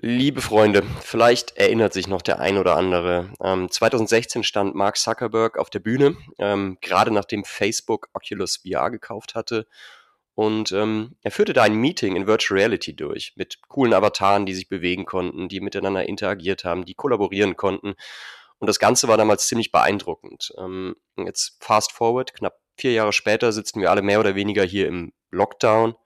Liebe 0.00 0.42
Freunde, 0.42 0.84
vielleicht 1.00 1.56
erinnert 1.56 1.92
sich 1.92 2.06
noch 2.06 2.22
der 2.22 2.38
ein 2.38 2.56
oder 2.56 2.76
andere. 2.76 3.32
Ähm, 3.42 3.68
2016 3.68 4.44
stand 4.44 4.76
Mark 4.76 4.96
Zuckerberg 4.96 5.58
auf 5.58 5.70
der 5.70 5.80
Bühne, 5.80 6.16
ähm, 6.38 6.78
gerade 6.80 7.10
nachdem 7.10 7.44
Facebook 7.44 8.08
Oculus 8.12 8.58
VR 8.58 8.92
gekauft 8.92 9.34
hatte. 9.34 9.66
Und 10.36 10.70
ähm, 10.70 11.16
er 11.22 11.32
führte 11.32 11.52
da 11.52 11.64
ein 11.64 11.74
Meeting 11.74 12.14
in 12.14 12.28
Virtual 12.28 12.60
Reality 12.60 12.94
durch 12.94 13.32
mit 13.34 13.60
coolen 13.66 13.92
Avataren, 13.92 14.46
die 14.46 14.54
sich 14.54 14.68
bewegen 14.68 15.04
konnten, 15.04 15.48
die 15.48 15.60
miteinander 15.60 16.08
interagiert 16.08 16.62
haben, 16.62 16.84
die 16.84 16.94
kollaborieren 16.94 17.56
konnten. 17.56 17.94
Und 18.60 18.68
das 18.68 18.78
Ganze 18.78 19.08
war 19.08 19.16
damals 19.16 19.48
ziemlich 19.48 19.72
beeindruckend. 19.72 20.52
Ähm, 20.58 20.94
jetzt 21.16 21.56
fast 21.58 21.90
forward, 21.90 22.34
knapp 22.34 22.60
vier 22.76 22.92
Jahre 22.92 23.12
später 23.12 23.50
sitzen 23.50 23.80
wir 23.80 23.90
alle 23.90 24.02
mehr 24.02 24.20
oder 24.20 24.36
weniger 24.36 24.62
hier 24.62 24.86
im 24.86 25.12
Lockdown. 25.32 25.96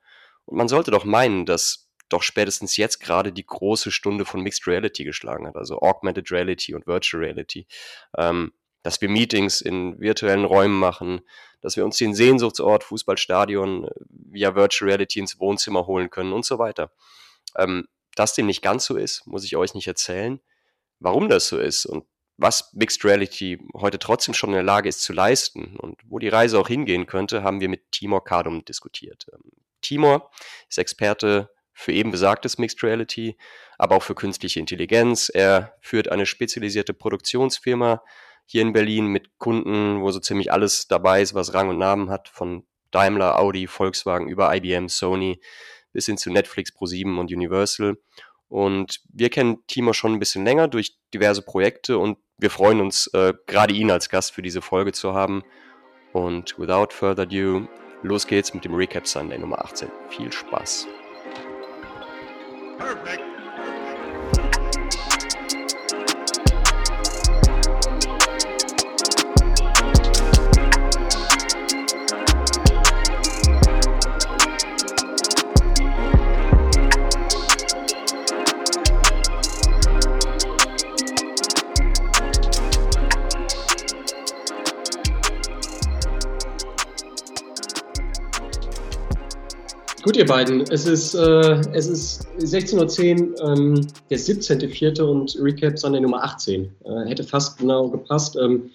Und 0.45 0.57
man 0.57 0.67
sollte 0.67 0.89
doch 0.89 1.05
meinen, 1.05 1.45
dass 1.45 1.82
doch 2.13 2.23
spätestens 2.23 2.77
jetzt 2.77 2.99
gerade 2.99 3.33
die 3.33 3.45
große 3.45 3.91
Stunde 3.91 4.25
von 4.25 4.41
Mixed 4.41 4.67
Reality 4.67 5.03
geschlagen 5.03 5.47
hat, 5.47 5.55
also 5.55 5.79
Augmented 5.79 6.31
Reality 6.31 6.73
und 6.73 6.87
Virtual 6.87 7.23
Reality. 7.23 7.67
Ähm, 8.17 8.53
dass 8.83 8.99
wir 9.01 9.09
Meetings 9.09 9.61
in 9.61 9.99
virtuellen 9.99 10.43
Räumen 10.43 10.77
machen, 10.77 11.21
dass 11.61 11.77
wir 11.77 11.85
uns 11.85 11.97
den 11.97 12.13
Sehnsuchtsort 12.13 12.83
Fußballstadion 12.83 13.85
äh, 13.85 13.91
via 14.09 14.55
Virtual 14.55 14.89
Reality 14.89 15.19
ins 15.19 15.39
Wohnzimmer 15.39 15.87
holen 15.87 16.09
können 16.09 16.33
und 16.33 16.45
so 16.45 16.59
weiter. 16.59 16.91
Ähm, 17.57 17.87
dass 18.15 18.35
dem 18.35 18.45
nicht 18.45 18.61
ganz 18.61 18.85
so 18.85 18.95
ist, 18.95 19.25
muss 19.25 19.45
ich 19.45 19.55
euch 19.55 19.73
nicht 19.73 19.87
erzählen. 19.87 20.39
Warum 20.99 21.29
das 21.29 21.47
so 21.47 21.57
ist 21.57 21.85
und 21.85 22.05
was 22.37 22.73
Mixed 22.73 23.05
Reality 23.05 23.59
heute 23.75 23.99
trotzdem 23.99 24.33
schon 24.33 24.49
in 24.49 24.55
der 24.55 24.63
Lage 24.63 24.89
ist 24.89 25.03
zu 25.03 25.13
leisten 25.13 25.77
und 25.77 26.01
wo 26.05 26.19
die 26.19 26.29
Reise 26.29 26.59
auch 26.59 26.67
hingehen 26.67 27.05
könnte, 27.05 27.43
haben 27.43 27.61
wir 27.61 27.69
mit 27.69 27.91
Timor 27.91 28.23
Kadum 28.23 28.65
diskutiert. 28.65 29.27
Ähm, 29.31 29.51
Timor 29.81 30.31
ist 30.69 30.77
Experte 30.77 31.49
für 31.73 31.91
eben 31.91 32.11
besagtes 32.11 32.57
Mixed 32.57 32.83
Reality, 32.83 33.37
aber 33.77 33.95
auch 33.95 34.03
für 34.03 34.15
künstliche 34.15 34.59
Intelligenz. 34.59 35.29
Er 35.29 35.75
führt 35.81 36.11
eine 36.11 36.25
spezialisierte 36.25 36.93
Produktionsfirma 36.93 38.03
hier 38.45 38.61
in 38.61 38.73
Berlin 38.73 39.07
mit 39.07 39.37
Kunden, 39.37 40.01
wo 40.01 40.11
so 40.11 40.19
ziemlich 40.19 40.51
alles 40.51 40.87
dabei 40.87 41.21
ist, 41.21 41.33
was 41.33 41.53
Rang 41.53 41.69
und 41.69 41.77
Namen 41.77 42.09
hat, 42.09 42.29
von 42.29 42.65
Daimler, 42.91 43.39
Audi, 43.39 43.67
Volkswagen 43.67 44.27
über 44.27 44.53
IBM, 44.55 44.87
Sony 44.87 45.41
bis 45.91 46.05
hin 46.07 46.17
zu 46.17 46.31
Netflix, 46.31 46.71
Pro7 46.71 47.17
und 47.19 47.31
Universal. 47.31 47.97
Und 48.47 49.01
wir 49.11 49.29
kennen 49.29 49.65
Timo 49.67 49.93
schon 49.93 50.13
ein 50.13 50.19
bisschen 50.19 50.45
länger 50.45 50.67
durch 50.67 50.97
diverse 51.13 51.41
Projekte 51.41 51.97
und 51.97 52.17
wir 52.37 52.49
freuen 52.49 52.81
uns, 52.81 53.07
äh, 53.13 53.33
gerade 53.47 53.73
ihn 53.73 53.89
als 53.89 54.09
Gast 54.09 54.31
für 54.31 54.41
diese 54.41 54.61
Folge 54.61 54.91
zu 54.91 55.13
haben. 55.13 55.43
Und 56.11 56.57
without 56.59 56.87
further 56.91 57.23
ado, 57.23 57.67
los 58.03 58.27
geht's 58.27 58.53
mit 58.53 58.65
dem 58.65 58.75
Recap 58.75 59.07
Sunday 59.07 59.39
Nummer 59.39 59.63
18. 59.63 59.89
Viel 60.09 60.31
Spaß! 60.31 60.87
Perfect. 62.77 63.32
Gut, 90.03 90.17
ihr 90.17 90.25
beiden. 90.25 90.65
Es 90.69 90.85
ist, 90.85 91.15
äh, 91.15 91.61
es 91.71 91.87
ist 91.87 92.27
16.10 92.37 93.39
Uhr, 93.39 93.57
ähm, 93.57 93.87
der 94.09 94.19
17.04. 94.19 95.01
und 95.01 95.37
Recap 95.39 95.79
Sunday 95.79 96.01
Nummer 96.01 96.21
18. 96.25 96.69
Äh, 96.83 97.05
hätte 97.07 97.23
fast 97.23 97.57
genau 97.57 97.87
gepasst. 97.87 98.35
Ähm, 98.35 98.69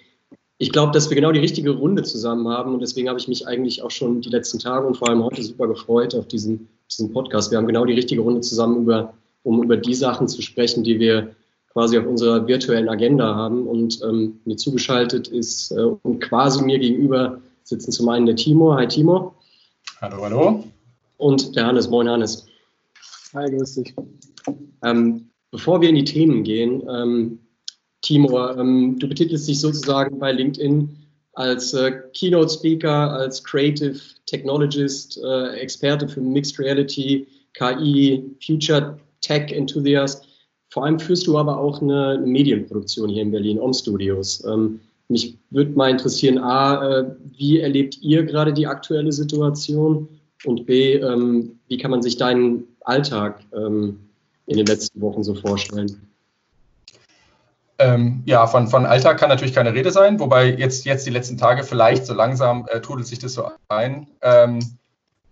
ich 0.57 0.71
glaube, 0.71 0.91
dass 0.91 1.07
wir 1.07 1.15
genau 1.15 1.31
die 1.31 1.39
richtige 1.39 1.69
Runde 1.69 2.01
zusammen 2.01 2.47
haben 2.47 2.73
und 2.73 2.79
deswegen 2.79 3.09
habe 3.09 3.19
ich 3.19 3.27
mich 3.27 3.47
eigentlich 3.47 3.83
auch 3.83 3.91
schon 3.91 4.21
die 4.21 4.29
letzten 4.29 4.57
Tage 4.57 4.87
und 4.87 4.97
vor 4.97 5.07
allem 5.07 5.23
heute 5.23 5.43
super 5.43 5.67
gefreut 5.67 6.15
auf 6.15 6.27
diesen, 6.27 6.67
diesen 6.89 7.13
Podcast. 7.13 7.51
Wir 7.51 7.59
haben 7.59 7.67
genau 7.67 7.85
die 7.85 7.93
richtige 7.93 8.21
Runde 8.21 8.41
zusammen, 8.41 8.81
über, 8.81 9.13
um 9.43 9.61
über 9.63 9.77
die 9.77 9.93
Sachen 9.93 10.27
zu 10.27 10.41
sprechen, 10.41 10.83
die 10.83 10.99
wir 10.99 11.35
quasi 11.71 11.99
auf 11.99 12.07
unserer 12.07 12.47
virtuellen 12.47 12.89
Agenda 12.89 13.35
haben. 13.35 13.67
Und 13.67 14.01
ähm, 14.01 14.39
mir 14.45 14.57
zugeschaltet 14.57 15.27
ist 15.27 15.71
äh, 15.73 15.75
und 16.01 16.21
quasi 16.21 16.63
mir 16.63 16.79
gegenüber 16.79 17.39
sitzen 17.63 17.91
zum 17.91 18.09
einen 18.09 18.25
der 18.25 18.35
Timo. 18.35 18.73
Hi 18.73 18.87
Timo. 18.87 19.35
Hallo, 20.01 20.23
hallo 20.23 20.63
und 21.19 21.55
der 21.55 21.67
Hannes. 21.67 21.89
Moin, 21.89 22.09
Hannes. 22.09 22.47
Hi, 23.33 23.49
grüß 23.49 23.75
dich. 23.75 23.93
Ähm, 24.83 25.29
bevor 25.51 25.81
wir 25.81 25.89
in 25.89 25.95
die 25.95 26.03
Themen 26.03 26.43
gehen, 26.43 26.83
ähm, 26.89 27.39
Timur, 28.01 28.57
ähm, 28.57 28.97
du 28.97 29.07
betitelst 29.07 29.47
dich 29.47 29.59
sozusagen 29.59 30.17
bei 30.17 30.31
LinkedIn 30.31 30.97
als 31.33 31.73
äh, 31.73 31.91
Keynote 32.13 32.49
Speaker, 32.49 33.11
als 33.11 33.43
Creative 33.43 33.99
Technologist, 34.25 35.19
äh, 35.23 35.57
Experte 35.57 36.07
für 36.07 36.21
Mixed 36.21 36.57
Reality, 36.57 37.27
KI, 37.53 38.23
Future 38.43 38.97
Tech 39.21 39.51
Enthusiast. 39.51 40.25
Vor 40.69 40.85
allem 40.85 40.99
führst 40.99 41.27
du 41.27 41.37
aber 41.37 41.57
auch 41.57 41.81
eine, 41.81 42.21
Medienproduktion 42.23 43.09
hier 43.09 43.23
in 43.23 43.31
Berlin, 43.31 43.59
Om 43.59 43.73
Studios. 43.73 44.43
Ähm, 44.45 44.79
mich 45.09 45.37
würde 45.49 45.71
mal 45.71 45.89
interessieren, 45.89 46.37
A, 46.37 46.99
äh, 46.99 47.15
wie 47.37 47.59
erlebt 47.59 47.97
ihr 48.01 48.23
gerade 48.23 48.53
die 48.53 48.67
aktuelle 48.67 49.11
Situation? 49.11 50.07
Und 50.45 50.65
B, 50.65 50.93
ähm, 50.93 51.59
wie 51.67 51.77
kann 51.77 51.91
man 51.91 52.01
sich 52.01 52.17
deinen 52.17 52.63
Alltag 52.81 53.41
ähm, 53.53 53.99
in 54.45 54.57
den 54.57 54.65
letzten 54.65 55.01
Wochen 55.01 55.23
so 55.23 55.35
vorstellen? 55.35 56.09
Ähm, 57.77 58.23
ja, 58.25 58.45
von, 58.47 58.67
von 58.67 58.85
Alltag 58.85 59.17
kann 59.17 59.29
natürlich 59.29 59.53
keine 59.55 59.73
Rede 59.73 59.91
sein, 59.91 60.19
wobei 60.19 60.47
jetzt, 60.53 60.85
jetzt 60.85 61.05
die 61.05 61.11
letzten 61.11 61.37
Tage 61.37 61.63
vielleicht 61.63 62.05
so 62.05 62.13
langsam 62.13 62.67
äh, 62.69 62.81
trudelt 62.81 63.07
sich 63.07 63.19
das 63.19 63.33
so 63.33 63.49
ein. 63.69 64.07
Ähm, 64.21 64.59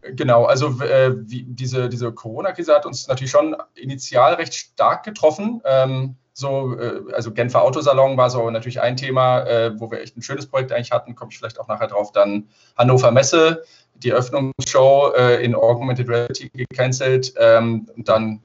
genau, 0.01 0.45
also 0.45 0.81
äh, 0.81 1.11
wie, 1.29 1.43
diese, 1.43 1.89
diese 1.89 2.11
Corona-Krise 2.11 2.73
hat 2.73 2.85
uns 2.85 3.07
natürlich 3.07 3.31
schon 3.31 3.55
initial 3.75 4.35
recht 4.35 4.53
stark 4.53 5.03
getroffen. 5.03 5.61
Ähm, 5.65 6.15
so, 6.31 6.79
äh, 6.79 7.01
also 7.13 7.33
Genfer 7.33 7.63
Autosalon 7.63 8.15
war 8.15 8.29
so 8.29 8.49
natürlich 8.49 8.79
ein 8.79 8.95
Thema, 8.95 9.41
äh, 9.41 9.79
wo 9.79 9.89
wir 9.91 10.01
echt 10.01 10.15
ein 10.15 10.21
schönes 10.21 10.45
Projekt 10.45 10.71
eigentlich 10.71 10.91
hatten, 10.91 11.15
komme 11.15 11.31
ich 11.31 11.37
vielleicht 11.39 11.59
auch 11.59 11.67
nachher 11.67 11.87
drauf. 11.87 12.11
Dann 12.11 12.47
Hannover 12.77 13.11
Messe, 13.11 13.63
die 14.03 14.09
Eröffnungsshow 14.09 15.13
äh, 15.15 15.43
in 15.43 15.55
Augmented 15.55 16.09
Reality 16.09 16.49
gecancelt. 16.49 17.33
Ähm, 17.37 17.87
dann 17.97 18.41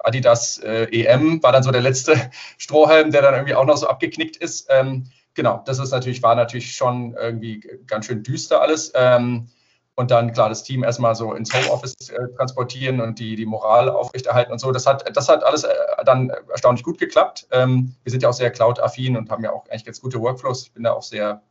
Adidas 0.00 0.58
äh, 0.58 0.84
EM 0.84 1.42
war 1.42 1.52
dann 1.52 1.62
so 1.62 1.70
der 1.70 1.80
letzte 1.80 2.30
Strohhalm, 2.58 3.10
der 3.10 3.22
dann 3.22 3.34
irgendwie 3.34 3.54
auch 3.54 3.64
noch 3.64 3.76
so 3.76 3.86
abgeknickt 3.88 4.36
ist. 4.36 4.68
Ähm, 4.70 5.06
genau, 5.34 5.62
das 5.66 5.78
ist 5.78 5.90
natürlich, 5.90 6.22
war 6.22 6.34
natürlich 6.34 6.74
schon 6.74 7.14
irgendwie 7.14 7.60
ganz 7.86 8.06
schön 8.06 8.22
düster 8.22 8.60
alles. 8.60 8.92
Ähm, 8.94 9.48
und 9.96 10.10
dann 10.10 10.32
klar 10.32 10.50
das 10.50 10.62
Team 10.62 10.84
erstmal 10.84 11.14
so 11.14 11.32
ins 11.32 11.52
Homeoffice 11.54 11.94
äh, 12.10 12.28
transportieren 12.36 13.00
und 13.00 13.18
die, 13.18 13.34
die 13.34 13.46
Moral 13.46 13.88
aufrechterhalten 13.88 14.52
und 14.52 14.58
so. 14.58 14.70
Das 14.70 14.86
hat, 14.86 15.16
das 15.16 15.28
hat 15.28 15.42
alles 15.42 15.64
äh, 15.64 15.74
dann 16.04 16.30
erstaunlich 16.50 16.84
gut 16.84 16.98
geklappt. 16.98 17.46
Ähm, 17.50 17.94
wir 18.02 18.10
sind 18.10 18.22
ja 18.22 18.28
auch 18.28 18.34
sehr 18.34 18.50
Cloud-affin 18.50 19.16
und 19.16 19.30
haben 19.30 19.42
ja 19.42 19.52
auch 19.52 19.66
eigentlich 19.68 19.86
ganz 19.86 20.00
gute 20.00 20.20
Workflows. 20.20 20.64
Ich 20.64 20.72
bin 20.72 20.84
da 20.84 20.92
auch 20.92 21.02
sehr 21.02 21.42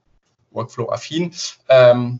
Workflow-affin. 0.51 1.33
Ähm, 1.69 2.19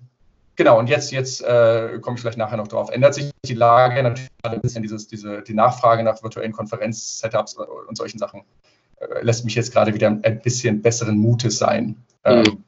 Genau, 0.56 0.80
und 0.80 0.90
jetzt, 0.90 1.12
jetzt 1.12 1.42
äh, 1.42 2.00
komme 2.02 2.16
ich 2.16 2.22
vielleicht 2.22 2.38
nachher 2.38 2.58
noch 2.58 2.68
drauf. 2.68 2.90
Ändert 2.90 3.14
sich 3.14 3.32
die 3.46 3.54
Lage 3.54 4.02
natürlich 4.02 4.30
ein 4.44 4.62
bisschen, 4.62 4.82
dieses, 4.84 5.08
diese, 5.08 5.42
die 5.42 5.54
Nachfrage 5.54 6.04
nach 6.04 6.22
virtuellen 6.24 6.54
Konferenz-Setups 6.54 7.58
und 7.88 7.98
solchen 7.98 8.20
Sachen 8.20 8.44
äh, 8.98 9.24
lässt 9.24 9.44
mich 9.44 9.56
jetzt 9.56 9.74
gerade 9.74 9.94
wieder 9.94 10.08
ein 10.08 10.42
bisschen 10.42 10.82
besseren 10.82 11.18
Mutes 11.18 11.58
sein. 11.58 11.98
Ähm, 12.24 12.40
mhm. 12.40 12.64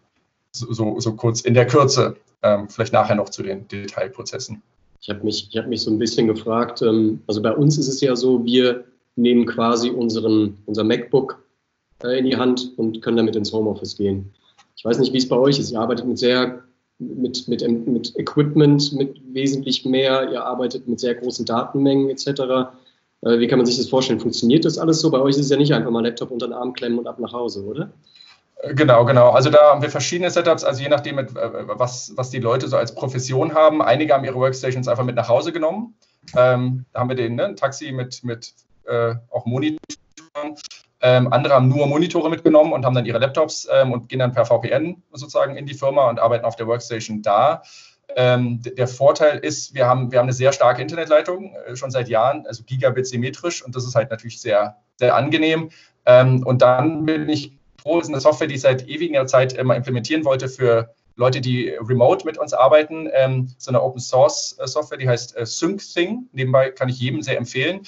so, 0.51 0.73
so, 0.73 0.99
so, 0.99 1.13
kurz 1.13 1.41
in 1.41 1.53
der 1.53 1.65
Kürze, 1.65 2.17
ähm, 2.43 2.67
vielleicht 2.67 2.93
nachher 2.93 3.15
noch 3.15 3.29
zu 3.29 3.41
den 3.41 3.67
Detailprozessen. 3.69 4.61
Ich 4.99 5.09
habe 5.09 5.23
mich, 5.23 5.49
hab 5.55 5.67
mich 5.67 5.81
so 5.81 5.91
ein 5.91 5.97
bisschen 5.97 6.27
gefragt, 6.27 6.81
ähm, 6.81 7.21
also 7.27 7.41
bei 7.41 7.53
uns 7.53 7.77
ist 7.77 7.87
es 7.87 8.01
ja 8.01 8.15
so, 8.15 8.43
wir 8.43 8.83
nehmen 9.15 9.45
quasi 9.45 9.89
unseren, 9.89 10.57
unser 10.65 10.83
MacBook 10.83 11.41
äh, 12.03 12.19
in 12.19 12.25
die 12.25 12.35
Hand 12.35 12.73
und 12.77 13.01
können 13.01 13.17
damit 13.17 13.35
ins 13.37 13.53
Homeoffice 13.53 13.95
gehen. 13.95 14.33
Ich 14.75 14.83
weiß 14.83 14.99
nicht, 14.99 15.13
wie 15.13 15.17
es 15.17 15.27
bei 15.27 15.37
euch 15.37 15.57
ist. 15.57 15.71
Ihr 15.71 15.79
arbeitet 15.79 16.05
mit 16.05 16.19
sehr 16.19 16.63
mit, 16.99 17.47
mit, 17.47 17.87
mit 17.87 18.15
Equipment, 18.17 18.93
mit 18.93 19.21
wesentlich 19.33 19.85
mehr, 19.85 20.31
ihr 20.31 20.43
arbeitet 20.43 20.87
mit 20.87 20.99
sehr 20.99 21.15
großen 21.15 21.45
Datenmengen 21.45 22.09
etc. 22.09 22.27
Äh, 23.21 23.39
wie 23.39 23.47
kann 23.47 23.59
man 23.59 23.65
sich 23.65 23.77
das 23.77 23.89
vorstellen? 23.89 24.19
Funktioniert 24.19 24.65
das 24.65 24.77
alles 24.77 24.99
so? 24.99 25.11
Bei 25.11 25.19
euch 25.19 25.35
ist 25.35 25.45
es 25.45 25.49
ja 25.49 25.57
nicht 25.57 25.73
einfach 25.73 25.91
mal 25.91 26.03
Laptop 26.03 26.31
unter 26.31 26.47
den 26.47 26.53
Arm 26.53 26.73
klemmen 26.73 26.99
und 26.99 27.07
ab 27.07 27.19
nach 27.19 27.33
Hause, 27.33 27.63
oder? 27.63 27.89
Äh, 28.61 28.73
genau, 28.73 29.05
genau. 29.05 29.29
Also 29.29 29.49
da 29.49 29.71
haben 29.71 29.81
wir 29.81 29.89
verschiedene 29.89 30.31
Setups, 30.31 30.63
also 30.63 30.81
je 30.81 30.89
nachdem, 30.89 31.19
äh, 31.19 31.27
was, 31.33 32.13
was 32.15 32.29
die 32.29 32.39
Leute 32.39 32.67
so 32.67 32.77
als 32.77 32.93
Profession 32.93 33.53
haben. 33.53 33.81
Einige 33.81 34.13
haben 34.13 34.25
ihre 34.25 34.35
Workstations 34.35 34.87
einfach 34.87 35.03
mit 35.03 35.15
nach 35.15 35.29
Hause 35.29 35.51
genommen. 35.51 35.93
Ähm, 36.35 36.85
da 36.93 36.99
haben 36.99 37.09
wir 37.09 37.15
den 37.15 37.35
ne, 37.35 37.55
Taxi 37.55 37.91
mit, 37.91 38.23
mit 38.23 38.53
äh, 38.85 39.15
auch 39.29 39.45
Monitoren. 39.45 39.77
Ähm, 41.01 41.31
andere 41.31 41.53
haben 41.53 41.67
nur 41.67 41.85
Monitore 41.87 42.29
mitgenommen 42.29 42.73
und 42.73 42.85
haben 42.85 42.95
dann 42.95 43.05
ihre 43.05 43.19
Laptops 43.19 43.67
ähm, 43.71 43.91
und 43.91 44.09
gehen 44.09 44.19
dann 44.19 44.31
per 44.31 44.45
VPN 44.45 45.03
sozusagen 45.11 45.55
in 45.55 45.65
die 45.65 45.75
Firma 45.75 46.09
und 46.09 46.19
arbeiten 46.19 46.45
auf 46.45 46.55
der 46.55 46.67
Workstation 46.67 47.21
da. 47.21 47.61
Ähm, 48.15 48.61
der 48.63 48.87
Vorteil 48.87 49.37
ist, 49.39 49.75
wir 49.75 49.85
haben, 49.85 50.11
wir 50.11 50.19
haben 50.19 50.25
eine 50.25 50.33
sehr 50.33 50.53
starke 50.53 50.81
Internetleitung, 50.81 51.55
äh, 51.67 51.75
schon 51.75 51.91
seit 51.91 52.07
Jahren, 52.09 52.47
also 52.47 52.63
Gigabit 52.63 53.05
symmetrisch 53.05 53.63
und 53.63 53.75
das 53.75 53.85
ist 53.85 53.95
halt 53.95 54.09
natürlich 54.09 54.41
sehr, 54.41 54.77
sehr 54.95 55.15
angenehm. 55.15 55.69
Ähm, 56.05 56.43
und 56.45 56.61
dann 56.61 57.05
bin 57.05 57.29
ich 57.29 57.57
froh, 57.81 57.99
ist 57.99 58.07
eine 58.07 58.19
Software, 58.19 58.47
die 58.47 58.55
ich 58.55 58.61
seit 58.61 58.87
ewiger 58.87 59.27
Zeit 59.27 59.53
immer 59.53 59.75
implementieren 59.75 60.25
wollte 60.25 60.47
für 60.47 60.95
Leute, 61.15 61.41
die 61.41 61.69
remote 61.69 62.25
mit 62.25 62.37
uns 62.37 62.53
arbeiten. 62.53 63.09
Ähm, 63.13 63.49
so 63.57 63.71
eine 63.71 63.81
Open 63.81 63.99
Source 63.99 64.57
äh, 64.59 64.67
Software, 64.67 64.97
die 64.97 65.09
heißt 65.09 65.35
äh, 65.35 65.45
SyncThing. 65.45 66.29
Nebenbei 66.31 66.71
kann 66.71 66.89
ich 66.89 66.99
jedem 66.99 67.21
sehr 67.21 67.37
empfehlen. 67.37 67.81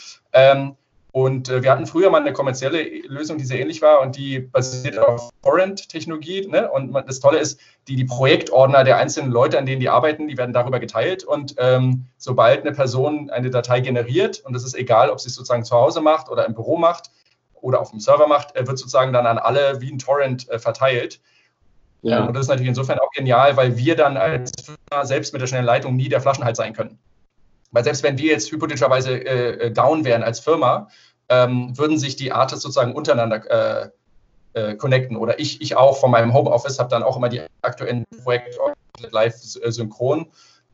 Und 1.12 1.50
äh, 1.50 1.64
wir 1.64 1.72
hatten 1.72 1.88
früher 1.88 2.12
mal 2.12 2.22
eine 2.22 2.34
kommerzielle 2.34 2.84
Lösung, 3.08 3.38
die 3.38 3.46
sehr 3.46 3.60
ähnlich 3.60 3.82
war 3.82 4.02
und 4.02 4.16
die 4.16 4.40
basiert 4.40 5.00
auf 5.00 5.32
Torrent-Technologie. 5.42 6.48
Ne? 6.48 6.70
Und 6.70 6.94
das 6.94 7.20
Tolle 7.20 7.40
ist, 7.40 7.60
die, 7.88 7.96
die 7.96 8.06
Projektordner 8.06 8.84
der 8.84 8.98
einzelnen 8.98 9.32
Leute, 9.32 9.58
an 9.58 9.66
denen 9.66 9.80
die 9.80 9.90
arbeiten, 9.90 10.28
die 10.28 10.38
werden 10.38 10.54
darüber 10.54 10.80
geteilt. 10.80 11.24
Und 11.24 11.56
ähm, 11.58 12.06
sobald 12.18 12.62
eine 12.62 12.74
Person 12.74 13.32
eine 13.32 13.50
Datei 13.50 13.80
generiert, 13.80 14.44
und 14.46 14.54
das 14.54 14.64
ist 14.64 14.76
egal, 14.76 15.10
ob 15.10 15.20
sie 15.20 15.30
es 15.30 15.36
sozusagen 15.36 15.66
zu 15.66 15.76
Hause 15.76 16.02
macht 16.02 16.30
oder 16.30 16.46
im 16.46 16.54
Büro 16.54 16.78
macht 16.78 17.10
oder 17.56 17.82
auf 17.82 17.90
dem 17.90 18.00
Server 18.00 18.28
macht, 18.28 18.54
wird 18.56 18.78
sozusagen 18.78 19.12
dann 19.12 19.26
an 19.26 19.40
alle 19.40 19.82
wie 19.82 19.92
ein 19.92 19.98
Torrent 19.98 20.48
äh, 20.50 20.60
verteilt. 20.60 21.20
Ja. 22.04 22.26
Und 22.26 22.36
das 22.36 22.44
ist 22.44 22.50
natürlich 22.50 22.70
insofern 22.70 23.00
auch 23.00 23.12
genial, 23.12 23.58
weil 23.58 23.76
wir 23.78 23.96
dann 23.96 24.16
als 24.16 24.52
Firma 24.64 25.06
selbst 25.06 25.34
mit 25.34 25.42
der 25.42 25.48
schnellen 25.48 25.66
Leitung 25.66 25.96
nie 25.96 26.08
der 26.08 26.22
Flaschenhals 26.22 26.58
sein 26.58 26.74
können. 26.74 27.00
Weil 27.72 27.84
selbst 27.84 28.04
wenn 28.04 28.18
wir 28.18 28.32
jetzt 28.32 28.52
hypothetischerweise 28.52 29.14
äh, 29.14 29.68
äh, 29.68 29.72
down 29.72 30.06
wären 30.06 30.24
als 30.24 30.40
Firma, 30.40 30.90
ähm, 31.30 31.78
würden 31.78 31.98
sich 31.98 32.16
die 32.16 32.32
Artists 32.32 32.64
sozusagen 32.64 32.94
untereinander 32.94 33.44
äh, 33.50 33.90
äh, 34.54 34.76
connecten. 34.76 35.18
Oder 35.18 35.40
ich, 35.40 35.62
ich 35.62 35.78
auch 35.78 35.98
von 35.98 36.12
meinem 36.12 36.34
Homeoffice 36.34 36.80
habe 36.80 36.90
dann 36.90 37.04
auch 37.04 37.18
immer 37.18 37.30
die 37.30 37.42
aktuellen 37.62 38.04
Projekte 38.24 38.58
live 39.12 39.36
synchron. 39.36 40.28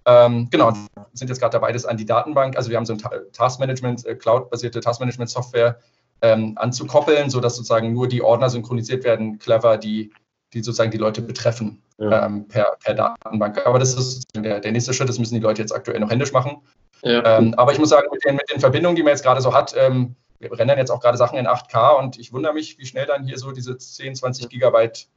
Ähm, 0.05 0.47
genau, 0.51 0.71
sind 1.13 1.29
jetzt 1.29 1.39
gerade 1.39 1.53
dabei, 1.53 1.71
das 1.71 1.85
an 1.85 1.97
die 1.97 2.05
Datenbank, 2.05 2.55
also 2.57 2.69
wir 2.69 2.77
haben 2.77 2.85
so 2.85 2.93
ein 2.93 3.01
Taskmanagement, 3.33 4.05
äh, 4.05 4.15
Cloud-basierte 4.15 4.79
Taskmanagement-Software 4.79 5.79
ähm, 6.21 6.53
anzukoppeln, 6.57 7.29
sodass 7.29 7.55
sozusagen 7.55 7.91
nur 7.91 8.07
die 8.07 8.21
Ordner 8.21 8.49
synchronisiert 8.49 9.03
werden, 9.03 9.39
clever, 9.39 9.77
die, 9.77 10.13
die 10.55 10.63
sozusagen 10.63 10.89
die 10.89 10.97
Leute 10.97 11.21
betreffen 11.21 11.81
ja. 11.99 12.25
ähm, 12.25 12.47
per, 12.47 12.77
per 12.83 12.93
Datenbank. 12.93 13.65
Aber 13.67 13.77
das 13.77 13.93
ist 13.93 14.23
der, 14.35 14.61
der 14.61 14.71
nächste 14.71 14.93
Schritt, 14.93 15.09
das 15.09 15.19
müssen 15.19 15.35
die 15.35 15.41
Leute 15.41 15.61
jetzt 15.61 15.73
aktuell 15.73 15.99
noch 15.99 16.09
händisch 16.09 16.31
machen. 16.31 16.61
Ja. 17.03 17.37
Ähm, 17.37 17.53
aber 17.55 17.73
ich 17.73 17.77
muss 17.77 17.89
sagen, 17.89 18.07
mit 18.11 18.23
den, 18.25 18.37
mit 18.37 18.49
den, 18.49 18.59
Verbindungen, 18.59 18.95
die 18.95 19.03
man 19.03 19.11
jetzt 19.11 19.23
gerade 19.23 19.41
so 19.41 19.53
hat, 19.53 19.75
ähm, 19.77 20.15
wir 20.39 20.51
rennen 20.57 20.77
jetzt 20.77 20.91
auch 20.91 21.01
gerade 21.01 21.17
Sachen 21.17 21.37
in 21.37 21.45
8K 21.45 21.99
und 21.99 22.17
ich 22.17 22.31
wundere 22.31 22.53
mich, 22.53 22.79
wie 22.79 22.85
schnell 22.85 23.05
dann 23.05 23.25
hier 23.25 23.37
so 23.37 23.51
diese 23.51 23.77
10, 23.77 24.15
20 24.15 24.49
Gigabyte 24.49 25.07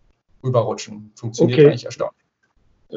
rüberrutschen. 0.45 1.13
Funktioniert 1.15 1.59
okay. 1.59 1.69
eigentlich 1.69 1.87
erstaunlich. 1.87 2.19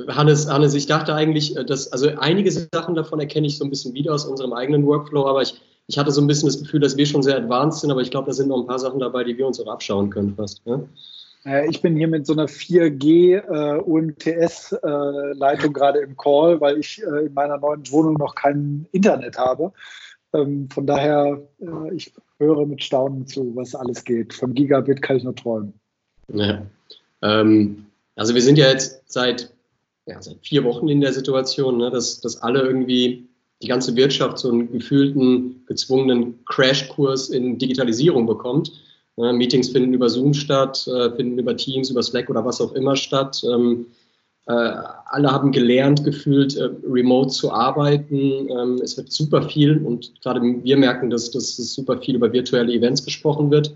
Hannes, 0.07 0.49
Hannes, 0.49 0.73
ich 0.73 0.87
dachte 0.87 1.13
eigentlich, 1.13 1.55
äh, 1.55 1.63
dass, 1.63 1.91
also 1.91 2.09
einige 2.17 2.51
Sachen 2.51 2.95
davon 2.95 3.19
erkenne 3.19 3.45
ich 3.45 3.57
so 3.57 3.65
ein 3.65 3.69
bisschen 3.69 3.93
wieder 3.93 4.13
aus 4.13 4.25
unserem 4.25 4.53
eigenen 4.53 4.85
Workflow, 4.87 5.27
aber 5.27 5.43
ich, 5.43 5.61
ich 5.87 5.97
hatte 5.97 6.11
so 6.11 6.21
ein 6.21 6.27
bisschen 6.27 6.47
das 6.47 6.59
Gefühl, 6.59 6.79
dass 6.79 6.97
wir 6.97 7.05
schon 7.05 7.21
sehr 7.21 7.37
advanced 7.37 7.81
sind, 7.81 7.91
aber 7.91 8.01
ich 8.01 8.09
glaube, 8.09 8.27
da 8.27 8.33
sind 8.33 8.47
noch 8.47 8.61
ein 8.61 8.67
paar 8.67 8.79
Sachen 8.79 8.99
dabei, 8.99 9.23
die 9.23 9.37
wir 9.37 9.45
uns 9.45 9.59
auch 9.59 9.71
abschauen 9.71 10.09
können 10.09 10.33
fast. 10.35 10.61
Ja? 10.65 10.79
Ich 11.69 11.81
bin 11.81 11.95
hier 11.95 12.07
mit 12.07 12.27
so 12.27 12.33
einer 12.33 12.47
4G 12.47 13.35
äh, 13.35 13.77
äh, 14.73 15.69
gerade 15.69 15.99
im 15.99 16.15
Call, 16.15 16.61
weil 16.61 16.77
ich 16.77 17.01
äh, 17.01 17.25
in 17.25 17.33
meiner 17.33 17.57
neuen 17.57 17.89
Wohnung 17.89 18.13
noch 18.13 18.35
kein 18.35 18.85
Internet 18.91 19.39
habe. 19.39 19.73
Ähm, 20.33 20.69
von 20.69 20.85
daher, 20.85 21.41
äh, 21.59 21.95
ich 21.95 22.13
höre 22.37 22.65
mit 22.65 22.83
Staunen 22.83 23.25
zu, 23.25 23.55
was 23.55 23.73
alles 23.75 24.03
geht. 24.03 24.33
Von 24.33 24.53
Gigabit 24.53 25.01
kann 25.01 25.17
ich 25.17 25.23
nur 25.23 25.35
träumen. 25.35 25.73
Ja. 26.31 26.65
Ähm, 27.21 27.85
also 28.15 28.35
wir 28.35 28.41
sind 28.41 28.57
ja 28.57 28.69
jetzt 28.69 29.01
seit, 29.11 29.51
ja, 30.05 30.21
seit 30.21 30.37
vier 30.45 30.63
Wochen 30.63 30.87
in 30.89 31.01
der 31.01 31.13
Situation, 31.13 31.77
ne, 31.77 31.89
dass, 31.89 32.21
dass 32.21 32.41
alle 32.41 32.61
irgendwie 32.61 33.27
die 33.61 33.67
ganze 33.67 33.95
Wirtschaft 33.95 34.39
so 34.39 34.51
einen 34.51 34.71
gefühlten, 34.71 35.63
gezwungenen 35.67 36.43
Crashkurs 36.45 37.29
in 37.29 37.57
Digitalisierung 37.57 38.25
bekommt. 38.25 38.71
Ne, 39.17 39.33
Meetings 39.33 39.69
finden 39.69 39.93
über 39.93 40.09
Zoom 40.09 40.33
statt, 40.33 40.87
äh, 40.87 41.11
finden 41.15 41.37
über 41.37 41.55
Teams, 41.55 41.89
über 41.89 42.01
Slack 42.01 42.29
oder 42.29 42.45
was 42.45 42.61
auch 42.61 42.73
immer 42.73 42.95
statt. 42.95 43.41
Ähm, 43.43 43.87
äh, 44.47 44.53
alle 44.53 45.31
haben 45.31 45.51
gelernt, 45.51 46.03
gefühlt 46.03 46.55
äh, 46.55 46.69
remote 46.87 47.29
zu 47.29 47.51
arbeiten. 47.51 48.49
Ähm, 48.49 48.79
es 48.81 48.95
wird 48.97 49.11
super 49.11 49.43
viel 49.43 49.77
und 49.83 50.13
gerade 50.21 50.41
wir 50.41 50.77
merken, 50.77 51.09
dass, 51.09 51.29
dass 51.29 51.57
super 51.57 51.97
viel 51.97 52.15
über 52.15 52.31
virtuelle 52.31 52.73
Events 52.73 53.03
gesprochen 53.03 53.51
wird. 53.51 53.75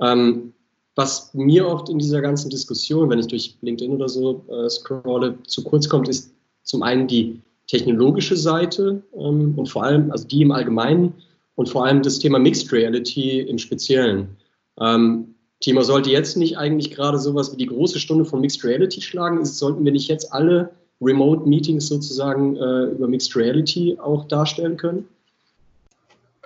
Ähm, 0.00 0.54
was 0.96 1.32
mir 1.34 1.68
oft 1.68 1.88
in 1.88 1.98
dieser 1.98 2.20
ganzen 2.20 2.50
Diskussion, 2.50 3.10
wenn 3.10 3.18
ich 3.18 3.28
durch 3.28 3.56
LinkedIn 3.60 3.94
oder 3.94 4.08
so 4.08 4.44
scrolle, 4.68 5.38
zu 5.46 5.62
kurz 5.62 5.88
kommt, 5.88 6.08
ist 6.08 6.34
zum 6.64 6.82
einen 6.82 7.06
die 7.06 7.40
technologische 7.68 8.36
Seite 8.36 9.00
und 9.12 9.68
vor 9.68 9.84
allem, 9.84 10.10
also 10.10 10.26
die 10.26 10.42
im 10.42 10.50
Allgemeinen 10.50 11.14
und 11.54 11.68
vor 11.68 11.86
allem 11.86 12.02
das 12.02 12.18
Thema 12.18 12.38
Mixed 12.38 12.70
Reality 12.72 13.40
im 13.40 13.56
Speziellen. 13.56 14.36
Ähm, 14.80 15.34
Timo, 15.60 15.82
sollte 15.82 16.10
jetzt 16.10 16.36
nicht 16.36 16.56
eigentlich 16.56 16.90
gerade 16.90 17.18
sowas 17.18 17.52
wie 17.52 17.58
die 17.58 17.66
große 17.66 17.98
Stunde 17.98 18.24
von 18.24 18.40
Mixed 18.40 18.64
Reality 18.64 19.02
schlagen? 19.02 19.44
Sollten 19.44 19.84
wir 19.84 19.92
nicht 19.92 20.08
jetzt 20.08 20.32
alle 20.32 20.70
Remote-Meetings 21.02 21.86
sozusagen 21.86 22.56
äh, 22.56 22.84
über 22.84 23.08
Mixed 23.08 23.36
Reality 23.36 23.98
auch 24.00 24.26
darstellen 24.26 24.76
können? 24.76 25.06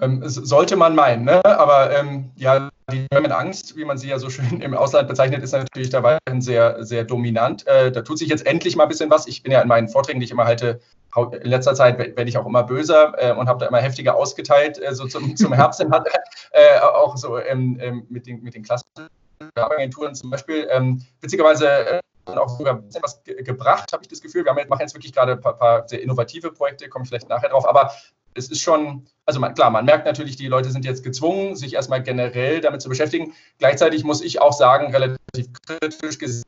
Ähm, 0.01 0.23
sollte 0.25 0.75
man 0.77 0.97
meinen, 0.97 1.25
ne? 1.25 1.45
aber 1.45 1.97
ähm, 1.97 2.33
ja, 2.35 2.69
die 2.91 3.07
German 3.11 3.31
Angst, 3.31 3.77
wie 3.77 3.85
man 3.85 3.97
sie 3.97 4.09
ja 4.09 4.19
so 4.19 4.29
schön 4.29 4.61
im 4.61 4.75
Ausland 4.75 5.07
bezeichnet, 5.07 5.43
ist 5.43 5.53
natürlich 5.53 5.91
dabei 5.91 6.19
sehr, 6.39 6.85
sehr 6.85 7.05
dominant. 7.05 7.67
Äh, 7.67 7.93
da 7.93 8.03
tut 8.03 8.19
sich 8.19 8.29
jetzt 8.29 8.45
endlich 8.45 8.75
mal 8.75 8.85
ein 8.85 8.89
bisschen 8.89 9.11
was. 9.11 9.29
Ich 9.29 9.43
bin 9.43 9.53
ja 9.53 9.61
in 9.61 9.69
meinen 9.69 9.89
Vorträgen, 9.89 10.19
die 10.19 10.25
ich 10.25 10.33
immer 10.33 10.47
halte, 10.47 10.81
in 11.17 11.49
letzter 11.49 11.75
Zeit 11.75 11.99
werde 11.99 12.25
ich 12.25 12.37
auch 12.37 12.47
immer 12.47 12.65
böser 12.65 13.15
äh, 13.19 13.33
und 13.33 13.49
habe 13.49 13.61
da 13.61 13.67
immer 13.67 13.81
heftiger 13.81 14.17
ausgeteilt, 14.17 14.83
äh, 14.83 14.95
so 14.95 15.07
zum, 15.07 15.37
zum 15.37 15.53
Herbst 15.55 15.81
hin 15.81 15.93
hat, 15.93 16.09
äh, 16.51 16.81
auch 16.81 17.17
so 17.17 17.39
ähm, 17.39 17.79
ähm, 17.81 18.05
mit 18.09 18.27
den, 18.27 18.43
mit 18.43 18.55
den 18.55 18.65
klassischen 18.65 19.09
Agenturen 19.55 20.15
zum 20.17 20.31
Beispiel. 20.31 20.67
Ähm, 20.71 21.05
witzigerweise 21.21 21.69
äh, 21.69 22.01
auch 22.27 22.49
sogar 22.49 22.75
ein 22.75 22.87
bisschen 22.87 23.03
was 23.03 23.23
ge 23.23 23.43
gebracht, 23.43 23.93
habe 23.93 24.03
ich 24.03 24.09
das 24.09 24.21
Gefühl. 24.21 24.45
Wir 24.45 24.51
haben, 24.51 24.69
machen 24.69 24.81
jetzt 24.81 24.95
wirklich 24.95 25.13
gerade 25.13 25.33
ein 25.33 25.41
paar, 25.41 25.57
paar, 25.57 25.89
sehr 25.89 26.03
innovative 26.03 26.51
Projekte, 26.51 26.89
komme 26.89 27.05
ich 27.05 27.11
vielleicht 27.11 27.29
nachher 27.29 27.51
drauf, 27.51 27.69
aber 27.69 27.93
es 28.35 28.51
ist 28.51 28.61
schon, 28.61 29.07
also 29.27 29.41
man, 29.41 29.55
klar, 29.55 29.71
man 29.71 29.85
merkt 29.85 30.07
natürlich, 30.07 30.37
die 30.37 30.49
Leute 30.49 30.71
sind 30.71 30.85
jetzt 30.85 31.03
gezwungen, 31.03 31.57
sich 31.57 31.75
erstmal 31.75 32.03
generell 32.03 32.61
damit 32.61 32.83
zu 32.83 32.89
beschäftigen. 32.89 33.33
Gleichzeitig 33.59 34.05
muss 34.05 34.23
ich 34.23 34.41
auch 34.41 34.53
sagen, 34.53 34.93
relativ 34.93 35.19
kritisch 35.67 36.19
gesehen, 36.19 36.45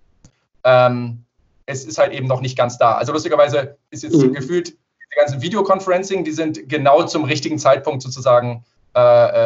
ähm, 0.65 1.25
es 1.67 1.85
ist 1.85 1.99
halt 1.99 2.13
eben 2.13 2.27
noch 2.27 2.41
nicht 2.41 2.57
ganz 2.57 2.79
da. 2.79 2.93
Also 2.93 3.13
lustigerweise 3.13 3.77
ist 3.91 4.03
jetzt 4.03 4.17
mhm. 4.17 4.33
gefühlt, 4.33 4.69
die 4.71 5.17
ganzen 5.17 5.43
Videoconferencing, 5.43 6.25
die 6.25 6.33
sind 6.33 6.69
genau 6.69 7.05
zum 7.05 7.25
richtigen 7.25 7.59
Zeitpunkt 7.59 8.03
sozusagen 8.03 8.65
äh, 8.95 9.01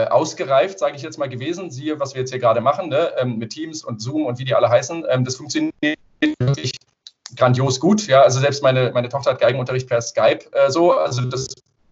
äh, 0.05 0.09
ausgereift, 0.09 0.79
sage 0.79 0.97
ich 0.97 1.03
jetzt 1.03 1.19
mal 1.19 1.29
gewesen. 1.29 1.71
Siehe, 1.71 1.99
was 1.99 2.15
wir 2.15 2.21
jetzt 2.21 2.31
hier 2.31 2.39
gerade 2.39 2.61
machen, 2.61 2.89
ne? 2.89 3.13
ähm, 3.19 3.39
mit 3.39 3.51
Teams 3.51 3.85
und 3.85 4.01
Zoom 4.01 4.27
und 4.27 4.39
wie 4.39 4.45
die 4.45 4.55
alle 4.55 4.69
heißen. 4.69 5.05
Ähm, 5.09 5.25
das 5.25 5.37
funktioniert 5.37 5.75
wirklich 6.39 6.73
grandios 7.37 7.81
gut. 7.81 8.07
Ja, 8.07 8.23
also 8.23 8.41
selbst 8.41 8.63
meine, 8.63 8.91
meine 8.93 9.09
Tochter 9.09 9.33
hat 9.33 9.41
Geigenunterricht 9.41 9.89
per 9.89 10.03
Skype 10.03 10.45
äh, 10.53 10.71
so. 10.71 10.93
Also 10.93 11.23
das 11.23 11.49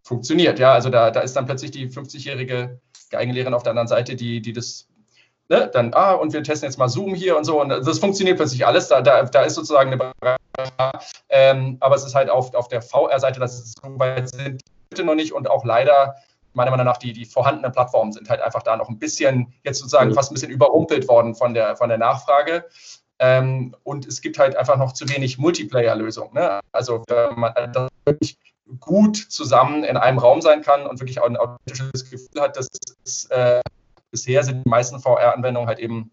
funktioniert. 0.08 0.58
Ja, 0.58 0.72
also 0.72 0.88
da, 0.88 1.10
da 1.10 1.20
ist 1.20 1.34
dann 1.34 1.46
plötzlich 1.46 1.70
die 1.70 1.88
50-jährige 1.88 2.80
Geigenlehrerin 3.10 3.54
auf 3.54 3.62
der 3.62 3.70
anderen 3.70 3.88
Seite, 3.88 4.16
die, 4.16 4.40
die 4.40 4.52
das 4.52 4.88
ne, 5.48 5.70
dann, 5.72 5.94
ah, 5.94 6.12
und 6.12 6.32
wir 6.32 6.42
testen 6.42 6.68
jetzt 6.68 6.78
mal 6.78 6.88
Zoom 6.88 7.14
hier 7.14 7.36
und 7.36 7.44
so. 7.44 7.60
Und 7.60 7.68
das 7.68 7.98
funktioniert 7.98 8.38
plötzlich 8.38 8.66
alles. 8.66 8.88
Da, 8.88 9.02
da, 9.02 9.22
da 9.22 9.42
ist 9.42 9.54
sozusagen 9.54 9.92
eine 9.92 10.36
ähm, 11.28 11.76
aber 11.80 11.94
es 11.94 12.04
ist 12.04 12.14
halt 12.14 12.30
auf, 12.30 12.52
auf 12.54 12.68
der 12.68 12.82
VR-Seite, 12.82 13.38
dass 13.38 13.58
es 13.60 13.74
so 13.80 13.98
weit 13.98 14.28
sind, 14.30 14.60
bitte 14.90 15.04
noch 15.04 15.14
nicht 15.14 15.32
und 15.32 15.48
auch 15.48 15.64
leider 15.64 16.16
meiner 16.54 16.70
Meinung 16.72 16.86
nach 16.86 16.96
die, 16.96 17.12
die 17.12 17.24
vorhandenen 17.24 17.70
Plattformen 17.70 18.10
sind 18.10 18.28
halt 18.28 18.40
einfach 18.40 18.62
da 18.62 18.76
noch 18.76 18.88
ein 18.88 18.98
bisschen, 18.98 19.54
jetzt 19.62 19.78
sozusagen 19.78 20.12
fast 20.14 20.32
ein 20.32 20.34
bisschen 20.34 20.50
überrumpelt 20.50 21.06
worden 21.06 21.36
von 21.36 21.54
der, 21.54 21.76
von 21.76 21.88
der 21.88 21.98
Nachfrage. 21.98 22.64
Ähm, 23.20 23.74
und 23.82 24.06
es 24.06 24.20
gibt 24.20 24.38
halt 24.38 24.56
einfach 24.56 24.76
noch 24.76 24.92
zu 24.92 25.08
wenig 25.08 25.38
Multiplayer-Lösungen. 25.38 26.34
Ne? 26.34 26.60
Also, 26.72 27.04
wenn 27.08 27.38
man 27.38 27.52
das 27.72 27.90
wirklich 28.04 28.38
gut 28.80 29.16
zusammen 29.16 29.84
in 29.84 29.96
einem 29.96 30.18
Raum 30.18 30.40
sein 30.40 30.62
kann 30.62 30.86
und 30.86 31.00
wirklich 31.00 31.20
auch 31.20 31.26
ein 31.26 31.36
authentisches 31.36 32.10
Gefühl 32.10 32.40
hat, 32.40 32.56
dass 32.56 32.68
es 33.04 33.24
äh, 33.26 33.60
bisher 34.10 34.42
sind 34.44 34.64
die 34.64 34.68
meisten 34.68 35.00
VR-Anwendungen 35.00 35.68
halt 35.68 35.78
eben 35.78 36.10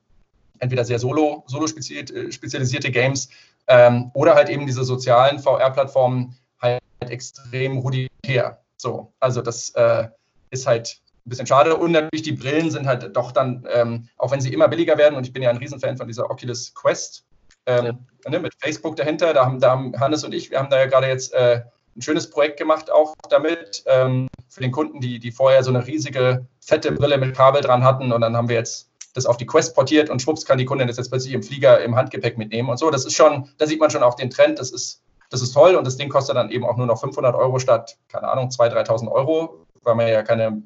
entweder 0.59 0.85
sehr 0.85 0.99
solo, 0.99 1.43
solo 1.47 1.65
äh, 1.65 2.31
spezialisierte 2.31 2.91
Games 2.91 3.29
ähm, 3.67 4.11
oder 4.13 4.35
halt 4.35 4.49
eben 4.49 4.65
diese 4.65 4.83
sozialen 4.83 5.39
VR-Plattformen 5.39 6.35
halt 6.61 6.81
extrem 7.01 7.77
rudimentär. 7.79 8.61
So, 8.77 9.13
also 9.19 9.41
das 9.41 9.71
äh, 9.71 10.07
ist 10.49 10.65
halt 10.65 10.99
ein 11.25 11.29
bisschen 11.29 11.47
schade. 11.47 11.75
Und 11.75 11.91
natürlich 11.91 12.23
die 12.23 12.33
Brillen 12.33 12.71
sind 12.71 12.87
halt 12.87 13.15
doch 13.15 13.31
dann, 13.31 13.67
ähm, 13.71 14.07
auch 14.17 14.31
wenn 14.31 14.41
sie 14.41 14.53
immer 14.53 14.67
billiger 14.67 14.97
werden, 14.97 15.15
und 15.15 15.25
ich 15.25 15.33
bin 15.33 15.43
ja 15.43 15.49
ein 15.49 15.57
Riesenfan 15.57 15.97
von 15.97 16.07
dieser 16.07 16.29
Oculus 16.29 16.73
Quest 16.73 17.25
ähm, 17.65 17.85
ja. 18.23 18.29
ne, 18.29 18.39
mit 18.39 18.53
Facebook 18.59 18.95
dahinter, 18.95 19.33
da 19.33 19.45
haben, 19.45 19.59
da 19.59 19.71
haben 19.71 19.99
Hannes 19.99 20.23
und 20.23 20.33
ich, 20.33 20.51
wir 20.51 20.59
haben 20.59 20.69
da 20.69 20.79
ja 20.79 20.85
gerade 20.85 21.07
jetzt 21.07 21.33
äh, 21.33 21.61
ein 21.95 22.01
schönes 22.01 22.29
Projekt 22.29 22.57
gemacht 22.57 22.91
auch 22.91 23.15
damit 23.29 23.83
ähm, 23.87 24.27
für 24.49 24.61
den 24.61 24.71
Kunden, 24.71 24.99
die, 24.99 25.19
die 25.19 25.31
vorher 25.31 25.63
so 25.63 25.71
eine 25.71 25.85
riesige, 25.85 26.45
fette 26.59 26.91
Brille 26.91 27.17
mit 27.17 27.35
Kabel 27.35 27.61
dran 27.61 27.83
hatten 27.83 28.11
und 28.11 28.21
dann 28.21 28.35
haben 28.35 28.49
wir 28.49 28.55
jetzt 28.55 28.89
das 29.13 29.25
auf 29.25 29.37
die 29.37 29.45
Quest 29.45 29.73
portiert 29.75 30.09
und 30.09 30.21
schwupps 30.21 30.45
kann 30.45 30.57
die 30.57 30.65
Kundin 30.65 30.87
das 30.87 30.97
jetzt 30.97 31.09
plötzlich 31.09 31.33
im 31.33 31.41
Flieger 31.41 31.81
im 31.81 31.95
Handgepäck 31.95 32.37
mitnehmen 32.37 32.69
und 32.69 32.77
so. 32.77 32.91
Das 32.91 33.05
ist 33.05 33.15
schon, 33.15 33.49
da 33.57 33.65
sieht 33.65 33.79
man 33.79 33.89
schon 33.89 34.03
auch 34.03 34.15
den 34.15 34.29
Trend, 34.29 34.59
das 34.59 34.71
ist 34.71 35.01
Das 35.31 35.41
ist 35.41 35.53
toll 35.53 35.75
und 35.75 35.87
das 35.87 35.97
Ding 35.97 36.09
kostet 36.09 36.35
dann 36.35 36.51
eben 36.51 36.65
auch 36.65 36.77
nur 36.77 36.85
noch 36.85 36.99
500 36.99 37.33
Euro 37.33 37.59
statt, 37.59 37.97
keine 38.09 38.27
Ahnung, 38.27 38.49
2.000, 38.49 38.87
3.000 38.87 39.11
Euro, 39.11 39.65
weil 39.83 39.95
man 39.95 40.07
ja 40.07 40.21
keine, 40.21 40.61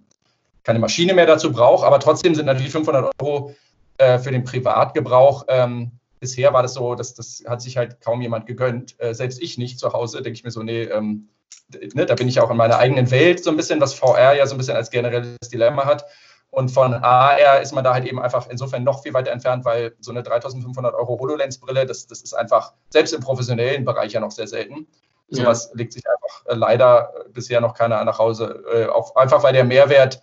keine 0.69 0.79
Maschine 0.79 1.15
mehr 1.15 1.25
dazu 1.25 1.51
braucht. 1.51 1.83
Aber 1.83 1.99
trotzdem 1.99 2.35
sind 2.35 2.45
natürlich 2.45 2.71
500 2.71 3.11
Euro 3.19 3.55
äh, 3.97 4.19
für 4.19 4.29
den 4.29 4.43
Privatgebrauch. 4.43 5.45
Ähm, 5.47 5.93
bisher 6.19 6.53
war 6.53 6.61
das 6.61 6.75
so, 6.75 6.93
dass 6.93 7.15
das 7.15 7.43
hat 7.47 7.59
sich 7.63 7.75
halt 7.75 8.01
kaum 8.01 8.21
jemand 8.21 8.45
gegönnt. 8.45 8.93
Äh, 8.99 9.15
selbst 9.15 9.41
ich 9.41 9.57
nicht 9.57 9.79
zu 9.79 9.93
Hause, 9.93 10.21
denke 10.21 10.37
ich 10.37 10.43
mir 10.43 10.51
so, 10.51 10.61
nee, 10.61 10.83
ähm, 10.83 11.29
ne, 11.95 12.05
da 12.05 12.13
bin 12.13 12.27
ich 12.27 12.39
auch 12.39 12.51
in 12.51 12.57
meiner 12.57 12.77
eigenen 12.77 13.09
Welt 13.09 13.43
so 13.43 13.49
ein 13.49 13.57
bisschen, 13.57 13.81
was 13.81 13.95
VR 13.95 14.35
ja 14.35 14.45
so 14.45 14.53
ein 14.53 14.59
bisschen 14.59 14.75
als 14.75 14.91
generelles 14.91 15.39
Dilemma 15.51 15.85
hat. 15.85 16.05
Und 16.51 16.69
von 16.69 16.93
AR 16.93 17.61
ist 17.61 17.73
man 17.73 17.83
da 17.83 17.95
halt 17.95 18.05
eben 18.05 18.21
einfach 18.21 18.47
insofern 18.47 18.83
noch 18.83 19.01
viel 19.01 19.15
weiter 19.15 19.31
entfernt, 19.31 19.65
weil 19.65 19.95
so 19.99 20.11
eine 20.11 20.21
3500 20.21 20.93
Euro 20.93 21.17
HoloLens-Brille, 21.19 21.87
das, 21.87 22.05
das 22.05 22.21
ist 22.21 22.33
einfach 22.33 22.73
selbst 22.91 23.13
im 23.13 23.21
professionellen 23.21 23.85
Bereich 23.85 24.11
ja 24.11 24.19
noch 24.19 24.31
sehr 24.31 24.47
selten. 24.47 24.85
Ja. 25.29 25.43
Sowas 25.43 25.71
legt 25.73 25.93
sich 25.93 26.03
einfach 26.07 26.45
äh, 26.45 26.53
leider 26.53 27.11
bisher 27.33 27.59
noch 27.59 27.73
keiner 27.73 28.03
nach 28.03 28.19
Hause. 28.19 28.63
Äh, 28.71 28.85
auf, 28.85 29.17
einfach 29.17 29.41
weil 29.41 29.53
der 29.53 29.63
Mehrwert 29.63 30.21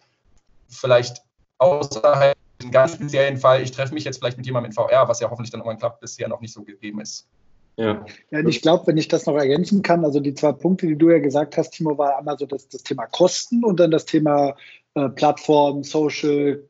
vielleicht 0.68 1.23
außerhalb, 1.58 2.37
in 2.62 2.70
ganz 2.70 2.94
speziellen 2.94 3.37
Fall, 3.37 3.62
ich 3.62 3.70
treffe 3.70 3.94
mich 3.94 4.04
jetzt 4.04 4.18
vielleicht 4.18 4.37
mit 4.37 4.46
jemandem 4.46 4.70
in 4.70 4.75
VR, 4.75 5.08
was 5.08 5.20
ja 5.20 5.30
hoffentlich 5.30 5.50
dann 5.50 5.61
irgendwann 5.61 5.78
klappt, 5.78 6.00
bisher 6.00 6.28
noch 6.28 6.40
nicht 6.40 6.52
so 6.52 6.62
gegeben 6.62 7.00
ist. 7.00 7.28
Ja, 7.76 8.04
ja 8.30 8.38
und 8.38 8.49
ich 8.49 8.62
glaube, 8.62 8.87
wenn 8.87 8.96
ich 8.96 9.08
das 9.08 9.26
noch 9.26 9.37
ergänzen 9.37 9.82
kann, 9.82 10.04
also 10.04 10.20
die 10.20 10.35
zwei 10.35 10.52
Punkte, 10.52 10.87
die 10.87 10.96
du 10.96 11.11
ja 11.11 11.18
gesagt 11.18 11.56
hast, 11.56 11.70
Timo, 11.73 11.99
war 11.99 12.18
einmal 12.18 12.38
so 12.38 12.46
das, 12.46 12.68
das 12.68 12.82
Thema 12.82 13.06
Kosten 13.06 13.64
und 13.64 13.78
dann 13.78 13.90
das 13.90 14.06
Thema 14.06 14.56
äh, 14.94 15.08
Plattform, 15.11 15.82
Social, 15.82 16.62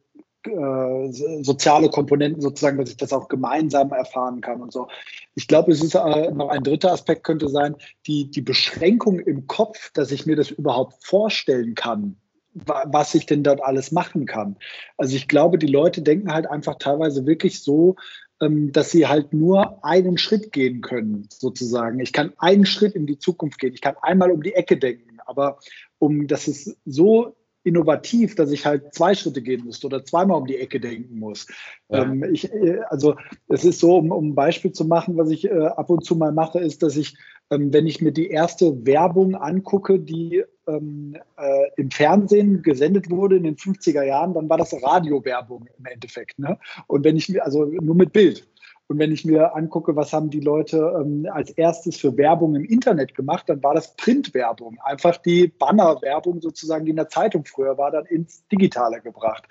äh, 0.44 1.12
soziale 1.42 1.88
Komponenten 1.90 2.42
sozusagen, 2.42 2.78
dass 2.78 2.90
ich 2.90 2.96
das 2.96 3.12
auch 3.12 3.28
gemeinsam 3.28 3.92
erfahren 3.92 4.40
kann 4.40 4.60
und 4.60 4.72
so. 4.72 4.88
Ich 5.36 5.46
glaube, 5.46 5.70
es 5.70 5.82
ist 5.82 5.94
äh, 5.94 6.30
noch 6.32 6.48
ein 6.48 6.64
dritter 6.64 6.92
Aspekt 6.92 7.22
könnte 7.22 7.48
sein, 7.48 7.76
die, 8.06 8.28
die 8.30 8.42
Beschränkung 8.42 9.20
im 9.20 9.46
Kopf, 9.46 9.92
dass 9.92 10.10
ich 10.10 10.26
mir 10.26 10.34
das 10.34 10.50
überhaupt 10.50 11.04
vorstellen 11.04 11.76
kann, 11.76 12.16
was 12.64 13.14
ich 13.14 13.26
denn 13.26 13.42
dort 13.42 13.62
alles 13.62 13.92
machen 13.92 14.26
kann. 14.26 14.56
Also 14.96 15.16
ich 15.16 15.28
glaube, 15.28 15.58
die 15.58 15.66
Leute 15.66 16.02
denken 16.02 16.32
halt 16.32 16.46
einfach 16.46 16.76
teilweise 16.78 17.26
wirklich 17.26 17.62
so, 17.62 17.96
ähm, 18.40 18.72
dass 18.72 18.90
sie 18.90 19.06
halt 19.06 19.32
nur 19.32 19.84
einen 19.84 20.18
Schritt 20.18 20.52
gehen 20.52 20.80
können, 20.80 21.28
sozusagen. 21.30 22.00
Ich 22.00 22.12
kann 22.12 22.32
einen 22.38 22.66
Schritt 22.66 22.94
in 22.94 23.06
die 23.06 23.18
Zukunft 23.18 23.58
gehen. 23.58 23.74
Ich 23.74 23.80
kann 23.80 23.96
einmal 24.02 24.30
um 24.30 24.42
die 24.42 24.54
Ecke 24.54 24.76
denken, 24.76 25.18
aber 25.26 25.58
um, 25.98 26.26
dass 26.26 26.46
es 26.48 26.76
so 26.84 27.34
innovativ, 27.62 28.36
dass 28.36 28.52
ich 28.52 28.64
halt 28.64 28.94
zwei 28.94 29.14
Schritte 29.14 29.42
gehen 29.42 29.64
müsste 29.64 29.88
oder 29.88 30.04
zweimal 30.04 30.40
um 30.40 30.46
die 30.46 30.56
Ecke 30.56 30.78
denken 30.78 31.18
muss. 31.18 31.48
Ja. 31.88 32.04
Ähm, 32.04 32.24
ich, 32.32 32.52
äh, 32.52 32.78
also 32.88 33.16
es 33.48 33.64
ist 33.64 33.80
so, 33.80 33.96
um, 33.96 34.12
um, 34.12 34.30
ein 34.30 34.34
Beispiel 34.34 34.70
zu 34.70 34.84
machen, 34.84 35.16
was 35.16 35.30
ich 35.30 35.50
äh, 35.50 35.66
ab 35.66 35.90
und 35.90 36.04
zu 36.04 36.14
mal 36.14 36.32
mache, 36.32 36.60
ist, 36.60 36.82
dass 36.82 36.96
ich, 36.96 37.16
ähm, 37.50 37.72
wenn 37.72 37.88
ich 37.88 38.00
mir 38.00 38.12
die 38.12 38.28
erste 38.28 38.86
Werbung 38.86 39.34
angucke, 39.34 39.98
die 39.98 40.44
ähm, 40.66 41.16
äh, 41.36 41.70
im 41.76 41.90
Fernsehen 41.90 42.62
gesendet 42.62 43.10
wurde 43.10 43.36
in 43.36 43.44
den 43.44 43.56
50er 43.56 44.02
Jahren, 44.02 44.34
dann 44.34 44.48
war 44.48 44.58
das 44.58 44.74
Radiowerbung 44.82 45.66
im 45.78 45.86
Endeffekt. 45.86 46.38
Ne? 46.38 46.58
Und 46.86 47.04
wenn 47.04 47.16
ich 47.16 47.28
mir, 47.28 47.44
also 47.44 47.64
nur 47.64 47.94
mit 47.94 48.12
Bild. 48.12 48.46
Und 48.88 49.00
wenn 49.00 49.10
ich 49.10 49.24
mir 49.24 49.56
angucke, 49.56 49.96
was 49.96 50.12
haben 50.12 50.30
die 50.30 50.40
Leute 50.40 50.94
ähm, 51.00 51.26
als 51.32 51.50
erstes 51.50 51.96
für 51.96 52.16
Werbung 52.16 52.54
im 52.54 52.64
Internet 52.64 53.16
gemacht, 53.16 53.48
dann 53.48 53.62
war 53.62 53.74
das 53.74 53.96
Printwerbung. 53.96 54.78
Einfach 54.84 55.16
die 55.16 55.48
Bannerwerbung 55.48 56.40
sozusagen, 56.40 56.84
die 56.84 56.90
in 56.90 56.96
der 56.96 57.08
Zeitung 57.08 57.44
früher 57.44 57.76
war, 57.78 57.90
dann 57.90 58.06
ins 58.06 58.46
Digitale 58.46 59.00
gebracht. 59.00 59.44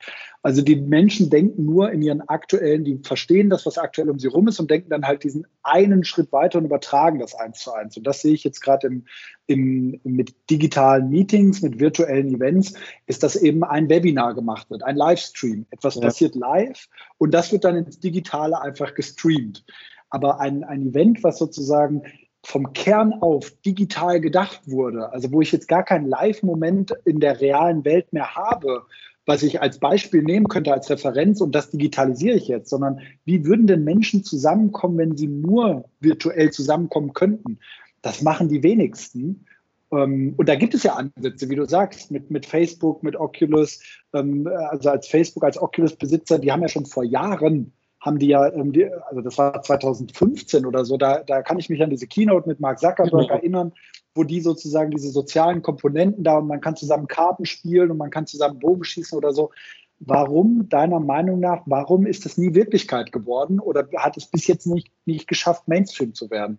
Also 0.45 0.61
die 0.61 0.75
Menschen 0.75 1.31
denken 1.31 1.65
nur 1.65 1.91
in 1.91 2.03
ihren 2.03 2.21
aktuellen, 2.21 2.83
die 2.83 2.99
verstehen 2.99 3.49
das, 3.49 3.65
was 3.65 3.79
aktuell 3.79 4.11
um 4.11 4.19
sie 4.19 4.27
rum 4.27 4.47
ist 4.47 4.59
und 4.59 4.69
denken 4.69 4.91
dann 4.91 5.07
halt 5.07 5.23
diesen 5.23 5.47
einen 5.63 6.03
Schritt 6.03 6.31
weiter 6.31 6.59
und 6.59 6.65
übertragen 6.65 7.17
das 7.17 7.33
eins 7.33 7.61
zu 7.61 7.73
eins. 7.73 7.97
Und 7.97 8.05
das 8.05 8.21
sehe 8.21 8.33
ich 8.33 8.43
jetzt 8.43 8.59
gerade 8.59 8.85
im, 8.85 9.05
im, 9.47 9.99
mit 10.03 10.35
digitalen 10.51 11.09
Meetings, 11.09 11.63
mit 11.63 11.79
virtuellen 11.79 12.35
Events, 12.35 12.75
ist, 13.07 13.23
dass 13.23 13.35
eben 13.35 13.63
ein 13.63 13.89
Webinar 13.89 14.35
gemacht 14.35 14.69
wird, 14.69 14.83
ein 14.83 14.95
Livestream. 14.95 15.65
Etwas 15.71 15.95
ja. 15.95 16.01
passiert 16.01 16.35
live 16.35 16.89
und 17.17 17.33
das 17.33 17.51
wird 17.51 17.63
dann 17.63 17.77
ins 17.77 17.99
Digitale 17.99 18.61
einfach 18.61 18.93
gestreamt. 18.93 19.65
Aber 20.11 20.39
ein, 20.41 20.63
ein 20.63 20.89
Event, 20.89 21.23
was 21.23 21.39
sozusagen 21.39 22.03
vom 22.43 22.71
Kern 22.73 23.13
auf 23.13 23.49
digital 23.65 24.21
gedacht 24.21 24.61
wurde, 24.67 25.11
also 25.11 25.31
wo 25.31 25.41
ich 25.41 25.51
jetzt 25.51 25.67
gar 25.67 25.81
keinen 25.81 26.07
Live-Moment 26.07 26.93
in 27.03 27.19
der 27.19 27.41
realen 27.41 27.83
Welt 27.83 28.13
mehr 28.13 28.35
habe, 28.35 28.85
was 29.25 29.43
ich 29.43 29.61
als 29.61 29.79
Beispiel 29.79 30.21
nehmen 30.21 30.47
könnte, 30.47 30.73
als 30.73 30.89
Referenz, 30.89 31.41
und 31.41 31.53
das 31.55 31.71
digitalisiere 31.71 32.37
ich 32.37 32.47
jetzt, 32.47 32.69
sondern 32.69 32.99
wie 33.25 33.45
würden 33.45 33.67
denn 33.67 33.83
Menschen 33.83 34.23
zusammenkommen, 34.23 34.97
wenn 34.97 35.17
sie 35.17 35.27
nur 35.27 35.85
virtuell 35.99 36.51
zusammenkommen 36.51 37.13
könnten? 37.13 37.59
Das 38.01 38.21
machen 38.21 38.49
die 38.49 38.61
wenigsten. 38.61 39.45
Ähm, 39.91 40.35
und 40.37 40.47
da 40.47 40.55
gibt 40.55 40.75
es 40.75 40.83
ja 40.83 40.93
Ansätze, 40.93 41.49
wie 41.49 41.55
du 41.55 41.65
sagst, 41.65 42.11
mit, 42.11 42.29
mit 42.29 42.45
Facebook, 42.45 43.01
mit 43.01 43.15
Oculus. 43.15 43.79
Ähm, 44.13 44.47
also 44.69 44.89
als 44.89 45.07
Facebook, 45.07 45.43
als 45.43 45.59
Oculus-Besitzer, 45.59 46.39
die 46.39 46.51
haben 46.51 46.61
ja 46.61 46.69
schon 46.69 46.85
vor 46.85 47.03
Jahren, 47.03 47.73
haben 47.99 48.19
die 48.19 48.27
ja, 48.27 48.51
ähm, 48.53 48.73
also 49.09 49.21
das 49.21 49.37
war 49.39 49.61
2015 49.61 50.65
oder 50.65 50.85
so, 50.85 50.97
da, 50.97 51.23
da 51.23 51.41
kann 51.41 51.57
ich 51.57 51.69
mich 51.69 51.81
an 51.81 51.89
diese 51.89 52.05
Keynote 52.05 52.47
mit 52.47 52.59
Mark 52.59 52.79
Zuckerberg 52.79 53.29
mhm. 53.29 53.35
erinnern, 53.35 53.73
wo 54.15 54.23
die 54.23 54.41
sozusagen 54.41 54.91
diese 54.91 55.09
sozialen 55.09 55.61
Komponenten 55.61 56.23
da 56.23 56.37
und 56.37 56.47
man 56.47 56.61
kann 56.61 56.75
zusammen 56.75 57.07
Karten 57.07 57.45
spielen 57.45 57.91
und 57.91 57.97
man 57.97 58.09
kann 58.09 58.25
zusammen 58.25 58.59
Bogen 58.59 58.83
schießen 58.83 59.17
oder 59.17 59.33
so. 59.33 59.51
Warum, 59.99 60.67
deiner 60.69 60.99
Meinung 60.99 61.39
nach, 61.39 61.61
warum 61.65 62.05
ist 62.05 62.25
das 62.25 62.37
nie 62.37 62.53
Wirklichkeit 62.53 63.11
geworden 63.11 63.59
oder 63.59 63.87
hat 63.97 64.17
es 64.17 64.25
bis 64.25 64.47
jetzt 64.47 64.67
nicht, 64.67 64.89
nicht 65.05 65.27
geschafft, 65.27 65.67
Mainstream 65.67 66.13
zu 66.13 66.29
werden? 66.29 66.57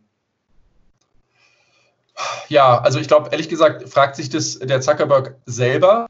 Ja, 2.49 2.79
also 2.81 2.99
ich 2.99 3.09
glaube, 3.09 3.29
ehrlich 3.31 3.49
gesagt, 3.49 3.89
fragt 3.89 4.17
sich 4.17 4.31
das 4.31 4.59
der 4.59 4.81
Zuckerberg 4.81 5.37
selber. 5.45 6.07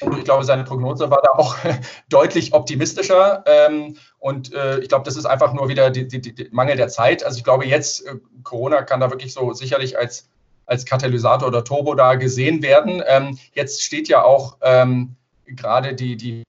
Und 0.00 0.18
ich 0.18 0.24
glaube, 0.24 0.44
seine 0.44 0.64
Prognose 0.64 1.10
war 1.10 1.20
da 1.22 1.30
auch 1.32 1.56
deutlich 2.08 2.52
optimistischer. 2.52 3.44
Ähm, 3.46 3.96
und 4.18 4.52
äh, 4.52 4.80
ich 4.80 4.88
glaube, 4.88 5.04
das 5.04 5.16
ist 5.16 5.26
einfach 5.26 5.52
nur 5.52 5.68
wieder 5.68 5.90
die, 5.90 6.48
Mangel 6.50 6.76
der 6.76 6.88
Zeit. 6.88 7.24
Also 7.24 7.38
ich 7.38 7.44
glaube, 7.44 7.66
jetzt, 7.66 8.06
äh, 8.06 8.16
Corona 8.42 8.82
kann 8.82 9.00
da 9.00 9.10
wirklich 9.10 9.32
so 9.32 9.52
sicherlich 9.52 9.98
als, 9.98 10.28
als 10.66 10.84
Katalysator 10.84 11.48
oder 11.48 11.64
Turbo 11.64 11.94
da 11.94 12.14
gesehen 12.14 12.62
werden. 12.62 13.02
Ähm, 13.06 13.38
jetzt 13.54 13.82
steht 13.82 14.08
ja 14.08 14.22
auch 14.22 14.58
ähm, 14.62 15.16
gerade 15.46 15.94
die, 15.94 16.16
die 16.16 16.42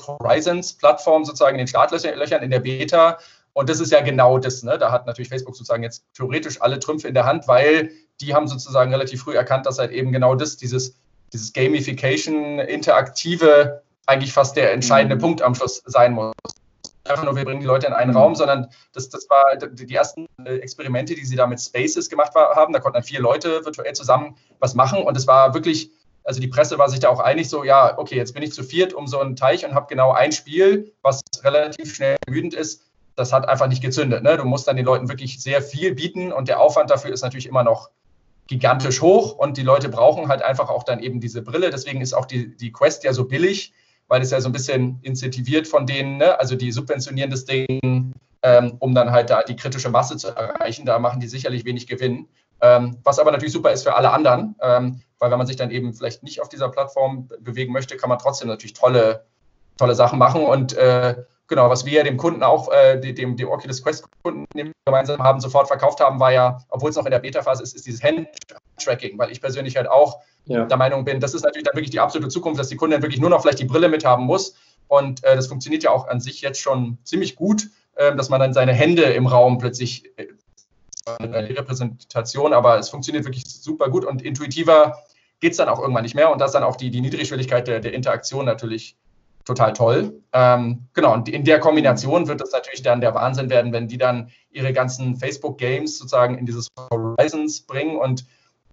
Horizons-Plattform 0.00 1.24
sozusagen 1.24 1.56
in 1.56 1.66
den 1.66 1.68
Startlöchern 1.68 2.42
in 2.42 2.50
der 2.50 2.60
Beta. 2.60 3.18
Und 3.52 3.68
das 3.68 3.80
ist 3.80 3.92
ja 3.92 4.00
genau 4.00 4.38
das. 4.38 4.62
Ne? 4.62 4.78
Da 4.78 4.90
hat 4.90 5.06
natürlich 5.06 5.28
Facebook 5.28 5.56
sozusagen 5.56 5.82
jetzt 5.82 6.04
theoretisch 6.14 6.62
alle 6.62 6.78
Trümpfe 6.78 7.08
in 7.08 7.14
der 7.14 7.26
Hand, 7.26 7.48
weil 7.48 7.90
die 8.20 8.34
haben 8.34 8.46
sozusagen 8.46 8.90
relativ 8.92 9.22
früh 9.22 9.34
erkannt, 9.34 9.66
dass 9.66 9.78
halt 9.78 9.90
eben 9.90 10.12
genau 10.12 10.34
das, 10.34 10.56
dieses, 10.56 10.94
dieses 11.32 11.52
Gamification, 11.52 12.60
interaktive, 12.60 13.82
eigentlich 14.06 14.32
fast 14.32 14.56
der 14.56 14.72
entscheidende 14.72 15.16
mhm. 15.16 15.20
Punkt 15.20 15.42
am 15.42 15.54
Schluss 15.54 15.82
sein 15.84 16.12
muss. 16.12 16.32
Einfach 17.04 17.24
nur, 17.24 17.34
wir 17.34 17.44
bringen 17.44 17.60
die 17.60 17.66
Leute 17.66 17.88
in 17.88 17.92
einen 17.92 18.12
mhm. 18.12 18.16
Raum, 18.16 18.34
sondern 18.34 18.68
das, 18.92 19.08
das 19.08 19.28
war 19.28 19.56
die 19.56 19.94
ersten 19.94 20.26
äh, 20.44 20.56
Experimente, 20.58 21.14
die 21.14 21.24
sie 21.24 21.36
da 21.36 21.46
mit 21.46 21.60
Spaces 21.60 22.08
gemacht 22.08 22.34
haben. 22.34 22.72
Da 22.72 22.78
konnten 22.78 22.94
dann 22.94 23.02
vier 23.02 23.20
Leute 23.20 23.64
virtuell 23.64 23.92
zusammen 23.92 24.36
was 24.60 24.74
machen 24.74 25.02
und 25.02 25.16
es 25.16 25.26
war 25.26 25.54
wirklich, 25.54 25.90
also 26.22 26.40
die 26.40 26.48
Presse 26.48 26.78
war 26.78 26.88
sich 26.88 27.00
da 27.00 27.08
auch 27.08 27.18
einig, 27.18 27.48
so, 27.48 27.64
ja, 27.64 27.98
okay, 27.98 28.16
jetzt 28.16 28.34
bin 28.34 28.42
ich 28.42 28.52
zu 28.52 28.62
viert 28.62 28.94
um 28.94 29.08
so 29.08 29.18
einen 29.18 29.34
Teich 29.34 29.64
und 29.64 29.74
habe 29.74 29.86
genau 29.88 30.12
ein 30.12 30.30
Spiel, 30.30 30.92
was 31.02 31.20
relativ 31.42 31.94
schnell 31.94 32.16
wütend 32.28 32.54
ist. 32.54 32.82
Das 33.16 33.32
hat 33.32 33.48
einfach 33.48 33.66
nicht 33.66 33.82
gezündet. 33.82 34.22
Ne? 34.22 34.36
Du 34.36 34.44
musst 34.44 34.68
dann 34.68 34.76
den 34.76 34.86
Leuten 34.86 35.08
wirklich 35.08 35.42
sehr 35.42 35.60
viel 35.60 35.94
bieten 35.94 36.32
und 36.32 36.48
der 36.48 36.60
Aufwand 36.60 36.90
dafür 36.90 37.12
ist 37.12 37.22
natürlich 37.22 37.46
immer 37.46 37.64
noch 37.64 37.90
gigantisch 38.46 39.00
hoch 39.00 39.36
und 39.36 39.56
die 39.56 39.62
Leute 39.62 39.88
brauchen 39.88 40.28
halt 40.28 40.42
einfach 40.42 40.68
auch 40.68 40.84
dann 40.84 41.00
eben 41.00 41.20
diese 41.20 41.42
Brille. 41.42 41.70
Deswegen 41.70 42.00
ist 42.00 42.12
auch 42.12 42.26
die, 42.26 42.56
die 42.56 42.72
Quest 42.72 43.04
ja 43.04 43.12
so 43.12 43.24
billig, 43.24 43.72
weil 44.08 44.22
es 44.22 44.30
ja 44.30 44.40
so 44.40 44.48
ein 44.48 44.52
bisschen 44.52 44.98
incentiviert 45.02 45.66
von 45.66 45.86
denen, 45.86 46.18
ne? 46.18 46.38
also 46.38 46.54
die 46.54 46.72
subventionieren 46.72 47.30
das 47.30 47.44
Ding, 47.44 48.12
ähm, 48.42 48.76
um 48.78 48.94
dann 48.94 49.10
halt 49.10 49.30
da 49.30 49.42
die 49.42 49.56
kritische 49.56 49.90
Masse 49.90 50.16
zu 50.16 50.28
erreichen. 50.28 50.84
Da 50.84 50.98
machen 50.98 51.20
die 51.20 51.28
sicherlich 51.28 51.64
wenig 51.64 51.86
Gewinn. 51.86 52.28
Ähm, 52.60 52.98
was 53.02 53.18
aber 53.18 53.32
natürlich 53.32 53.52
super 53.52 53.72
ist 53.72 53.82
für 53.82 53.94
alle 53.94 54.12
anderen, 54.12 54.54
ähm, 54.60 55.00
weil 55.18 55.30
wenn 55.30 55.38
man 55.38 55.46
sich 55.46 55.56
dann 55.56 55.70
eben 55.70 55.94
vielleicht 55.94 56.22
nicht 56.22 56.40
auf 56.40 56.48
dieser 56.48 56.68
Plattform 56.68 57.28
bewegen 57.40 57.72
möchte, 57.72 57.96
kann 57.96 58.08
man 58.08 58.18
trotzdem 58.18 58.48
natürlich 58.48 58.74
tolle, 58.74 59.24
tolle 59.76 59.94
Sachen 59.94 60.18
machen. 60.18 60.44
Und 60.44 60.72
äh, 60.74 61.16
genau, 61.52 61.68
was 61.68 61.84
wir 61.84 62.02
dem 62.02 62.16
Kunden 62.16 62.42
auch, 62.42 62.72
äh, 62.72 62.98
dem, 62.98 63.36
dem 63.36 63.48
Oculus 63.48 63.82
Quest-Kunden 63.82 64.46
gemeinsam 64.86 65.22
haben, 65.22 65.38
sofort 65.38 65.68
verkauft 65.68 66.00
haben, 66.00 66.18
war 66.18 66.32
ja, 66.32 66.64
obwohl 66.70 66.88
es 66.88 66.96
noch 66.96 67.04
in 67.04 67.10
der 67.10 67.18
Beta-Phase 67.18 67.62
ist, 67.62 67.76
ist 67.76 67.84
dieses 67.86 68.02
Hand-Tracking, 68.02 69.18
weil 69.18 69.30
ich 69.30 69.42
persönlich 69.42 69.76
halt 69.76 69.86
auch 69.86 70.20
ja. 70.46 70.64
der 70.64 70.76
Meinung 70.78 71.04
bin, 71.04 71.20
das 71.20 71.34
ist 71.34 71.42
natürlich 71.42 71.66
dann 71.66 71.76
wirklich 71.76 71.90
die 71.90 72.00
absolute 72.00 72.30
Zukunft, 72.30 72.58
dass 72.58 72.68
die 72.68 72.76
Kundin 72.76 73.02
wirklich 73.02 73.20
nur 73.20 73.28
noch 73.28 73.42
vielleicht 73.42 73.58
die 73.58 73.66
Brille 73.66 73.90
mit 73.90 74.02
haben 74.02 74.24
muss. 74.24 74.54
Und 74.88 75.22
äh, 75.24 75.36
das 75.36 75.46
funktioniert 75.46 75.82
ja 75.82 75.90
auch 75.90 76.08
an 76.08 76.20
sich 76.20 76.40
jetzt 76.40 76.58
schon 76.58 76.96
ziemlich 77.04 77.36
gut, 77.36 77.68
äh, 77.96 78.16
dass 78.16 78.30
man 78.30 78.40
dann 78.40 78.54
seine 78.54 78.72
Hände 78.72 79.02
im 79.02 79.26
Raum 79.26 79.58
plötzlich, 79.58 80.06
äh, 80.16 80.28
eine 81.18 81.50
Repräsentation, 81.50 82.54
aber 82.54 82.78
es 82.78 82.88
funktioniert 82.88 83.26
wirklich 83.26 83.44
super 83.44 83.90
gut 83.90 84.06
und 84.06 84.22
intuitiver 84.22 85.02
geht 85.40 85.50
es 85.50 85.58
dann 85.58 85.68
auch 85.68 85.80
irgendwann 85.80 86.04
nicht 86.04 86.14
mehr. 86.14 86.32
Und 86.32 86.40
das 86.40 86.52
dann 86.52 86.62
auch 86.62 86.76
die, 86.76 86.90
die 86.90 87.02
Niedrigschwelligkeit 87.02 87.68
der, 87.68 87.80
der 87.80 87.92
Interaktion 87.92 88.46
natürlich 88.46 88.96
total 89.44 89.72
toll. 89.72 90.22
Ähm, 90.32 90.86
genau, 90.94 91.12
und 91.12 91.28
in 91.28 91.44
der 91.44 91.60
Kombination 91.60 92.28
wird 92.28 92.40
es 92.40 92.52
natürlich 92.52 92.82
dann 92.82 93.00
der 93.00 93.14
Wahnsinn 93.14 93.50
werden, 93.50 93.72
wenn 93.72 93.88
die 93.88 93.98
dann 93.98 94.30
ihre 94.50 94.72
ganzen 94.72 95.16
Facebook-Games 95.16 95.98
sozusagen 95.98 96.38
in 96.38 96.46
dieses 96.46 96.68
Horizons 96.90 97.62
bringen 97.62 97.96
und 97.96 98.24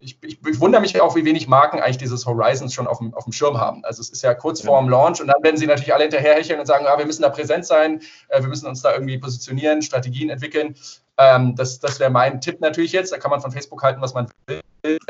ich, 0.01 0.17
ich, 0.23 0.39
ich, 0.45 0.59
wundere 0.61 0.81
mich 0.81 0.99
auch, 1.01 1.15
wie 1.15 1.25
wenig 1.25 1.47
Marken 1.49 1.79
eigentlich 1.79 1.97
dieses 1.97 2.25
Horizons 2.25 2.73
schon 2.73 2.87
auf 2.87 2.99
dem, 2.99 3.13
auf 3.13 3.25
dem 3.25 3.33
Schirm 3.33 3.59
haben. 3.59 3.83
Also 3.83 4.01
es 4.01 4.09
ist 4.09 4.21
ja 4.21 4.33
kurz 4.33 4.61
ja. 4.61 4.67
vor 4.67 4.79
dem 4.79 4.89
Launch 4.89 5.19
und 5.19 5.27
dann 5.27 5.43
werden 5.43 5.57
sie 5.57 5.67
natürlich 5.67 5.93
alle 5.93 6.03
hinterherhecheln 6.03 6.59
und 6.59 6.65
sagen, 6.65 6.85
ah, 6.87 6.97
wir 6.97 7.05
müssen 7.05 7.21
da 7.21 7.29
präsent 7.29 7.65
sein, 7.65 8.01
äh, 8.29 8.41
wir 8.41 8.47
müssen 8.47 8.65
uns 8.65 8.81
da 8.81 8.93
irgendwie 8.93 9.17
positionieren, 9.17 9.81
Strategien 9.81 10.29
entwickeln. 10.29 10.75
Ähm, 11.17 11.55
das 11.55 11.79
das 11.79 11.99
wäre 11.99 12.09
mein 12.09 12.39
Tipp 12.39 12.61
natürlich 12.61 12.93
jetzt. 12.93 13.11
Da 13.11 13.17
kann 13.17 13.31
man 13.31 13.41
von 13.41 13.51
Facebook 13.51 13.83
halten, 13.83 14.01
was 14.01 14.13
man 14.13 14.27
will. 14.47 14.61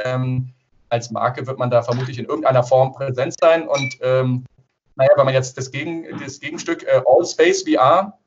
Ähm, 0.04 0.54
als 0.90 1.12
Marke 1.12 1.46
wird 1.46 1.60
man 1.60 1.70
da 1.70 1.84
vermutlich 1.84 2.18
in 2.18 2.26
irgendeiner 2.26 2.64
Form 2.64 2.92
präsent 2.92 3.36
sein. 3.40 3.68
Und 3.68 3.96
ähm, 4.02 4.44
naja, 5.00 5.12
wenn 5.16 5.26
man 5.26 5.34
jetzt 5.34 5.58
das, 5.58 5.72
Gegen, 5.72 6.06
das 6.20 6.40
Gegenstück 6.40 6.84
äh, 6.84 7.02
Allspace 7.06 7.64
VR, 7.64 8.20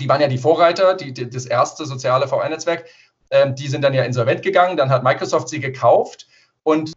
die 0.00 0.08
waren 0.08 0.20
ja 0.20 0.26
die 0.26 0.38
Vorreiter, 0.38 0.94
die, 0.94 1.12
die 1.12 1.30
das 1.30 1.46
erste 1.46 1.86
soziale 1.86 2.26
VR-Netzwerk, 2.26 2.84
ähm, 3.30 3.54
die 3.54 3.68
sind 3.68 3.82
dann 3.82 3.94
ja 3.94 4.02
insolvent 4.02 4.42
gegangen, 4.42 4.76
dann 4.76 4.90
hat 4.90 5.04
Microsoft 5.04 5.48
sie 5.48 5.60
gekauft 5.60 6.26
und 6.64 6.92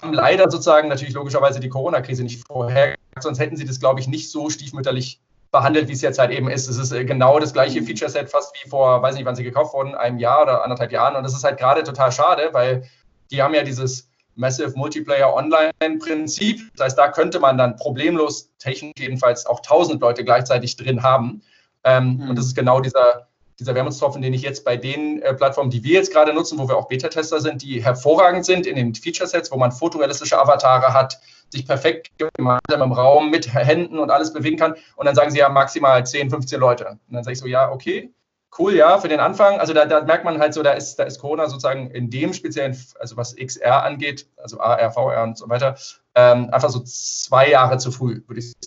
haben 0.00 0.12
leider 0.12 0.48
sozusagen 0.48 0.88
natürlich 0.88 1.14
logischerweise 1.14 1.58
die 1.58 1.68
Corona-Krise 1.68 2.22
nicht 2.22 2.46
vorher, 2.46 2.94
sonst 3.18 3.40
hätten 3.40 3.56
sie 3.56 3.64
das, 3.64 3.80
glaube 3.80 3.98
ich, 3.98 4.06
nicht 4.06 4.30
so 4.30 4.48
stiefmütterlich 4.48 5.20
behandelt, 5.50 5.88
wie 5.88 5.92
es 5.92 6.00
jetzt 6.00 6.20
halt 6.20 6.30
eben 6.30 6.48
ist. 6.48 6.68
Es 6.68 6.78
ist 6.78 6.92
äh, 6.92 7.04
genau 7.04 7.40
das 7.40 7.52
gleiche 7.52 7.80
mhm. 7.80 7.86
Feature-Set, 7.86 8.30
fast 8.30 8.54
wie 8.54 8.68
vor, 8.68 9.02
weiß 9.02 9.16
nicht, 9.16 9.24
wann 9.24 9.36
sie 9.36 9.42
gekauft 9.42 9.74
wurden, 9.74 9.96
einem 9.96 10.18
Jahr 10.18 10.42
oder 10.42 10.62
anderthalb 10.62 10.92
Jahren. 10.92 11.16
Und 11.16 11.24
das 11.24 11.34
ist 11.34 11.42
halt 11.42 11.58
gerade 11.58 11.82
total 11.82 12.12
schade, 12.12 12.50
weil 12.52 12.88
die 13.32 13.42
haben 13.42 13.54
ja 13.54 13.64
dieses 13.64 14.08
Massive 14.34 14.72
Multiplayer 14.76 15.34
Online-Prinzip. 15.34 16.60
Das 16.76 16.86
heißt, 16.86 16.98
da 16.98 17.08
könnte 17.08 17.40
man 17.40 17.58
dann 17.58 17.76
problemlos, 17.76 18.50
technisch 18.58 18.94
jedenfalls, 18.98 19.46
auch 19.46 19.58
1000 19.58 20.00
Leute 20.00 20.24
gleichzeitig 20.24 20.76
drin 20.76 21.02
haben. 21.02 21.42
Ähm, 21.84 22.16
mhm. 22.16 22.30
Und 22.30 22.38
das 22.38 22.46
ist 22.46 22.54
genau 22.54 22.80
dieser 22.80 23.28
dieser 23.62 23.74
Wermutstropfen, 23.74 24.22
den 24.22 24.34
ich 24.34 24.42
jetzt 24.42 24.64
bei 24.64 24.76
den 24.76 25.22
äh, 25.22 25.34
Plattformen, 25.34 25.70
die 25.70 25.84
wir 25.84 25.94
jetzt 25.94 26.12
gerade 26.12 26.32
nutzen, 26.34 26.58
wo 26.58 26.68
wir 26.68 26.76
auch 26.76 26.88
Beta-Tester 26.88 27.40
sind, 27.40 27.62
die 27.62 27.82
hervorragend 27.82 28.44
sind 28.44 28.66
in 28.66 28.76
den 28.76 28.94
Feature-Sets, 28.94 29.52
wo 29.52 29.56
man 29.56 29.72
fotorealistische 29.72 30.38
Avatare 30.38 30.92
hat, 30.92 31.20
sich 31.50 31.66
perfekt 31.66 32.10
gemeinsam 32.36 32.82
im 32.82 32.92
Raum 32.92 33.30
mit 33.30 33.52
Händen 33.52 33.98
und 33.98 34.10
alles 34.10 34.32
bewegen 34.32 34.56
kann. 34.56 34.74
Und 34.96 35.06
dann 35.06 35.14
sagen 35.14 35.30
sie 35.30 35.38
ja 35.38 35.48
maximal 35.48 36.04
10, 36.04 36.30
15 36.30 36.58
Leute. 36.58 36.86
Und 36.86 37.14
dann 37.14 37.24
sage 37.24 37.34
ich 37.34 37.38
so, 37.38 37.46
ja, 37.46 37.70
okay, 37.70 38.10
cool, 38.58 38.74
ja, 38.74 38.98
für 38.98 39.08
den 39.08 39.20
Anfang. 39.20 39.58
Also 39.58 39.72
da, 39.72 39.86
da, 39.86 40.02
merkt 40.02 40.24
man 40.24 40.38
halt 40.38 40.54
so, 40.54 40.62
da 40.62 40.72
ist, 40.72 40.96
da 40.96 41.04
ist 41.04 41.20
Corona 41.20 41.48
sozusagen 41.48 41.90
in 41.90 42.10
dem 42.10 42.32
speziellen, 42.32 42.76
also 42.98 43.16
was 43.16 43.36
XR 43.36 43.84
angeht, 43.84 44.26
also 44.36 44.60
AR, 44.60 44.90
VR 44.92 45.22
und 45.22 45.38
so 45.38 45.48
weiter, 45.48 45.76
ähm, 46.14 46.50
einfach 46.50 46.70
so 46.70 46.80
zwei 46.80 47.48
Jahre 47.50 47.78
zu 47.78 47.90
früh, 47.90 48.22
würde 48.26 48.40
ich 48.40 48.46
sagen. 48.46 48.58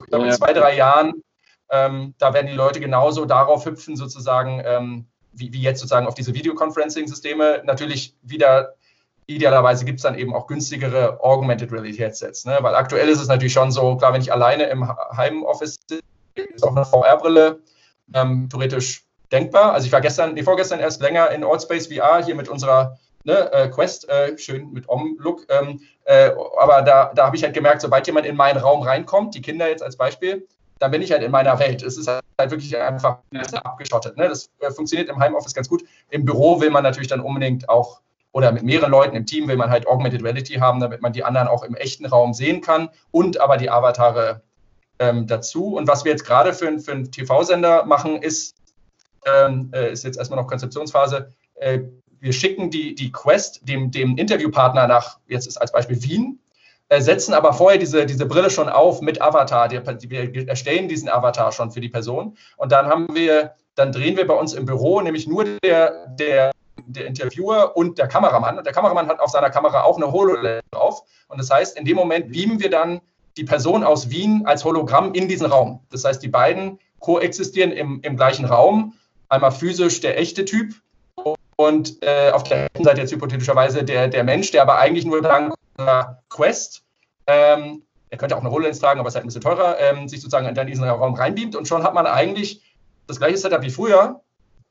Ich 0.00 0.06
glaube, 0.06 0.26
in 0.26 0.32
zwei, 0.32 0.52
drei 0.52 0.76
Jahren 0.76 1.22
ähm, 1.72 2.14
da 2.18 2.34
werden 2.34 2.48
die 2.48 2.52
Leute 2.52 2.80
genauso 2.80 3.24
darauf 3.24 3.64
hüpfen, 3.64 3.96
sozusagen, 3.96 4.62
ähm, 4.64 5.06
wie, 5.32 5.52
wie, 5.54 5.62
jetzt 5.62 5.80
sozusagen 5.80 6.06
auf 6.06 6.14
diese 6.14 6.34
Videoconferencing-Systeme. 6.34 7.62
Natürlich 7.64 8.14
wieder, 8.20 8.74
idealerweise 9.26 9.86
gibt 9.86 9.98
es 9.98 10.02
dann 10.02 10.18
eben 10.18 10.34
auch 10.34 10.46
günstigere 10.46 11.18
Augmented 11.24 11.72
Reality 11.72 11.96
Headsets. 11.96 12.44
Ne? 12.44 12.58
Weil 12.60 12.74
aktuell 12.74 13.08
ist 13.08 13.22
es 13.22 13.28
natürlich 13.28 13.54
schon 13.54 13.72
so, 13.72 13.96
klar, 13.96 14.12
wenn 14.12 14.20
ich 14.20 14.30
alleine 14.30 14.64
im 14.64 14.86
Heimoffice 15.16 15.78
sitze, 15.88 16.02
ist 16.34 16.62
auch 16.62 16.76
eine 16.76 16.84
VR-Brille 16.84 17.60
ähm, 18.12 18.50
theoretisch 18.50 19.06
denkbar. 19.32 19.72
Also 19.72 19.86
ich 19.86 19.92
war 19.92 20.00
gestern, 20.00 20.34
nee, 20.34 20.42
vorgestern 20.42 20.80
erst 20.80 21.00
länger 21.00 21.30
in 21.30 21.44
Allspace 21.44 21.88
VR 21.88 22.24
hier 22.24 22.34
mit 22.34 22.48
unserer 22.48 22.98
ne, 23.24 23.52
äh, 23.52 23.68
Quest, 23.68 24.08
äh, 24.08 24.36
schön 24.38 24.72
mit 24.72 24.88
Om-Look. 24.88 25.46
Ähm, 25.48 25.80
äh, 26.04 26.30
aber 26.58 26.82
da, 26.82 27.12
da 27.14 27.26
habe 27.26 27.36
ich 27.36 27.42
halt 27.42 27.54
gemerkt, 27.54 27.80
sobald 27.80 28.06
jemand 28.06 28.26
in 28.26 28.36
meinen 28.36 28.58
Raum 28.58 28.82
reinkommt, 28.82 29.34
die 29.34 29.42
Kinder 29.42 29.68
jetzt 29.68 29.82
als 29.82 29.96
Beispiel, 29.96 30.46
dann 30.78 30.90
bin 30.90 31.02
ich 31.02 31.12
halt 31.12 31.22
in 31.22 31.30
meiner 31.30 31.58
Welt. 31.58 31.82
Es 31.82 31.96
ist 31.96 32.08
halt 32.08 32.22
wirklich 32.50 32.76
einfach 32.76 33.18
abgeschottet. 33.64 34.16
Ne? 34.16 34.28
Das 34.28 34.50
äh, 34.60 34.70
funktioniert 34.70 35.08
im 35.08 35.18
Heimoffice 35.18 35.54
ganz 35.54 35.68
gut. 35.68 35.84
Im 36.10 36.24
Büro 36.24 36.60
will 36.60 36.70
man 36.70 36.82
natürlich 36.82 37.08
dann 37.08 37.20
unbedingt 37.20 37.68
auch 37.68 38.00
oder 38.32 38.50
mit 38.50 38.62
mehreren 38.62 38.90
Leuten 38.90 39.14
im 39.14 39.26
Team 39.26 39.46
will 39.46 39.56
man 39.56 39.70
halt 39.70 39.86
Augmented 39.86 40.24
Reality 40.24 40.54
haben, 40.54 40.80
damit 40.80 41.02
man 41.02 41.12
die 41.12 41.22
anderen 41.22 41.48
auch 41.48 41.62
im 41.62 41.74
echten 41.74 42.06
Raum 42.06 42.32
sehen 42.32 42.62
kann 42.62 42.88
und 43.10 43.38
aber 43.38 43.58
die 43.58 43.68
Avatare 43.68 44.40
ähm, 44.98 45.26
dazu. 45.26 45.76
Und 45.76 45.86
was 45.86 46.04
wir 46.04 46.12
jetzt 46.12 46.24
gerade 46.24 46.54
für, 46.54 46.78
für 46.78 46.92
einen 46.92 47.10
TV-Sender 47.10 47.84
machen, 47.84 48.22
ist, 48.22 48.56
ist 49.92 50.04
jetzt 50.04 50.18
erstmal 50.18 50.40
noch 50.40 50.48
Konzeptionsphase. 50.48 51.32
Äh, 51.54 51.80
wir 52.20 52.32
schicken 52.32 52.70
die, 52.70 52.94
die 52.94 53.10
Quest 53.10 53.68
dem, 53.68 53.90
dem 53.90 54.16
Interviewpartner 54.16 54.86
nach, 54.86 55.18
jetzt 55.26 55.46
ist 55.46 55.56
als 55.56 55.72
Beispiel 55.72 56.02
Wien, 56.02 56.38
äh, 56.88 57.00
setzen 57.00 57.34
aber 57.34 57.52
vorher 57.52 57.78
diese, 57.78 58.06
diese 58.06 58.26
Brille 58.26 58.50
schon 58.50 58.68
auf 58.68 59.00
mit 59.00 59.20
Avatar. 59.20 59.70
Wir 59.70 60.48
erstellen 60.48 60.88
diesen 60.88 61.08
Avatar 61.08 61.50
schon 61.50 61.72
für 61.72 61.80
die 61.80 61.88
Person. 61.88 62.36
Und 62.56 62.70
dann 62.70 62.86
haben 62.86 63.14
wir, 63.14 63.54
dann 63.74 63.92
drehen 63.92 64.16
wir 64.16 64.26
bei 64.26 64.34
uns 64.34 64.52
im 64.52 64.66
Büro 64.66 65.00
nämlich 65.00 65.26
nur 65.26 65.44
der, 65.64 66.06
der, 66.08 66.52
der 66.86 67.06
Interviewer 67.06 67.76
und 67.76 67.98
der 67.98 68.08
Kameramann. 68.08 68.58
Und 68.58 68.66
der 68.66 68.72
Kameramann 68.72 69.08
hat 69.08 69.20
auf 69.20 69.30
seiner 69.30 69.50
Kamera 69.50 69.82
auch 69.82 69.96
eine 69.96 70.12
HoloLens 70.12 70.62
drauf. 70.70 71.02
Und 71.28 71.40
das 71.40 71.50
heißt, 71.50 71.78
in 71.78 71.84
dem 71.84 71.96
Moment 71.96 72.30
beamen 72.30 72.60
wir 72.60 72.70
dann 72.70 73.00
die 73.36 73.44
Person 73.44 73.82
aus 73.82 74.10
Wien 74.10 74.42
als 74.44 74.64
Hologramm 74.64 75.14
in 75.14 75.26
diesen 75.26 75.46
Raum. 75.46 75.80
Das 75.90 76.04
heißt, 76.04 76.22
die 76.22 76.28
beiden 76.28 76.78
koexistieren 77.00 77.72
im, 77.72 78.00
im 78.02 78.16
gleichen 78.16 78.44
Raum. 78.44 78.94
Einmal 79.32 79.50
physisch 79.50 80.00
der 80.00 80.18
echte 80.18 80.44
Typ 80.44 80.74
und 81.56 82.02
äh, 82.02 82.30
auf 82.32 82.42
der 82.42 82.64
rechten 82.64 82.84
Seite 82.84 83.00
jetzt 83.00 83.12
hypothetischerweise 83.12 83.82
der, 83.82 84.08
der 84.08 84.24
Mensch, 84.24 84.50
der 84.50 84.60
aber 84.60 84.78
eigentlich 84.78 85.06
nur 85.06 85.22
dank 85.22 85.54
Quest, 86.28 86.82
ähm, 87.26 87.82
er 88.10 88.18
könnte 88.18 88.36
auch 88.36 88.40
eine 88.40 88.50
HoloLens 88.50 88.78
tragen, 88.78 89.00
aber 89.00 89.08
es 89.08 89.12
ist 89.12 89.16
halt 89.16 89.24
ein 89.24 89.28
bisschen 89.28 89.40
teurer, 89.40 89.80
ähm, 89.80 90.06
sich 90.06 90.20
sozusagen 90.20 90.54
in 90.54 90.66
diesen 90.66 90.84
Raum 90.84 91.14
reinbeamt 91.14 91.56
und 91.56 91.66
schon 91.66 91.82
hat 91.82 91.94
man 91.94 92.06
eigentlich 92.06 92.62
das 93.06 93.18
gleiche 93.18 93.38
Setup 93.38 93.62
wie 93.62 93.70
früher, 93.70 94.20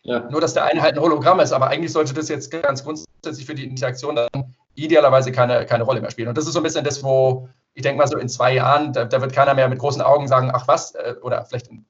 ja. 0.04 0.30
nur 0.30 0.42
dass 0.42 0.54
der 0.54 0.66
eine 0.66 0.84
halt 0.84 0.96
ein 0.96 1.02
Hologramm 1.02 1.40
ist, 1.40 1.54
aber 1.54 1.70
eigentlich 1.70 1.92
sollte 1.92 2.14
das 2.14 2.30
jetzt 2.30 2.52
ganz 2.52 2.84
grundsätzlich 2.84 3.48
für 3.48 3.56
die 3.56 3.66
Interaktion 3.66 4.16
dann 4.16 4.56
idealerweise 4.76 5.32
keine, 5.32 5.66
keine 5.66 5.86
Rolle 5.86 6.02
mehr 6.02 6.12
spielen. 6.12 6.28
Und 6.28 6.38
das 6.38 6.46
ist 6.46 6.54
so 6.54 6.60
ein 6.60 6.64
bisschen 6.64 6.86
das, 6.86 7.04
wo 7.04 7.50
ich 7.74 7.82
denke 7.82 7.98
mal 7.98 8.08
so 8.08 8.20
in 8.20 8.30
zwei 8.30 8.54
Jahren, 8.54 8.94
da, 8.94 9.06
da 9.06 9.22
wird 9.22 9.34
keiner 9.34 9.56
mehr 9.56 9.70
mit 9.70 9.80
großen 9.80 10.04
Augen 10.04 10.28
sagen, 10.28 10.52
ach 10.54 10.68
was, 10.68 10.94
äh, 10.94 11.16
oder 11.24 11.46
vielleicht 11.46 11.68
in 11.68 11.84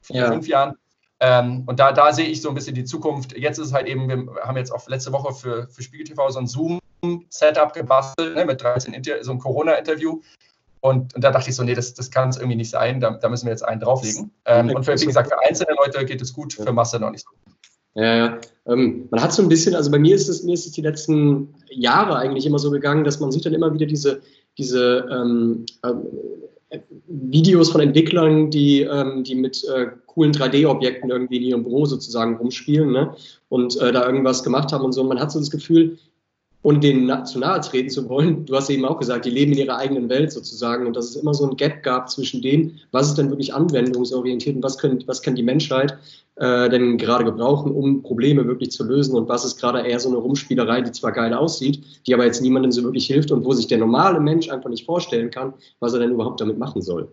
vier, 0.00 0.16
ja. 0.16 0.26
fünf 0.32 0.48
Jahren, 0.48 0.74
ähm, 1.24 1.62
und 1.66 1.78
da, 1.78 1.92
da 1.92 2.12
sehe 2.12 2.26
ich 2.26 2.42
so 2.42 2.48
ein 2.48 2.56
bisschen 2.56 2.74
die 2.74 2.84
Zukunft. 2.84 3.38
Jetzt 3.38 3.58
ist 3.58 3.68
es 3.68 3.72
halt 3.72 3.86
eben, 3.86 4.08
wir 4.08 4.42
haben 4.42 4.56
jetzt 4.56 4.72
auch 4.72 4.88
letzte 4.88 5.12
Woche 5.12 5.32
für, 5.32 5.68
für 5.68 5.80
Spiegel 5.80 6.04
TV 6.04 6.28
so 6.30 6.40
ein 6.40 6.48
Zoom-Setup 6.48 7.72
gebastelt, 7.72 8.34
ne, 8.34 8.44
mit 8.44 8.60
13 8.60 8.92
Inter 8.92 9.22
so 9.22 9.30
ein 9.30 9.38
Corona-Interview. 9.38 10.20
Und, 10.80 11.14
und, 11.14 11.22
da 11.22 11.30
dachte 11.30 11.48
ich 11.48 11.54
so, 11.54 11.62
nee, 11.62 11.76
das, 11.76 11.94
das 11.94 12.10
kann 12.10 12.30
es 12.30 12.38
irgendwie 12.38 12.56
nicht 12.56 12.70
sein, 12.70 12.98
da, 12.98 13.12
da, 13.12 13.28
müssen 13.28 13.46
wir 13.46 13.52
jetzt 13.52 13.62
einen 13.62 13.80
drauflegen. 13.80 14.32
Ähm, 14.46 14.70
und 14.70 14.82
für, 14.84 15.00
wie 15.00 15.06
gesagt, 15.06 15.28
für 15.28 15.40
einzelne 15.48 15.76
Leute 15.76 16.04
geht 16.04 16.20
es 16.20 16.32
gut, 16.32 16.54
für 16.54 16.72
Masse 16.72 16.98
noch 16.98 17.12
nicht 17.12 17.24
so 17.24 17.30
gut. 17.30 17.54
Ja, 17.94 18.16
ja. 18.16 18.38
Ähm, 18.66 19.06
man 19.12 19.22
hat 19.22 19.32
so 19.32 19.42
ein 19.42 19.48
bisschen, 19.48 19.76
also 19.76 19.92
bei 19.92 20.00
mir 20.00 20.16
ist 20.16 20.28
es, 20.28 20.42
mir 20.42 20.54
ist 20.54 20.66
es 20.66 20.72
die 20.72 20.82
letzten 20.82 21.54
Jahre 21.70 22.16
eigentlich 22.16 22.46
immer 22.46 22.58
so 22.58 22.72
gegangen, 22.72 23.04
dass 23.04 23.20
man 23.20 23.30
sieht 23.30 23.46
dann 23.46 23.54
immer 23.54 23.72
wieder 23.72 23.86
diese, 23.86 24.22
diese 24.58 25.06
ähm, 25.08 25.66
äh, 25.84 25.92
Videos 27.06 27.70
von 27.70 27.80
Entwicklern, 27.80 28.50
die, 28.50 28.82
ähm, 28.82 29.24
die 29.24 29.34
mit 29.34 29.64
äh, 29.64 29.88
coolen 30.06 30.32
3D-Objekten 30.32 31.10
irgendwie 31.10 31.36
in 31.36 31.42
ihrem 31.42 31.62
Büro 31.64 31.86
sozusagen 31.86 32.36
rumspielen 32.36 32.92
ne? 32.92 33.14
und 33.48 33.80
äh, 33.80 33.92
da 33.92 34.06
irgendwas 34.06 34.42
gemacht 34.42 34.72
haben 34.72 34.84
und 34.84 34.92
so. 34.92 35.02
Und 35.02 35.08
man 35.08 35.20
hat 35.20 35.32
so 35.32 35.38
das 35.38 35.50
Gefühl, 35.50 35.98
ohne 36.62 36.78
denen 36.78 37.26
zu 37.26 37.38
nahe 37.40 37.60
treten 37.60 37.90
zu 37.90 38.08
wollen, 38.08 38.46
du 38.46 38.54
hast 38.54 38.70
eben 38.70 38.84
auch 38.84 38.98
gesagt, 38.98 39.24
die 39.24 39.30
leben 39.30 39.52
in 39.52 39.58
ihrer 39.58 39.78
eigenen 39.78 40.08
Welt 40.08 40.32
sozusagen 40.32 40.86
und 40.86 40.94
dass 40.96 41.10
es 41.10 41.16
immer 41.16 41.34
so 41.34 41.48
ein 41.48 41.56
Gap 41.56 41.82
gab 41.82 42.08
zwischen 42.08 42.40
dem, 42.40 42.78
was 42.92 43.08
ist 43.08 43.18
denn 43.18 43.30
wirklich 43.30 43.52
anwendungsorientiert 43.52 44.56
und 44.56 44.62
was, 44.62 44.78
können, 44.78 45.02
was 45.06 45.22
kann 45.22 45.34
die 45.34 45.42
Menschheit 45.42 45.98
äh, 46.36 46.68
denn 46.70 46.96
gerade 46.96 47.24
gebrauchen, 47.24 47.72
um 47.72 48.02
Probleme 48.02 48.46
wirklich 48.46 48.70
zu 48.70 48.84
lösen 48.84 49.14
und 49.14 49.28
was 49.28 49.44
ist 49.44 49.60
gerade 49.60 49.80
eher 49.80 50.00
so 50.00 50.08
eine 50.08 50.18
Rumspielerei, 50.18 50.80
die 50.80 50.92
zwar 50.92 51.12
geil 51.12 51.34
aussieht, 51.34 51.84
die 52.06 52.14
aber 52.14 52.24
jetzt 52.24 52.40
niemandem 52.40 52.72
so 52.72 52.82
wirklich 52.82 53.06
hilft 53.06 53.30
und 53.30 53.44
wo 53.44 53.52
sich 53.52 53.66
der 53.66 53.78
normale 53.78 54.20
Mensch 54.20 54.48
einfach 54.48 54.70
nicht 54.70 54.86
vorstellen 54.86 55.30
kann, 55.30 55.54
was 55.80 55.92
er 55.92 56.00
denn 56.00 56.12
überhaupt 56.12 56.40
damit 56.40 56.58
machen 56.58 56.80
soll. 56.82 57.08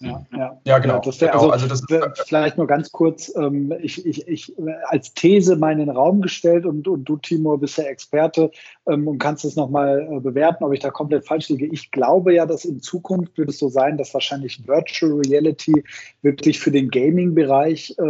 Ja, 0.00 0.26
ja. 0.36 0.60
ja 0.64 0.78
genau. 0.78 1.00
Das 1.00 1.20
wär, 1.20 1.28
genau. 1.28 1.50
also, 1.50 1.66
also 1.66 1.84
das 1.88 2.26
vielleicht 2.26 2.58
nur 2.58 2.66
ganz 2.66 2.92
kurz, 2.92 3.32
ähm, 3.36 3.72
ich, 3.80 4.04
ich, 4.04 4.28
ich 4.28 4.52
als 4.88 5.14
These 5.14 5.56
mal 5.56 5.72
in 5.72 5.78
den 5.78 5.90
Raum 5.90 6.20
gestellt 6.20 6.66
und, 6.66 6.86
und 6.86 7.04
du, 7.04 7.16
Timo, 7.16 7.56
bist 7.56 7.78
der 7.78 7.90
Experte 7.90 8.50
ähm, 8.86 9.08
und 9.08 9.18
kannst 9.18 9.44
es 9.44 9.56
nochmal 9.56 10.06
äh, 10.10 10.20
bewerten, 10.20 10.64
ob 10.64 10.72
ich 10.74 10.80
da 10.80 10.90
komplett 10.90 11.26
falsch 11.26 11.48
liege. 11.48 11.66
Ich 11.66 11.90
glaube 11.90 12.34
ja, 12.34 12.44
dass 12.44 12.64
in 12.64 12.80
Zukunft 12.80 13.38
wird 13.38 13.48
es 13.48 13.58
so 13.58 13.68
sein, 13.68 13.96
dass 13.96 14.12
wahrscheinlich 14.12 14.66
Virtual 14.66 15.20
Reality 15.26 15.82
wirklich 16.20 16.60
für 16.60 16.70
den 16.70 16.90
Gaming-Bereich 16.90 17.94
äh, 17.98 18.02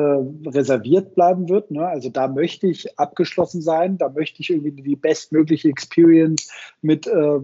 reserviert 0.49 1.15
bleiben 1.15 1.49
wird. 1.49 1.71
Ne? 1.71 1.87
Also 1.87 2.09
da 2.09 2.27
möchte 2.27 2.67
ich 2.67 2.99
abgeschlossen 2.99 3.63
sein, 3.63 3.97
da 3.97 4.09
möchte 4.09 4.43
ich 4.43 4.51
irgendwie 4.51 4.83
die 4.83 4.97
bestmögliche 4.97 5.69
Experience 5.69 6.51
mit 6.83 7.07
äh, 7.07 7.39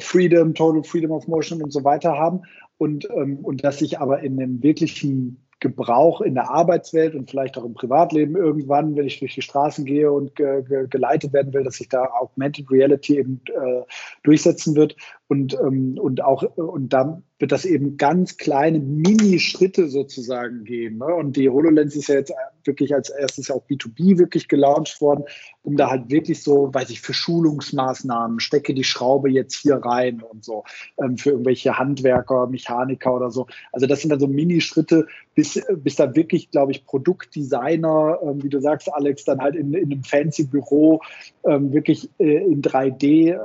Freedom, 0.00 0.54
Total 0.54 0.84
Freedom 0.84 1.12
of 1.12 1.26
Motion 1.28 1.62
und 1.62 1.72
so 1.72 1.82
weiter 1.82 2.12
haben 2.12 2.42
und, 2.78 3.08
ähm, 3.10 3.40
und 3.42 3.64
dass 3.64 3.82
ich 3.82 4.00
aber 4.00 4.20
in 4.20 4.40
einem 4.40 4.62
wirklichen 4.62 5.44
Gebrauch 5.60 6.20
in 6.20 6.34
der 6.34 6.50
Arbeitswelt 6.50 7.16
und 7.16 7.28
vielleicht 7.28 7.58
auch 7.58 7.64
im 7.64 7.74
Privatleben 7.74 8.36
irgendwann, 8.36 8.94
wenn 8.94 9.06
ich 9.06 9.18
durch 9.18 9.34
die 9.34 9.42
Straßen 9.42 9.84
gehe 9.84 10.12
und 10.12 10.36
ge 10.36 10.62
ge 10.62 10.86
geleitet 10.88 11.32
werden 11.32 11.52
will, 11.52 11.64
dass 11.64 11.78
sich 11.78 11.88
da 11.88 12.04
Augmented 12.04 12.70
Reality 12.70 13.18
eben 13.18 13.40
äh, 13.46 13.82
durchsetzen 14.22 14.76
wird. 14.76 14.96
Und, 15.26 15.54
ähm, 15.54 15.98
und 16.00 16.22
auch 16.22 16.42
und 16.56 16.92
da 16.92 17.20
wird 17.38 17.52
das 17.52 17.64
eben 17.64 17.96
ganz 17.96 18.36
kleine 18.36 18.80
Mini-Schritte 18.80 19.88
sozusagen 19.88 20.64
geben. 20.64 20.98
Ne? 20.98 21.06
Und 21.06 21.36
die 21.36 21.48
HoloLens 21.48 21.94
ist 21.94 22.08
ja 22.08 22.16
jetzt 22.16 22.32
wirklich 22.64 22.94
als 22.94 23.10
erstes 23.10 23.50
auch 23.50 23.62
B2B 23.68 24.18
wirklich 24.18 24.48
gelauncht 24.48 25.00
worden, 25.00 25.24
um 25.62 25.76
da 25.76 25.90
halt 25.90 26.10
wirklich 26.10 26.42
so, 26.42 26.72
weiß 26.72 26.90
ich, 26.90 27.00
für 27.00 27.14
Schulungsmaßnahmen, 27.14 28.40
stecke 28.40 28.74
die 28.74 28.84
Schraube 28.84 29.30
jetzt 29.30 29.54
hier 29.54 29.76
rein 29.76 30.20
und 30.22 30.44
so, 30.44 30.64
ähm, 31.02 31.16
für 31.16 31.30
irgendwelche 31.30 31.78
Handwerker, 31.78 32.48
Mechaniker 32.48 33.14
oder 33.14 33.30
so. 33.30 33.46
Also 33.72 33.86
das 33.86 34.00
sind 34.00 34.10
dann 34.10 34.20
so 34.20 34.26
Mini-Schritte, 34.26 35.06
bis, 35.34 35.62
bis 35.76 35.96
da 35.96 36.16
wirklich, 36.16 36.50
glaube 36.50 36.72
ich, 36.72 36.84
Produktdesigner, 36.84 38.18
ähm, 38.22 38.42
wie 38.42 38.48
du 38.48 38.60
sagst, 38.60 38.92
Alex, 38.92 39.24
dann 39.24 39.40
halt 39.40 39.54
in, 39.54 39.72
in 39.74 39.92
einem 39.92 40.02
fancy 40.02 40.44
Büro 40.44 41.00
ähm, 41.44 41.72
wirklich 41.72 42.10
äh, 42.18 42.44
in 42.44 42.62
3D 42.62 43.34
äh, 43.34 43.38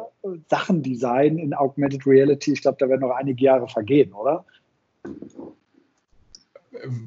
Sachen 0.49 0.81
designen 0.81 1.37
in 1.37 1.53
Augmented 1.53 2.05
Reality. 2.05 2.53
Ich 2.53 2.61
glaube, 2.61 2.77
da 2.79 2.87
werden 2.87 3.01
noch 3.01 3.15
einige 3.15 3.43
Jahre 3.43 3.67
vergehen, 3.67 4.13
oder? 4.13 4.45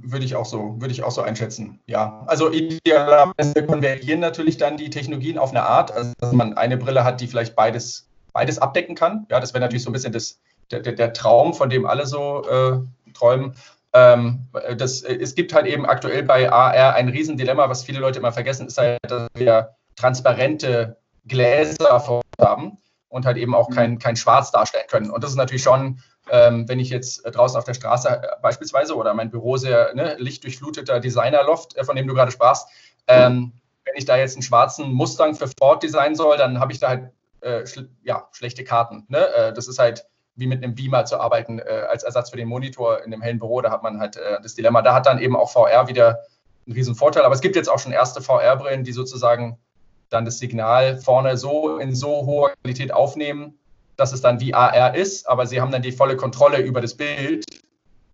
Würde 0.03 0.25
ich 0.25 0.37
auch 0.37 0.45
so, 0.45 0.77
würde 0.79 0.93
ich 0.93 1.03
auch 1.03 1.11
so 1.11 1.23
einschätzen. 1.23 1.81
Ja, 1.87 2.23
also 2.27 2.51
idealerweise 2.53 3.67
konvergieren 3.67 4.21
natürlich 4.21 4.59
dann 4.59 4.77
die 4.77 4.91
Technologien 4.91 5.39
auf 5.39 5.51
eine 5.51 5.63
Art, 5.63 5.93
also 5.93 6.13
dass 6.19 6.33
man 6.33 6.57
eine 6.57 6.77
Brille 6.77 7.05
hat, 7.05 7.21
die 7.21 7.27
vielleicht 7.27 7.57
beides, 7.57 8.07
beides 8.33 8.59
abdecken 8.59 8.95
kann. 8.95 9.27
Ja, 9.31 9.41
das 9.41 9.55
wäre 9.55 9.63
natürlich 9.63 9.83
so 9.83 9.91
ein 9.91 9.93
bisschen 9.93 10.13
das, 10.13 10.39
der, 10.71 10.81
der 10.81 11.13
Traum, 11.13 11.53
von 11.55 11.69
dem 11.69 11.87
alle 11.87 12.07
so 12.07 12.45
äh, 12.49 12.79
träumen. 13.13 13.55
Ähm, 13.93 14.41
das, 14.77 15.03
es 15.03 15.35
gibt 15.35 15.53
halt 15.55 15.67
eben 15.67 15.87
aktuell 15.87 16.23
bei 16.23 16.51
AR 16.51 16.95
ein 16.95 17.09
Riesendilemma, 17.09 17.69
was 17.69 17.83
viele 17.83 17.99
Leute 17.99 18.19
immer 18.19 18.33
vergessen, 18.33 18.67
ist 18.67 18.79
halt, 18.79 18.99
dass 19.09 19.29
wir 19.35 19.71
transparente 19.97 20.97
Gläser 21.27 22.05
haben 22.39 22.79
und 23.09 23.27
halt 23.27 23.37
eben 23.37 23.55
auch 23.55 23.71
kein, 23.71 23.99
kein 23.99 24.17
Schwarz 24.17 24.51
darstellen 24.51 24.87
können. 24.89 25.11
Und 25.11 25.23
das 25.23 25.31
ist 25.31 25.37
natürlich 25.37 25.63
schon, 25.63 26.01
ähm, 26.31 26.69
wenn 26.69 26.81
ich 26.81 26.91
jetzt 26.91 27.23
draußen 27.23 27.57
auf 27.57 27.65
der 27.65 27.75
Straße 27.75 28.09
äh, 28.09 28.27
beispielsweise 28.43 28.97
oder 28.97 29.15
mein 29.15 29.31
Büro 29.31 29.57
sehr 29.57 29.95
ne, 29.95 30.17
lichtdurchfluteter 30.19 31.01
Designerloft, 31.01 31.77
äh, 31.77 31.85
von 31.85 31.97
dem 31.97 32.07
du 32.07 32.15
gerade 32.15 32.33
sprachst, 32.33 32.69
ähm, 33.07 33.53
wenn 33.85 33.95
ich 33.97 34.05
da 34.05 34.17
jetzt 34.17 34.35
einen 34.35 34.43
schwarzen 34.43 34.93
Mustang 34.93 35.35
für 35.37 35.49
Ford 35.59 35.83
designen 35.83 36.17
soll, 36.17 36.37
dann 36.37 36.59
habe 36.59 36.73
ich 36.73 36.81
da 36.81 36.89
halt 36.89 37.11
äh, 37.41 37.65
schl 37.67 37.89
ja, 38.03 38.29
schlechte 38.33 38.65
Karten. 38.65 39.05
Ne? 39.09 39.27
Äh, 39.35 39.53
das 39.53 39.69
ist 39.69 39.79
halt 39.79 40.07
wie 40.35 40.47
mit 40.47 40.63
einem 40.63 40.75
Beamer 40.75 41.05
zu 41.05 41.19
arbeiten 41.19 41.61
äh, 41.61 41.87
als 41.89 42.03
Ersatz 42.03 42.31
für 42.31 42.37
den 42.37 42.49
Monitor 42.49 43.03
in 43.05 43.11
dem 43.11 43.23
hellen 43.23 43.39
Büro. 43.39 43.63
Da 43.63 43.71
hat 43.71 43.83
man 43.83 44.01
halt 44.01 44.17
äh, 44.17 44.41
das 44.43 44.55
Dilemma. 44.55 44.83
Da 44.83 44.95
hat 44.95 45.07
dann 45.07 45.19
eben 45.19 45.37
auch 45.37 45.51
VR 45.51 45.89
wieder 45.89 46.25
einen 46.67 46.75
riesen 46.75 46.95
Vorteil. 46.95 47.25
Aber 47.25 47.35
es 47.35 47.41
gibt 47.41 47.57
jetzt 47.57 47.69
auch 47.69 47.79
schon 47.79 47.93
erste 47.93 48.21
VR-Brillen, 48.21 48.85
die 48.85 48.93
sozusagen 48.93 49.59
dann 50.11 50.25
das 50.25 50.39
Signal 50.39 50.99
vorne 50.99 51.37
so 51.37 51.79
in 51.79 51.95
so 51.95 52.27
hoher 52.27 52.53
Qualität 52.63 52.93
aufnehmen, 52.93 53.59
dass 53.97 54.13
es 54.13 54.21
dann 54.21 54.41
wie 54.41 54.55
AR 54.55 54.95
ist, 54.95 55.29
aber 55.29 55.47
sie 55.47 55.61
haben 55.61 55.71
dann 55.71 55.83
die 55.83 55.93
volle 55.93 56.17
Kontrolle 56.17 56.61
über 56.61 56.81
das 56.81 56.95
Bild. 56.95 57.45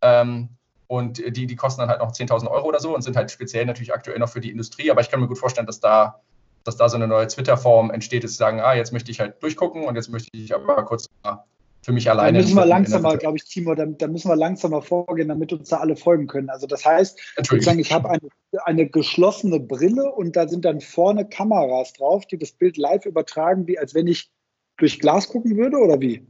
Ähm, 0.00 0.48
und 0.86 1.18
die, 1.36 1.46
die 1.46 1.56
kosten 1.56 1.80
dann 1.80 1.88
halt 1.88 2.00
noch 2.00 2.12
10.000 2.12 2.50
Euro 2.50 2.68
oder 2.68 2.78
so 2.78 2.94
und 2.94 3.02
sind 3.02 3.16
halt 3.16 3.30
speziell 3.30 3.64
natürlich 3.64 3.94
aktuell 3.94 4.18
noch 4.18 4.28
für 4.28 4.40
die 4.40 4.50
Industrie. 4.50 4.90
Aber 4.90 5.00
ich 5.00 5.10
kann 5.10 5.20
mir 5.20 5.26
gut 5.26 5.38
vorstellen, 5.38 5.66
dass 5.66 5.80
da, 5.80 6.20
dass 6.64 6.76
da 6.76 6.88
so 6.88 6.96
eine 6.96 7.08
neue 7.08 7.26
Twitter-Form 7.26 7.90
entsteht, 7.90 8.24
dass 8.24 8.32
sie 8.32 8.36
sagen, 8.36 8.60
ah, 8.60 8.74
jetzt 8.74 8.92
möchte 8.92 9.10
ich 9.10 9.18
halt 9.18 9.42
durchgucken 9.42 9.84
und 9.84 9.96
jetzt 9.96 10.10
möchte 10.10 10.28
ich 10.32 10.54
aber 10.54 10.84
kurz 10.84 11.06
mal 11.24 11.44
für 11.82 11.92
mich 11.92 12.08
alleine. 12.08 12.38
Da 12.38 12.44
müssen 12.44 12.56
wir 12.56 12.64
langsamer, 12.64 13.16
glaube 13.16 13.36
ich, 13.36 13.44
Timo, 13.44 13.74
da, 13.74 13.86
da, 13.86 14.06
müssen 14.06 14.28
wir 14.28 14.36
langsamer 14.36 14.82
vorgehen, 14.82 15.28
damit 15.28 15.52
uns 15.52 15.68
da 15.68 15.78
alle 15.78 15.96
folgen 15.96 16.28
können. 16.28 16.48
Also 16.48 16.66
das 16.66 16.84
heißt, 16.84 17.18
sozusagen, 17.36 17.80
ich 17.80 17.92
habe 17.92 18.08
eine, 18.08 18.28
eine 18.64 18.88
geschlossene 18.88 19.58
Brille 19.58 20.12
und 20.12 20.36
da 20.36 20.46
sind 20.46 20.64
dann 20.64 20.80
vorne 20.80 21.28
Kameras 21.28 21.92
drauf, 21.92 22.24
die 22.26 22.38
das 22.38 22.52
Bild 22.52 22.76
live 22.76 23.04
übertragen, 23.04 23.66
wie 23.66 23.78
als 23.78 23.94
wenn 23.94 24.06
ich 24.06 24.30
durch 24.76 25.00
Glas 25.00 25.28
gucken 25.28 25.56
würde 25.56 25.78
oder 25.78 26.00
wie? 26.00 26.24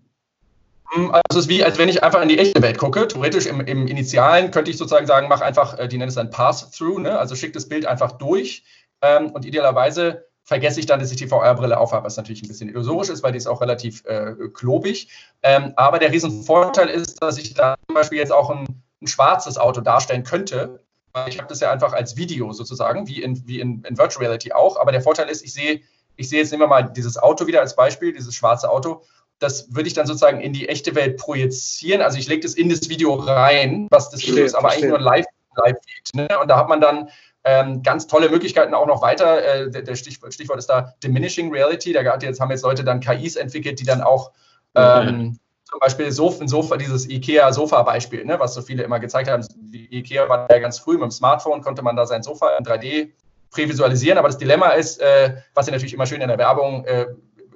Hm, 0.91 1.11
also 1.11 1.23
es 1.31 1.37
ist 1.37 1.49
wie, 1.49 1.63
als 1.63 1.79
wenn 1.79 1.89
ich 1.89 2.03
einfach 2.03 2.23
in 2.23 2.29
die 2.29 2.39
echte 2.39 2.63
Welt 2.63 2.79
gucke. 2.79 3.07
Theoretisch 3.07 3.47
im, 3.47 3.61
im 3.61 3.87
Initialen 3.87 4.51
könnte 4.51 4.71
ich 4.71 4.79
sozusagen 4.79 5.07
sagen, 5.07 5.29
mach 5.29 5.43
einfach, 5.43 5.79
äh, 5.79 5.87
die 5.87 5.99
nennen 5.99 6.09
es 6.09 6.15
dann 6.15 6.31
Pass-Through, 6.31 7.01
ne? 7.01 7.19
also 7.19 7.35
schick 7.35 7.53
das 7.53 7.69
Bild 7.69 7.85
einfach 7.87 8.13
durch 8.13 8.65
ähm, 9.03 9.31
und 9.31 9.45
idealerweise 9.45 10.27
vergesse 10.45 10.81
ich 10.81 10.87
dann, 10.87 11.01
dass 11.01 11.11
ich 11.11 11.17
die 11.17 11.29
VR-Brille 11.29 11.79
aufhabe, 11.79 12.05
was 12.05 12.17
natürlich 12.17 12.43
ein 12.43 12.49
bisschen 12.49 12.69
illusorisch 12.69 13.09
ist, 13.09 13.23
weil 13.23 13.33
die 13.33 13.39
ist 13.39 13.47
auch 13.47 13.61
relativ 13.61 14.05
äh, 14.05 14.35
klobig. 14.53 15.09
Ähm, 15.43 15.73
aber 15.77 15.99
der 15.99 16.13
Riesenvorteil 16.13 16.89
ist, 16.89 17.23
dass 17.23 17.39
ich 17.39 17.55
da 17.55 17.77
zum 17.87 17.95
Beispiel 17.95 18.19
jetzt 18.19 18.33
auch 18.33 18.51
ein, 18.51 18.83
ein 19.01 19.07
schwarzes 19.07 19.57
Auto 19.59 19.81
darstellen 19.81 20.25
könnte. 20.25 20.81
Ich 21.29 21.39
habe 21.39 21.49
das 21.49 21.61
ja 21.61 21.71
einfach 21.71 21.93
als 21.93 22.17
Video 22.17 22.53
sozusagen, 22.53 23.07
wie 23.07 23.23
in, 23.23 23.47
wie 23.47 23.61
in, 23.61 23.85
in 23.85 23.99
Virtual 23.99 24.25
Reality 24.25 24.53
auch. 24.53 24.81
Aber 24.81 24.93
der 24.93 25.03
Vorteil 25.03 25.29
ist, 25.29 25.45
ich 25.45 25.53
sehe, 25.53 25.83
ich 26.17 26.29
sehe 26.29 26.41
jetzt 26.41 26.51
nehmen 26.51 26.63
wir 26.63 26.69
mal 26.69 26.83
dieses 26.83 27.19
Auto 27.19 27.47
wieder 27.47 27.61
als 27.61 27.77
Beispiel, 27.77 28.13
dieses 28.13 28.35
schwarze 28.35 28.71
Auto. 28.71 29.03
Das 29.39 29.75
würde 29.75 29.89
ich 29.89 29.95
dann 29.95 30.07
sozusagen 30.07 30.41
in 30.41 30.53
die 30.53 30.69
echte 30.69 30.95
Welt 30.95 31.19
projizieren. 31.19 32.01
Also 32.01 32.19
ich 32.19 32.29
lege 32.29 32.43
das 32.43 32.55
in 32.55 32.69
das 32.69 32.89
Video 32.89 33.15
rein, 33.15 33.89
was 33.91 34.11
das 34.11 34.23
Video 34.23 34.45
ist, 34.45 34.55
aber 34.55 34.71
eigentlich 34.71 34.89
nur 34.89 35.01
live, 35.01 35.27
live 35.57 35.77
ne? 36.15 36.29
Und 36.41 36.49
da 36.49 36.57
hat 36.57 36.69
man 36.69 36.81
dann 36.81 37.11
ähm, 37.45 37.83
ganz 37.83 38.07
tolle 38.07 38.29
Möglichkeiten 38.29 38.75
auch 38.75 38.87
noch 38.87 39.03
weiter. 39.03 39.43
Äh, 39.45 39.71
der 39.71 39.97
Stichwort, 39.97 40.33
Stichwort, 40.33 40.59
ist 40.59 40.69
da 40.69 40.95
Diminishing 41.03 41.53
Reality. 41.53 41.93
Da 41.93 42.03
jetzt 42.19 42.41
haben 42.41 42.51
jetzt 42.51 42.63
Leute 42.63 42.85
dann 42.85 43.01
KIs 43.01 43.37
entwickelt, 43.37 43.81
die 43.81 43.85
dann 43.85 44.01
auch 44.01 44.33
ähm, 44.75 45.39
zum 45.69 45.81
Beispiel 45.81 46.13
Sofa, 46.13 46.47
Sofa 46.47 46.77
dieses 46.77 47.09
IKEA-Sofa-Beispiel, 47.09 48.25
ne, 48.25 48.39
was 48.39 48.55
so 48.55 48.63
viele 48.63 48.83
immer 48.83 49.01
gezeigt 49.01 49.31
haben. 49.31 49.45
Die 49.55 49.93
IKEA 49.99 50.29
war 50.29 50.47
ja 50.51 50.59
ganz 50.59 50.79
früh 50.79 50.95
mit 50.95 51.03
dem 51.03 51.11
Smartphone, 51.11 51.63
konnte 51.63 51.83
man 51.83 51.97
da 51.97 52.07
sein 52.07 52.23
Sofa 52.23 52.57
in 52.59 52.65
3D 52.65 53.11
prävisualisieren. 53.51 54.19
Aber 54.19 54.29
das 54.29 54.39
Dilemma 54.39 54.71
ist, 54.71 55.01
äh, 55.01 55.37
was 55.55 55.67
ja 55.67 55.73
natürlich 55.73 55.95
immer 55.95 56.07
schön 56.07 56.21
in 56.21 56.29
der 56.29 56.39
Werbung 56.39 56.85
äh, 56.85 57.07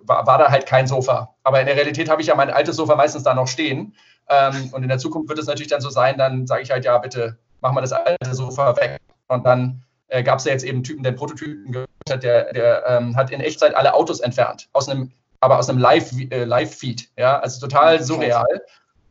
war, 0.02 0.26
war 0.26 0.38
da 0.38 0.50
halt 0.50 0.66
kein 0.66 0.86
Sofa. 0.86 1.34
Aber 1.42 1.60
in 1.60 1.66
der 1.66 1.76
Realität 1.76 2.08
habe 2.08 2.22
ich 2.22 2.28
ja 2.28 2.34
mein 2.34 2.50
altes 2.50 2.76
Sofa 2.76 2.96
meistens 2.96 3.22
da 3.22 3.34
noch 3.34 3.48
stehen. 3.48 3.94
Ähm, 4.28 4.70
und 4.72 4.82
in 4.82 4.88
der 4.88 4.98
Zukunft 4.98 5.28
wird 5.28 5.38
es 5.38 5.46
natürlich 5.46 5.70
dann 5.70 5.80
so 5.80 5.90
sein, 5.90 6.18
dann 6.18 6.46
sage 6.46 6.62
ich 6.62 6.70
halt, 6.70 6.84
ja, 6.84 6.98
bitte 6.98 7.38
mach 7.60 7.72
mal 7.72 7.80
das 7.80 7.92
alte 7.92 8.34
Sofa 8.34 8.76
weg. 8.76 8.98
Und 9.28 9.44
dann 9.44 9.82
äh, 10.08 10.22
gab 10.22 10.38
es 10.38 10.44
ja 10.44 10.52
jetzt 10.52 10.64
eben 10.64 10.82
Typen, 10.82 11.02
der 11.02 11.10
einen 11.10 11.18
Prototypen 11.18 11.72
gehört 11.72 11.88
hat, 12.08 12.22
der, 12.22 12.52
der 12.52 12.86
ähm, 12.86 13.16
hat 13.16 13.30
in 13.30 13.40
Echtzeit 13.40 13.74
alle 13.74 13.94
Autos 13.94 14.20
entfernt, 14.20 14.68
aus 14.72 14.88
einem, 14.88 15.10
aber 15.40 15.58
aus 15.58 15.68
einem 15.68 15.78
Live-Feed. 15.78 16.32
Äh, 16.32 16.44
Live 16.44 16.78
ja, 17.16 17.38
also 17.40 17.66
total 17.66 18.02
surreal. 18.02 18.62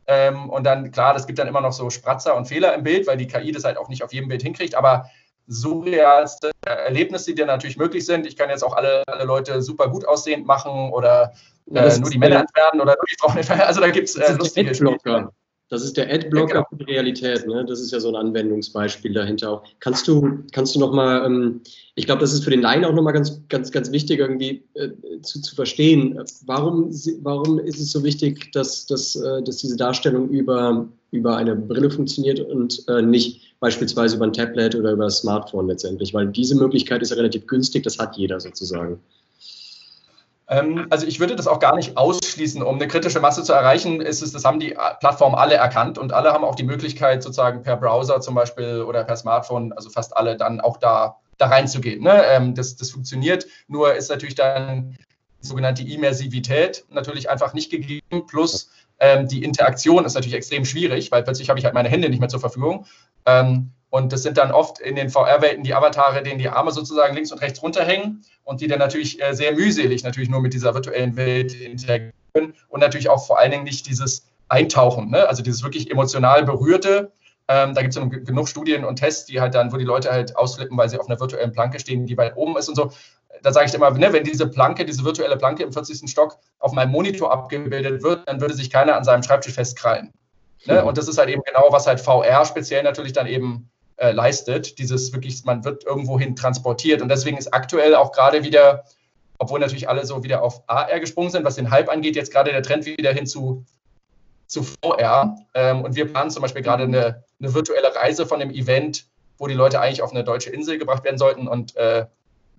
Ähm, 0.08 0.50
und 0.50 0.64
dann, 0.64 0.90
klar, 0.92 1.14
das 1.14 1.26
gibt 1.26 1.38
dann 1.38 1.48
immer 1.48 1.60
noch 1.60 1.72
so 1.72 1.90
Spratzer 1.90 2.36
und 2.36 2.46
Fehler 2.46 2.74
im 2.74 2.84
Bild, 2.84 3.06
weil 3.06 3.16
die 3.16 3.26
KI 3.26 3.52
das 3.52 3.64
halt 3.64 3.76
auch 3.76 3.88
nicht 3.88 4.04
auf 4.04 4.12
jedem 4.12 4.28
Bild 4.28 4.42
hinkriegt, 4.42 4.74
aber 4.74 5.10
surrealste 5.48 6.50
Erlebnisse, 6.64 7.32
die 7.32 7.36
dann 7.36 7.48
natürlich 7.48 7.76
möglich 7.76 8.06
sind. 8.06 8.26
Ich 8.26 8.36
kann 8.36 8.50
jetzt 8.50 8.64
auch 8.64 8.76
alle, 8.76 9.02
alle 9.06 9.24
Leute 9.24 9.62
super 9.62 9.88
gut 9.88 10.06
aussehend 10.06 10.46
machen 10.46 10.90
oder 10.92 11.32
äh, 11.72 11.98
nur 11.98 12.10
die 12.10 12.18
Männer 12.18 12.40
entfernen 12.40 12.80
oder 12.80 12.94
nur 12.94 13.06
die 13.08 13.16
Frauen 13.18 13.36
entfernen. 13.36 13.62
Also 13.62 13.80
da 13.80 13.90
gibt 13.90 14.08
es 14.08 14.16
äh, 14.16 14.32
lustige 14.32 14.74
Spiele. 14.74 15.30
Das 15.68 15.82
ist 15.82 15.96
der 15.96 16.12
Adblocker 16.12 16.54
ja, 16.54 16.60
genau. 16.60 16.66
für 16.70 16.76
die 16.76 16.92
Realität. 16.92 17.46
Ne? 17.46 17.64
Das 17.66 17.80
ist 17.80 17.90
ja 17.90 17.98
so 17.98 18.08
ein 18.08 18.14
Anwendungsbeispiel 18.14 19.12
dahinter 19.12 19.50
auch. 19.50 19.64
Kannst 19.80 20.06
du, 20.06 20.44
kannst 20.52 20.76
du 20.76 20.78
nochmal, 20.78 21.26
ähm, 21.26 21.60
ich 21.96 22.06
glaube, 22.06 22.20
das 22.20 22.32
ist 22.32 22.44
für 22.44 22.50
den 22.50 22.62
Laien 22.62 22.84
auch 22.84 22.92
nochmal 22.92 23.12
ganz, 23.12 23.40
ganz, 23.48 23.72
ganz 23.72 23.90
wichtig 23.90 24.20
irgendwie 24.20 24.62
äh, 24.74 24.90
zu, 25.22 25.40
zu 25.42 25.56
verstehen. 25.56 26.16
Warum, 26.46 26.90
warum 27.22 27.58
ist 27.58 27.80
es 27.80 27.90
so 27.90 28.04
wichtig, 28.04 28.52
dass, 28.52 28.86
dass, 28.86 29.16
äh, 29.16 29.42
dass 29.42 29.56
diese 29.56 29.76
Darstellung 29.76 30.28
über, 30.28 30.86
über 31.10 31.36
eine 31.36 31.56
Brille 31.56 31.90
funktioniert 31.90 32.38
und 32.38 32.84
äh, 32.88 33.02
nicht 33.02 33.58
beispielsweise 33.58 34.16
über 34.16 34.26
ein 34.26 34.32
Tablet 34.32 34.76
oder 34.76 34.92
über 34.92 35.04
ein 35.04 35.10
Smartphone 35.10 35.66
letztendlich? 35.66 36.14
Weil 36.14 36.28
diese 36.28 36.54
Möglichkeit 36.54 37.02
ist 37.02 37.10
ja 37.10 37.16
relativ 37.16 37.44
günstig, 37.48 37.82
das 37.82 37.98
hat 37.98 38.16
jeder 38.16 38.38
sozusagen. 38.38 39.00
Ähm, 40.48 40.86
also 40.90 41.06
ich 41.06 41.18
würde 41.18 41.36
das 41.36 41.46
auch 41.46 41.58
gar 41.58 41.74
nicht 41.74 41.96
ausschließen. 41.96 42.62
Um 42.62 42.76
eine 42.76 42.88
kritische 42.88 43.20
Masse 43.20 43.42
zu 43.42 43.52
erreichen, 43.52 44.00
ist 44.00 44.22
es, 44.22 44.32
das 44.32 44.44
haben 44.44 44.60
die 44.60 44.76
Plattformen 45.00 45.34
alle 45.34 45.54
erkannt 45.54 45.98
und 45.98 46.12
alle 46.12 46.32
haben 46.32 46.44
auch 46.44 46.54
die 46.54 46.64
Möglichkeit, 46.64 47.22
sozusagen 47.22 47.62
per 47.62 47.76
Browser 47.76 48.20
zum 48.20 48.34
Beispiel 48.34 48.82
oder 48.82 49.04
per 49.04 49.16
Smartphone, 49.16 49.72
also 49.72 49.90
fast 49.90 50.16
alle, 50.16 50.36
dann 50.36 50.60
auch 50.60 50.76
da, 50.76 51.16
da 51.38 51.46
reinzugehen. 51.46 52.02
Ne? 52.02 52.22
Ähm, 52.26 52.54
das, 52.54 52.76
das 52.76 52.90
funktioniert. 52.90 53.46
Nur 53.66 53.94
ist 53.94 54.08
natürlich 54.08 54.36
dann 54.36 54.96
die 55.42 55.46
sogenannte 55.46 55.82
Immersivität 55.82 56.84
natürlich 56.90 57.28
einfach 57.28 57.52
nicht 57.52 57.70
gegeben. 57.70 58.26
Plus 58.26 58.70
ähm, 59.00 59.28
die 59.28 59.42
Interaktion 59.42 60.04
ist 60.04 60.14
natürlich 60.14 60.34
extrem 60.34 60.64
schwierig, 60.64 61.10
weil 61.10 61.22
plötzlich 61.22 61.48
habe 61.48 61.58
ich 61.58 61.64
halt 61.64 61.74
meine 61.74 61.88
Hände 61.88 62.08
nicht 62.08 62.20
mehr 62.20 62.28
zur 62.28 62.40
Verfügung. 62.40 62.86
Und 63.96 64.12
das 64.12 64.22
sind 64.22 64.36
dann 64.36 64.52
oft 64.52 64.78
in 64.78 64.94
den 64.94 65.08
VR-Welten 65.08 65.64
die 65.64 65.72
Avatare, 65.72 66.22
denen 66.22 66.38
die 66.38 66.50
Arme 66.50 66.70
sozusagen 66.70 67.14
links 67.14 67.32
und 67.32 67.40
rechts 67.40 67.62
runterhängen 67.62 68.22
und 68.44 68.60
die 68.60 68.66
dann 68.66 68.78
natürlich 68.78 69.22
äh, 69.22 69.32
sehr 69.32 69.52
mühselig 69.52 70.04
natürlich 70.04 70.28
nur 70.28 70.42
mit 70.42 70.52
dieser 70.52 70.74
virtuellen 70.74 71.16
Welt 71.16 71.54
interagieren 71.54 72.12
und 72.68 72.80
natürlich 72.80 73.08
auch 73.08 73.26
vor 73.26 73.38
allen 73.38 73.52
Dingen 73.52 73.64
nicht 73.64 73.86
dieses 73.86 74.26
Eintauchen, 74.50 75.10
ne? 75.10 75.26
also 75.26 75.42
dieses 75.42 75.62
wirklich 75.62 75.90
emotional 75.90 76.44
berührte. 76.44 77.10
Ähm, 77.48 77.72
da 77.72 77.80
gibt 77.80 77.96
es 77.96 78.26
genug 78.26 78.50
Studien 78.50 78.84
und 78.84 78.96
Tests, 78.96 79.24
die 79.24 79.40
halt 79.40 79.54
dann, 79.54 79.72
wo 79.72 79.78
die 79.78 79.84
Leute 79.84 80.10
halt 80.10 80.36
ausflippen, 80.36 80.76
weil 80.76 80.90
sie 80.90 80.98
auf 81.00 81.08
einer 81.08 81.18
virtuellen 81.18 81.52
Planke 81.52 81.80
stehen, 81.80 82.04
die 82.04 82.18
weit 82.18 82.36
oben 82.36 82.54
ist 82.58 82.68
und 82.68 82.74
so. 82.74 82.92
Da 83.42 83.50
sage 83.50 83.66
ich 83.66 83.72
immer, 83.72 83.90
ne, 83.92 84.12
wenn 84.12 84.24
diese 84.24 84.46
Planke, 84.46 84.84
diese 84.84 85.04
virtuelle 85.04 85.38
Planke 85.38 85.62
im 85.62 85.72
40. 85.72 86.10
Stock 86.10 86.36
auf 86.58 86.72
meinem 86.72 86.90
Monitor 86.90 87.32
abgebildet 87.32 88.02
wird, 88.02 88.28
dann 88.28 88.42
würde 88.42 88.52
sich 88.52 88.68
keiner 88.68 88.94
an 88.94 89.04
seinem 89.04 89.22
Schreibtisch 89.22 89.54
festkrallen. 89.54 90.12
Ne? 90.66 90.84
Und 90.84 90.98
das 90.98 91.08
ist 91.08 91.16
halt 91.16 91.30
eben 91.30 91.42
genau, 91.46 91.68
was 91.70 91.86
halt 91.86 92.00
VR 92.00 92.44
speziell 92.44 92.82
natürlich 92.82 93.14
dann 93.14 93.26
eben 93.26 93.70
äh, 93.96 94.12
leistet. 94.12 94.78
Dieses 94.78 95.12
wirklich, 95.12 95.44
man 95.44 95.64
wird 95.64 95.84
irgendwohin 95.84 96.36
transportiert. 96.36 97.02
Und 97.02 97.08
deswegen 97.08 97.36
ist 97.36 97.52
aktuell 97.52 97.94
auch 97.94 98.12
gerade 98.12 98.44
wieder, 98.44 98.84
obwohl 99.38 99.60
natürlich 99.60 99.88
alle 99.88 100.04
so 100.06 100.22
wieder 100.22 100.42
auf 100.42 100.62
AR 100.66 101.00
gesprungen 101.00 101.30
sind, 101.30 101.44
was 101.44 101.56
den 101.56 101.70
Hype 101.70 101.90
angeht, 101.90 102.16
jetzt 102.16 102.32
gerade 102.32 102.50
der 102.50 102.62
Trend 102.62 102.86
wieder 102.86 103.12
hin 103.12 103.26
zu, 103.26 103.64
zu 104.46 104.62
VR. 104.62 105.36
Ähm, 105.54 105.82
und 105.82 105.96
wir 105.96 106.10
planen 106.10 106.30
zum 106.30 106.42
Beispiel 106.42 106.62
gerade 106.62 106.84
eine, 106.84 107.24
eine 107.40 107.54
virtuelle 107.54 107.94
Reise 107.94 108.26
von 108.26 108.40
dem 108.40 108.50
Event, 108.50 109.06
wo 109.38 109.46
die 109.46 109.54
Leute 109.54 109.80
eigentlich 109.80 110.02
auf 110.02 110.12
eine 110.12 110.24
deutsche 110.24 110.50
Insel 110.50 110.78
gebracht 110.78 111.04
werden 111.04 111.18
sollten 111.18 111.48
und 111.48 111.76
äh, 111.76 112.06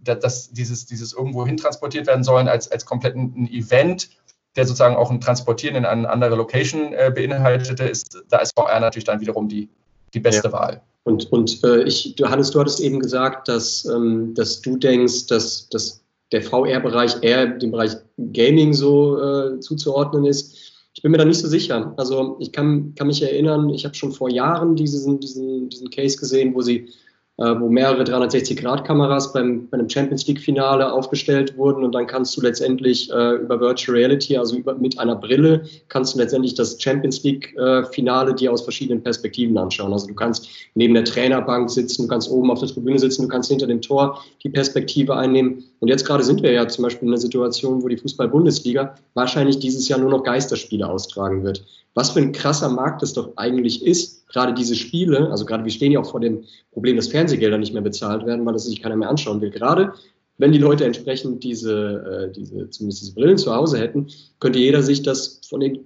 dass 0.03 0.51
dieses, 0.51 0.85
dieses 0.85 1.13
irgendwo 1.13 1.45
hin 1.45 1.57
transportiert 1.57 2.07
werden 2.07 2.23
sollen 2.23 2.47
als, 2.47 2.71
als 2.71 2.85
kompletten 2.85 3.47
Event, 3.47 4.09
der 4.55 4.65
sozusagen 4.65 4.95
auch 4.95 5.11
ein 5.11 5.21
Transportieren 5.21 5.75
in 5.75 5.85
eine 5.85 6.09
andere 6.09 6.35
Location 6.35 6.93
äh, 6.93 7.11
beinhaltete, 7.13 7.83
ist, 7.85 8.23
da 8.29 8.37
ist 8.37 8.53
VR 8.55 8.79
natürlich 8.79 9.05
dann 9.05 9.19
wiederum 9.19 9.49
die, 9.49 9.69
die 10.13 10.19
beste 10.19 10.47
ja. 10.47 10.53
Wahl. 10.53 10.81
Und, 11.03 11.31
und 11.31 11.63
äh, 11.63 11.83
ich, 11.83 12.15
Johannes, 12.17 12.51
du 12.51 12.59
hattest 12.59 12.81
eben 12.81 12.99
gesagt, 12.99 13.47
dass, 13.47 13.85
ähm, 13.85 14.33
dass 14.33 14.61
du 14.61 14.75
denkst, 14.75 15.27
dass, 15.27 15.69
dass 15.69 16.03
der 16.33 16.41
VR-Bereich 16.41 17.15
eher 17.21 17.47
dem 17.47 17.71
Bereich 17.71 17.93
Gaming 18.17 18.73
so 18.73 19.17
äh, 19.21 19.59
zuzuordnen 19.61 20.25
ist. 20.25 20.57
Ich 20.93 21.01
bin 21.01 21.11
mir 21.11 21.17
da 21.17 21.25
nicht 21.25 21.39
so 21.39 21.47
sicher. 21.47 21.93
Also 21.95 22.35
ich 22.39 22.51
kann, 22.51 22.93
kann 22.95 23.07
mich 23.07 23.21
erinnern, 23.21 23.69
ich 23.69 23.85
habe 23.85 23.95
schon 23.95 24.11
vor 24.11 24.29
Jahren 24.29 24.75
diesen, 24.75 25.19
diesen, 25.19 25.69
diesen 25.69 25.89
Case 25.89 26.17
gesehen, 26.17 26.53
wo 26.53 26.61
sie 26.61 26.89
wo 27.37 27.69
mehrere 27.69 28.03
360-Grad-Kameras 28.03 29.31
beim, 29.31 29.67
bei 29.69 29.77
einem 29.77 29.89
Champions 29.89 30.25
League-Finale 30.25 30.91
aufgestellt 30.91 31.55
wurden 31.55 31.83
und 31.83 31.93
dann 31.93 32.07
kannst 32.07 32.35
du 32.35 32.41
letztendlich 32.41 33.11
äh, 33.11 33.35
über 33.35 33.59
Virtual 33.59 33.95
Reality, 33.95 34.37
also 34.37 34.57
über, 34.57 34.73
mit 34.73 34.97
einer 34.97 35.15
Brille, 35.15 35.63
kannst 35.87 36.15
du 36.15 36.19
letztendlich 36.19 36.55
das 36.55 36.81
Champions 36.81 37.23
League-Finale 37.23 38.33
dir 38.33 38.51
aus 38.51 38.63
verschiedenen 38.63 39.03
Perspektiven 39.03 39.55
anschauen. 39.57 39.93
Also 39.93 40.07
du 40.07 40.15
kannst 40.15 40.49
neben 40.73 40.95
der 40.95 41.05
Trainerbank 41.05 41.69
sitzen, 41.69 42.03
du 42.03 42.07
kannst 42.07 42.31
oben 42.31 42.49
auf 42.49 42.59
der 42.59 42.69
Tribüne 42.69 42.97
sitzen, 42.97 43.23
du 43.23 43.27
kannst 43.27 43.49
hinter 43.49 43.67
dem 43.67 43.81
Tor 43.81 44.23
die 44.43 44.49
Perspektive 44.49 45.15
einnehmen. 45.15 45.63
Und 45.79 45.89
jetzt 45.89 46.05
gerade 46.05 46.23
sind 46.23 46.41
wir 46.41 46.51
ja 46.51 46.67
zum 46.67 46.83
Beispiel 46.83 47.07
in 47.07 47.13
einer 47.13 47.21
Situation, 47.21 47.83
wo 47.83 47.87
die 47.87 47.97
Fußball-Bundesliga 47.97 48.95
wahrscheinlich 49.13 49.59
dieses 49.59 49.87
Jahr 49.87 49.99
nur 49.99 50.09
noch 50.09 50.23
Geisterspiele 50.23 50.89
austragen 50.89 51.43
wird 51.43 51.63
was 51.97 52.11
für 52.11 52.19
ein 52.19 52.31
krasser 52.31 52.69
Markt 52.69 53.01
das 53.01 53.13
doch 53.13 53.35
eigentlich 53.37 53.83
ist, 53.83 54.27
gerade 54.27 54.53
diese 54.53 54.75
Spiele, 54.75 55.31
also 55.31 55.45
gerade 55.45 55.63
wir 55.63 55.71
stehen 55.71 55.91
ja 55.91 55.99
auch 55.99 56.11
vor 56.11 56.19
dem 56.19 56.43
Problem, 56.71 56.95
dass 56.95 57.07
Fernsehgelder 57.07 57.57
nicht 57.57 57.73
mehr 57.73 57.81
bezahlt 57.81 58.23
werden, 58.27 58.45
weil 58.45 58.53
das 58.53 58.65
sich 58.65 58.83
keiner 58.83 58.95
mehr 58.95 59.09
anschauen 59.09 59.41
will. 59.41 59.49
Gerade 59.49 59.93
wenn 60.37 60.51
die 60.51 60.59
Leute 60.59 60.85
entsprechend 60.85 61.43
diese, 61.43 62.29
äh, 62.29 62.31
diese, 62.31 62.69
zumindest 62.69 63.01
diese 63.01 63.15
Brillen 63.15 63.39
zu 63.39 63.51
Hause 63.51 63.79
hätten, 63.79 64.09
könnte 64.39 64.59
jeder 64.59 64.83
sich 64.83 65.01
das 65.01 65.41
von 65.49 65.59
den, 65.59 65.79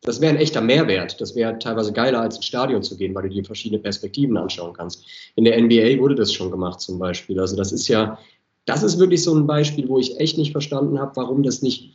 das 0.00 0.22
wäre 0.22 0.32
ein 0.32 0.40
echter 0.40 0.62
Mehrwert. 0.62 1.20
Das 1.20 1.36
wäre 1.36 1.58
teilweise 1.58 1.92
geiler, 1.92 2.22
als 2.22 2.36
ins 2.36 2.46
Stadion 2.46 2.82
zu 2.82 2.96
gehen, 2.96 3.14
weil 3.14 3.24
du 3.24 3.28
dir 3.28 3.44
verschiedene 3.44 3.82
Perspektiven 3.82 4.38
anschauen 4.38 4.72
kannst. 4.72 5.04
In 5.36 5.44
der 5.44 5.60
NBA 5.60 5.98
wurde 6.00 6.14
das 6.14 6.32
schon 6.32 6.50
gemacht 6.50 6.80
zum 6.80 6.98
Beispiel. 6.98 7.38
Also 7.38 7.56
das 7.56 7.72
ist 7.72 7.88
ja, 7.88 8.18
das 8.64 8.82
ist 8.82 8.98
wirklich 8.98 9.22
so 9.22 9.34
ein 9.34 9.46
Beispiel, 9.46 9.86
wo 9.86 9.98
ich 9.98 10.18
echt 10.18 10.38
nicht 10.38 10.52
verstanden 10.52 10.98
habe, 10.98 11.14
warum 11.16 11.42
das 11.42 11.60
nicht 11.60 11.92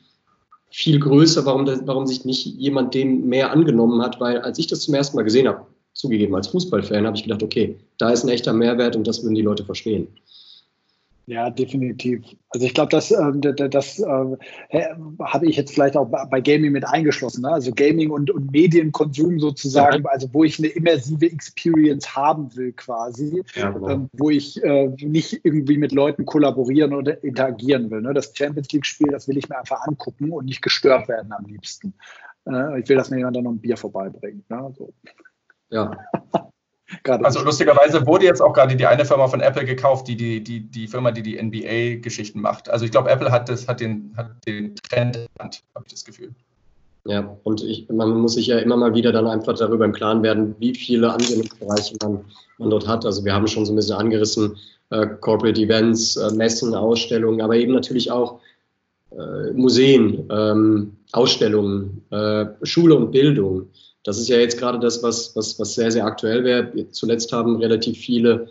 viel 0.74 1.00
größer, 1.00 1.46
warum, 1.46 1.66
das, 1.66 1.82
warum 1.86 2.08
sich 2.08 2.26
nicht 2.26 2.46
jemand 2.46 2.96
dem 2.96 3.28
mehr 3.28 3.52
angenommen 3.52 4.02
hat, 4.02 4.20
weil 4.20 4.40
als 4.40 4.58
ich 4.58 4.66
das 4.66 4.82
zum 4.82 4.96
ersten 4.96 5.16
Mal 5.16 5.22
gesehen 5.22 5.48
habe, 5.48 5.68
zugegeben 5.94 6.34
als 6.34 6.48
Fußballfan, 6.48 7.06
habe 7.06 7.16
ich 7.16 7.22
gedacht, 7.22 7.44
okay, 7.44 7.78
da 8.00 8.10
ist 8.10 8.24
ein 8.24 8.30
echter 8.30 8.54
Mehrwert 8.54 8.96
und 8.96 9.06
das 9.06 9.22
würden 9.22 9.36
die 9.36 9.44
Leute 9.44 9.64
verstehen. 9.64 10.08
Ja, 11.26 11.50
definitiv. 11.50 12.22
Also 12.50 12.66
ich 12.66 12.74
glaube, 12.74 12.90
das, 12.90 13.10
äh, 13.12 13.70
das, 13.70 14.00
äh, 14.00 14.06
habe 15.22 15.46
ich 15.48 15.56
jetzt 15.56 15.74
vielleicht 15.74 15.96
auch 15.96 16.06
bei 16.06 16.42
Gaming 16.42 16.74
mit 16.74 16.86
eingeschlossen. 16.86 17.44
Ne? 17.44 17.50
Also 17.50 17.72
Gaming 17.74 18.12
und, 18.12 18.30
und 18.30 18.52
Medienkonsum 18.52 19.40
sozusagen, 19.40 20.04
ja. 20.04 20.10
also 20.10 20.28
wo 20.34 20.44
ich 20.44 20.60
eine 20.60 20.68
immersive 20.68 21.26
Experience 21.32 22.14
haben 22.14 22.54
will 22.58 22.74
quasi, 22.74 23.42
ja, 23.56 23.72
genau. 23.72 23.90
ähm, 23.90 24.10
wo 24.14 24.30
ich 24.30 24.62
äh, 24.64 24.88
nicht 25.00 25.40
irgendwie 25.44 25.78
mit 25.78 25.94
Leuten 25.94 26.26
kollaborieren 26.26 26.94
oder 26.94 27.24
interagieren 27.24 27.90
will. 27.90 28.02
Ne? 28.02 28.14
Das 28.14 28.34
Champions 28.36 28.70
League-Spiel, 28.74 29.08
das 29.08 29.28
will 29.30 29.38
ich 29.38 29.48
mir 29.48 29.58
einfach 29.58 29.88
angucken 29.88 30.32
und 30.32 30.46
nicht 30.46 30.62
gestört 30.62 31.08
werden 31.08 31.32
am 31.32 31.46
liebsten. 31.46 31.94
Äh, 32.46 32.82
ich 32.82 32.90
will, 32.90 32.98
dass 32.98 33.10
mir 33.10 33.20
jemand 33.20 33.38
dann 33.38 33.46
noch 33.46 33.52
ein 33.52 33.62
Bier 33.62 33.78
vorbeibringt. 33.78 34.50
Ne? 34.50 34.74
So. 34.78 34.94
Ja. 35.70 35.98
also 37.04 37.44
lustigerweise 37.44 38.06
wurde 38.06 38.26
jetzt 38.26 38.42
auch 38.42 38.54
gerade 38.54 38.76
die 38.76 38.86
eine 38.86 39.06
Firma 39.06 39.28
von 39.28 39.42
Apple 39.42 39.66
gekauft, 39.66 40.08
die 40.08 40.16
die, 40.16 40.44
die, 40.44 40.62
die 40.62 40.88
Firma, 40.88 41.12
die 41.12 41.24
die 41.24 41.42
NBA-Geschichten 41.42 42.42
macht. 42.42 42.70
Also 42.70 42.86
ich 42.86 42.92
glaube, 42.92 43.10
Apple 43.10 43.32
hat, 43.32 43.50
das, 43.50 43.68
hat, 43.68 43.80
den, 43.80 44.14
hat 44.16 44.32
den 44.46 44.76
Trend 44.76 45.28
habe 45.40 45.52
ich 45.86 45.92
das 45.92 46.04
Gefühl. 46.04 46.34
Ja, 47.06 47.36
und 47.44 47.62
ich, 47.62 47.90
man 47.90 48.12
muss 48.12 48.36
sich 48.36 48.48
ja 48.48 48.60
immer 48.60 48.78
mal 48.78 48.94
wieder 48.94 49.12
dann 49.12 49.28
einfach 49.28 49.56
darüber 49.58 49.84
im 49.84 49.92
Klaren 49.92 50.24
werden, 50.24 50.56
wie 50.60 50.74
viele 50.74 51.12
Anwendungsbereiche 51.12 51.96
man, 52.02 52.24
man 52.58 52.70
dort 52.70 52.88
hat. 52.88 53.06
Also 53.06 53.26
wir 53.26 53.34
haben 53.34 53.48
schon 53.48 53.66
so 53.66 53.74
ein 53.74 53.76
bisschen 53.76 53.98
angerissen, 53.98 54.56
äh, 54.90 55.08
Corporate 55.20 55.60
Events, 55.60 56.16
äh, 56.16 56.32
Messen, 56.34 56.74
Ausstellungen, 56.74 57.42
aber 57.42 57.58
eben 57.58 57.74
natürlich 57.74 58.10
auch 58.10 58.40
äh, 59.12 59.52
Museen, 59.52 60.30
ähm, 60.32 60.96
Ausstellungen, 61.12 62.06
äh, 62.10 62.46
Schule 62.64 62.96
und 62.96 63.12
Bildung. 63.12 63.68
Das 64.04 64.18
ist 64.18 64.28
ja 64.28 64.38
jetzt 64.38 64.58
gerade 64.58 64.80
das, 64.80 65.02
was, 65.02 65.36
was, 65.36 65.58
was 65.60 65.76
sehr, 65.76 65.92
sehr 65.92 66.06
aktuell 66.06 66.44
wäre. 66.44 66.92
Zuletzt 66.92 67.32
haben 67.32 67.58
relativ 67.58 67.98
viele 67.98 68.50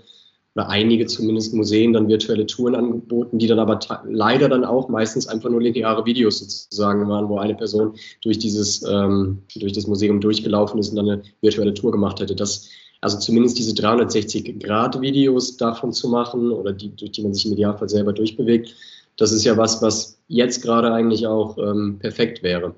oder 0.54 0.68
einige 0.68 1.06
zumindest 1.06 1.54
Museen 1.54 1.92
dann 1.92 2.08
virtuelle 2.08 2.46
Touren 2.46 2.74
angeboten, 2.74 3.38
die 3.38 3.46
dann 3.46 3.58
aber 3.58 3.78
leider 4.04 4.48
dann 4.48 4.64
auch 4.64 4.88
meistens 4.88 5.26
einfach 5.26 5.48
nur 5.48 5.62
lineare 5.62 6.04
Videos 6.04 6.40
sozusagen 6.40 7.08
waren, 7.08 7.28
wo 7.28 7.38
eine 7.38 7.54
Person 7.54 7.94
durch 8.22 8.38
dieses, 8.38 8.82
ähm, 8.82 9.42
durch 9.56 9.72
das 9.72 9.86
Museum 9.86 10.20
durchgelaufen 10.20 10.78
ist 10.78 10.90
und 10.90 10.96
dann 10.96 11.08
eine 11.08 11.22
virtuelle 11.40 11.72
Tour 11.72 11.92
gemacht 11.92 12.20
hätte. 12.20 12.36
Das, 12.36 12.68
also 13.00 13.18
zumindest 13.18 13.58
diese 13.58 13.72
360-Grad-Videos 13.72 15.56
davon 15.56 15.92
zu 15.92 16.08
machen 16.08 16.50
oder 16.50 16.72
die, 16.72 16.94
durch 16.94 17.12
die 17.12 17.22
man 17.22 17.32
sich 17.32 17.46
im 17.46 17.52
Idealfall 17.52 17.88
selber 17.88 18.12
durchbewegt, 18.12 18.74
das 19.16 19.32
ist 19.32 19.44
ja 19.44 19.56
was, 19.56 19.80
was 19.82 20.18
jetzt 20.28 20.62
gerade 20.62 20.92
eigentlich 20.92 21.26
auch 21.26 21.56
ähm, 21.58 21.98
perfekt 21.98 22.42
wäre. 22.42 22.74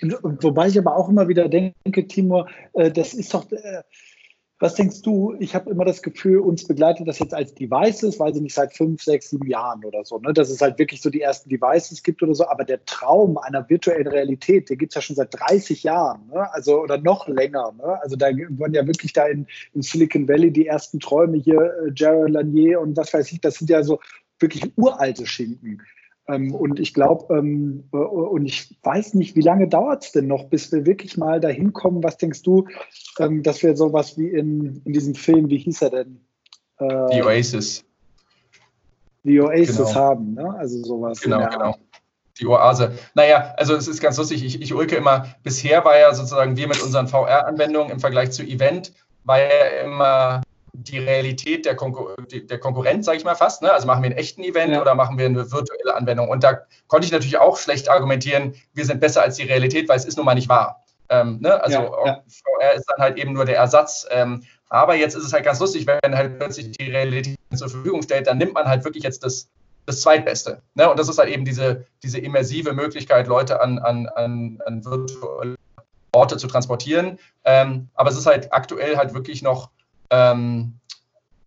Wobei 0.00 0.68
ich 0.68 0.78
aber 0.78 0.96
auch 0.96 1.08
immer 1.08 1.28
wieder 1.28 1.48
denke, 1.48 2.06
Timur, 2.06 2.48
äh, 2.74 2.90
das 2.90 3.14
ist 3.14 3.34
doch, 3.34 3.50
äh, 3.52 3.82
was 4.60 4.74
denkst 4.74 5.00
du? 5.00 5.34
Ich 5.40 5.54
habe 5.54 5.70
immer 5.70 5.86
das 5.86 6.02
Gefühl, 6.02 6.40
uns 6.40 6.66
begleitet 6.66 7.08
das 7.08 7.18
jetzt 7.18 7.32
als 7.32 7.54
Devices, 7.54 8.20
weiß 8.20 8.36
ich 8.36 8.42
nicht, 8.42 8.54
seit 8.54 8.76
fünf, 8.76 9.02
sechs, 9.02 9.30
sieben 9.30 9.48
Jahren 9.48 9.82
oder 9.86 10.04
so, 10.04 10.18
ne? 10.18 10.34
dass 10.34 10.50
es 10.50 10.60
halt 10.60 10.78
wirklich 10.78 11.00
so 11.00 11.08
die 11.08 11.22
ersten 11.22 11.48
Devices 11.48 12.02
gibt 12.02 12.22
oder 12.22 12.34
so. 12.34 12.46
Aber 12.46 12.64
der 12.64 12.84
Traum 12.84 13.38
einer 13.38 13.68
virtuellen 13.70 14.06
Realität, 14.06 14.68
der 14.68 14.76
gibt 14.76 14.92
es 14.92 14.96
ja 14.96 15.00
schon 15.00 15.16
seit 15.16 15.28
30 15.32 15.82
Jahren, 15.82 16.26
ne? 16.28 16.52
also 16.52 16.82
oder 16.82 16.98
noch 16.98 17.26
länger. 17.26 17.72
Ne? 17.78 18.02
Also 18.02 18.16
da 18.16 18.26
wurden 18.50 18.74
ja 18.74 18.86
wirklich 18.86 19.14
da 19.14 19.26
in, 19.26 19.46
in 19.72 19.80
Silicon 19.80 20.28
Valley 20.28 20.52
die 20.52 20.66
ersten 20.66 21.00
Träume 21.00 21.38
hier, 21.38 21.58
äh, 21.58 21.92
Jared 21.96 22.30
Lanier 22.30 22.82
und 22.82 22.98
was 22.98 23.14
weiß 23.14 23.32
ich, 23.32 23.40
das 23.40 23.54
sind 23.54 23.70
ja 23.70 23.82
so 23.82 23.98
wirklich 24.38 24.70
uralte 24.76 25.26
Schinken. 25.26 25.80
Ähm, 26.30 26.54
und 26.54 26.78
ich 26.80 26.94
glaube, 26.94 27.34
ähm, 27.36 27.84
äh, 27.92 27.96
und 27.96 28.46
ich 28.46 28.76
weiß 28.82 29.14
nicht, 29.14 29.36
wie 29.36 29.40
lange 29.40 29.68
dauert 29.68 30.04
es 30.04 30.12
denn 30.12 30.26
noch, 30.26 30.44
bis 30.44 30.70
wir 30.72 30.86
wirklich 30.86 31.16
mal 31.16 31.40
dahin 31.40 31.72
kommen? 31.72 32.02
Was 32.02 32.18
denkst 32.18 32.42
du, 32.42 32.66
ähm, 33.18 33.42
dass 33.42 33.62
wir 33.62 33.76
sowas 33.76 34.16
wie 34.18 34.28
in, 34.28 34.82
in 34.84 34.92
diesem 34.92 35.14
Film, 35.14 35.48
wie 35.50 35.58
hieß 35.58 35.82
er 35.82 35.90
denn? 35.90 36.20
Äh, 36.78 37.14
die 37.14 37.22
Oasis. 37.22 37.84
Die 39.24 39.40
Oasis 39.40 39.76
genau. 39.76 39.94
haben, 39.94 40.34
ne? 40.34 40.54
Also 40.58 40.82
sowas. 40.82 41.20
Genau, 41.20 41.48
genau. 41.48 41.76
Die 42.38 42.46
Oase. 42.46 42.92
Naja, 43.14 43.54
also 43.56 43.74
es 43.74 43.86
ist 43.86 44.00
ganz 44.00 44.16
lustig. 44.16 44.44
Ich, 44.44 44.62
ich 44.62 44.72
ulke 44.72 44.96
immer, 44.96 45.26
bisher 45.42 45.84
war 45.84 45.98
ja 45.98 46.14
sozusagen 46.14 46.56
wir 46.56 46.68
mit 46.68 46.82
unseren 46.82 47.06
VR-Anwendungen 47.06 47.90
im 47.90 48.00
Vergleich 48.00 48.30
zu 48.30 48.42
Event, 48.42 48.94
war 49.24 49.40
ja 49.40 49.84
immer 49.84 50.40
die 50.72 50.98
Realität 50.98 51.66
der, 51.66 51.76
Konkur 51.76 52.16
der 52.30 52.58
Konkurrenz, 52.58 53.06
sage 53.06 53.18
ich 53.18 53.24
mal 53.24 53.34
fast. 53.34 53.62
Ne? 53.62 53.72
Also 53.72 53.86
machen 53.86 54.02
wir 54.02 54.10
einen 54.10 54.18
echten 54.18 54.42
Event 54.42 54.72
ja. 54.72 54.80
oder 54.80 54.94
machen 54.94 55.18
wir 55.18 55.26
eine 55.26 55.50
virtuelle 55.50 55.94
Anwendung? 55.94 56.28
Und 56.28 56.44
da 56.44 56.60
konnte 56.88 57.06
ich 57.06 57.12
natürlich 57.12 57.38
auch 57.38 57.58
schlecht 57.58 57.88
argumentieren, 57.88 58.54
wir 58.74 58.84
sind 58.84 59.00
besser 59.00 59.22
als 59.22 59.36
die 59.36 59.44
Realität, 59.44 59.88
weil 59.88 59.96
es 59.96 60.04
ist 60.04 60.16
nun 60.16 60.26
mal 60.26 60.34
nicht 60.34 60.48
wahr. 60.48 60.84
Ähm, 61.08 61.38
ne? 61.40 61.62
Also 61.62 61.78
ja, 61.78 62.06
ja. 62.06 62.22
VR 62.28 62.74
ist 62.74 62.86
dann 62.86 62.98
halt 62.98 63.18
eben 63.18 63.32
nur 63.32 63.44
der 63.44 63.56
Ersatz. 63.56 64.06
Ähm, 64.10 64.44
aber 64.68 64.94
jetzt 64.94 65.14
ist 65.16 65.24
es 65.24 65.32
halt 65.32 65.44
ganz 65.44 65.58
lustig, 65.58 65.86
wenn 65.86 66.16
halt 66.16 66.38
plötzlich 66.38 66.70
die 66.70 66.90
Realität 66.90 67.36
zur 67.54 67.68
Verfügung 67.68 68.02
stellt, 68.02 68.28
dann 68.28 68.38
nimmt 68.38 68.54
man 68.54 68.68
halt 68.68 68.84
wirklich 68.84 69.02
jetzt 69.02 69.24
das, 69.24 69.48
das 69.86 70.00
Zweitbeste. 70.00 70.62
Ne? 70.74 70.88
Und 70.88 70.98
das 70.98 71.08
ist 71.08 71.18
halt 71.18 71.28
eben 71.28 71.44
diese, 71.44 71.86
diese 72.02 72.20
immersive 72.20 72.72
Möglichkeit, 72.72 73.26
Leute 73.26 73.60
an, 73.60 73.80
an, 73.80 74.06
an, 74.06 74.62
an 74.64 74.84
virtuelle 74.84 75.56
Orte 76.12 76.36
zu 76.36 76.46
transportieren. 76.46 77.18
Ähm, 77.44 77.88
aber 77.94 78.10
es 78.10 78.16
ist 78.16 78.26
halt 78.26 78.52
aktuell 78.52 78.96
halt 78.96 79.12
wirklich 79.12 79.42
noch 79.42 79.70
ähm, 80.10 80.78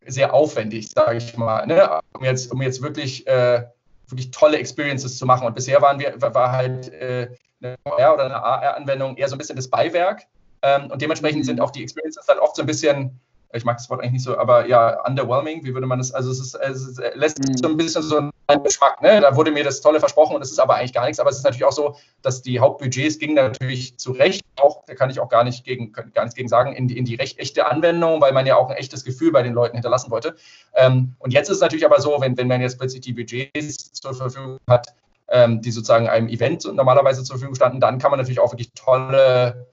sehr 0.06 0.34
aufwendig, 0.34 0.90
sage 0.90 1.18
ich 1.18 1.38
mal, 1.38 1.66
ne? 1.66 2.00
um, 2.14 2.24
jetzt, 2.24 2.52
um 2.52 2.62
jetzt 2.62 2.82
wirklich, 2.82 3.26
äh, 3.28 3.64
wirklich 4.08 4.32
tolle 4.32 4.58
Experiences 4.58 5.18
zu 5.18 5.26
machen. 5.26 5.48
Und 5.48 5.56
bisher 5.56 5.82
waren 5.82 6.00
wir, 6.00 6.14
war 6.20 6.52
halt 6.52 6.92
äh, 6.94 7.30
eine 7.62 7.78
VR 7.84 8.14
oder 8.14 8.26
eine 8.26 8.36
AR-Anwendung 8.36 9.18
eher 9.18 9.30
so 9.30 9.36
ein 9.36 9.38
bisschen 9.38 9.56
das 9.56 9.70
Beiwerk. 9.70 10.24
Ähm, 10.62 10.92
und 10.92 11.02
dementsprechend 11.02 11.46
sind 11.46 11.62
auch 11.62 11.72
die 11.72 11.84
Experiences 11.84 12.26
dann 12.26 12.40
oft 12.40 12.56
so 12.56 12.64
ein 12.64 12.68
bisschen 12.68 13.20
ich 13.54 13.66
mag 13.66 13.78
das 13.78 13.90
Wort 13.90 14.02
eigentlich 14.02 14.14
nicht 14.14 14.24
so, 14.24 14.38
aber 14.38 14.68
ja, 14.68 15.06
underwhelming, 15.06 15.64
wie 15.64 15.74
würde 15.74 15.88
man 15.88 16.00
das, 16.00 16.12
also 16.12 16.32
es, 16.32 16.40
ist, 16.40 16.56
es 16.56 17.00
lässt 17.16 17.40
mhm. 17.40 17.58
so 17.58 17.68
ein 17.68 17.78
bisschen 17.78 18.02
so 18.02 18.18
einen 18.18 18.64
Geschmack, 18.64 19.02
ne? 19.02 19.22
Da 19.22 19.36
wurde 19.36 19.52
mir 19.52 19.64
das 19.64 19.82
Tolle 19.82 20.00
versprochen 20.00 20.36
und 20.36 20.42
es 20.42 20.52
ist 20.52 20.60
aber 20.60 20.76
eigentlich 20.76 20.94
gar 20.94 21.06
nichts, 21.06 21.20
aber 21.20 21.30
es 21.30 21.38
ist 21.38 21.44
natürlich 21.44 21.66
auch 21.66 21.72
so, 21.72 21.96
dass 22.22 22.42
die 22.42 22.60
Hauptbudgets 22.60 23.20
gingen 23.20 23.36
natürlich 23.36 23.98
zu 23.98 24.12
Recht, 24.12 24.44
auch, 24.60 24.84
da 24.86 24.96
kann 24.96 25.10
ich 25.10 25.20
auch 25.20 25.30
gar 25.30 25.44
nicht 25.44 25.64
gegen, 25.64 25.92
gar 25.92 26.24
nichts 26.24 26.36
gegen 26.36 26.48
sagen, 26.48 26.74
in 26.74 26.88
die, 26.88 26.98
in 26.98 27.06
die 27.06 27.16
recht 27.16 27.40
echte 27.40 27.68
Anwendung, 27.68 28.22
weil 28.22 28.34
man 28.34 28.46
ja 28.46 28.56
auch 28.56 28.70
ein 28.70 28.78
echtes 28.78 29.04
Gefühl 29.04 29.32
bei 29.32 29.44
den 29.44 29.54
Leuten 29.54 29.76
hinterlassen 29.76 30.12
wollte. 30.12 30.36
Ähm, 30.74 31.16
und 31.20 31.32
jetzt 31.34 31.50
ist 31.50 31.58
es 31.58 31.62
natürlich 31.62 31.86
aber 31.86 32.02
so, 32.02 32.18
wenn, 32.20 32.38
wenn 32.38 32.48
man 32.48 32.62
jetzt 32.62 32.78
plötzlich 32.78 33.02
die 33.02 33.14
Budgets 33.14 33.92
zur 33.94 34.14
Verfügung 34.14 34.58
hat, 34.68 34.88
ähm, 35.30 35.62
die 35.62 35.72
sozusagen 35.72 36.10
einem 36.10 36.28
Event 36.28 36.66
normalerweise 36.66 37.24
zur 37.24 37.36
Verfügung 37.36 37.56
standen, 37.56 37.80
dann 37.80 38.00
kann 38.00 38.12
man 38.12 38.20
natürlich 38.20 38.40
auch 38.40 38.52
wirklich 38.52 38.72
tolle 38.74 39.68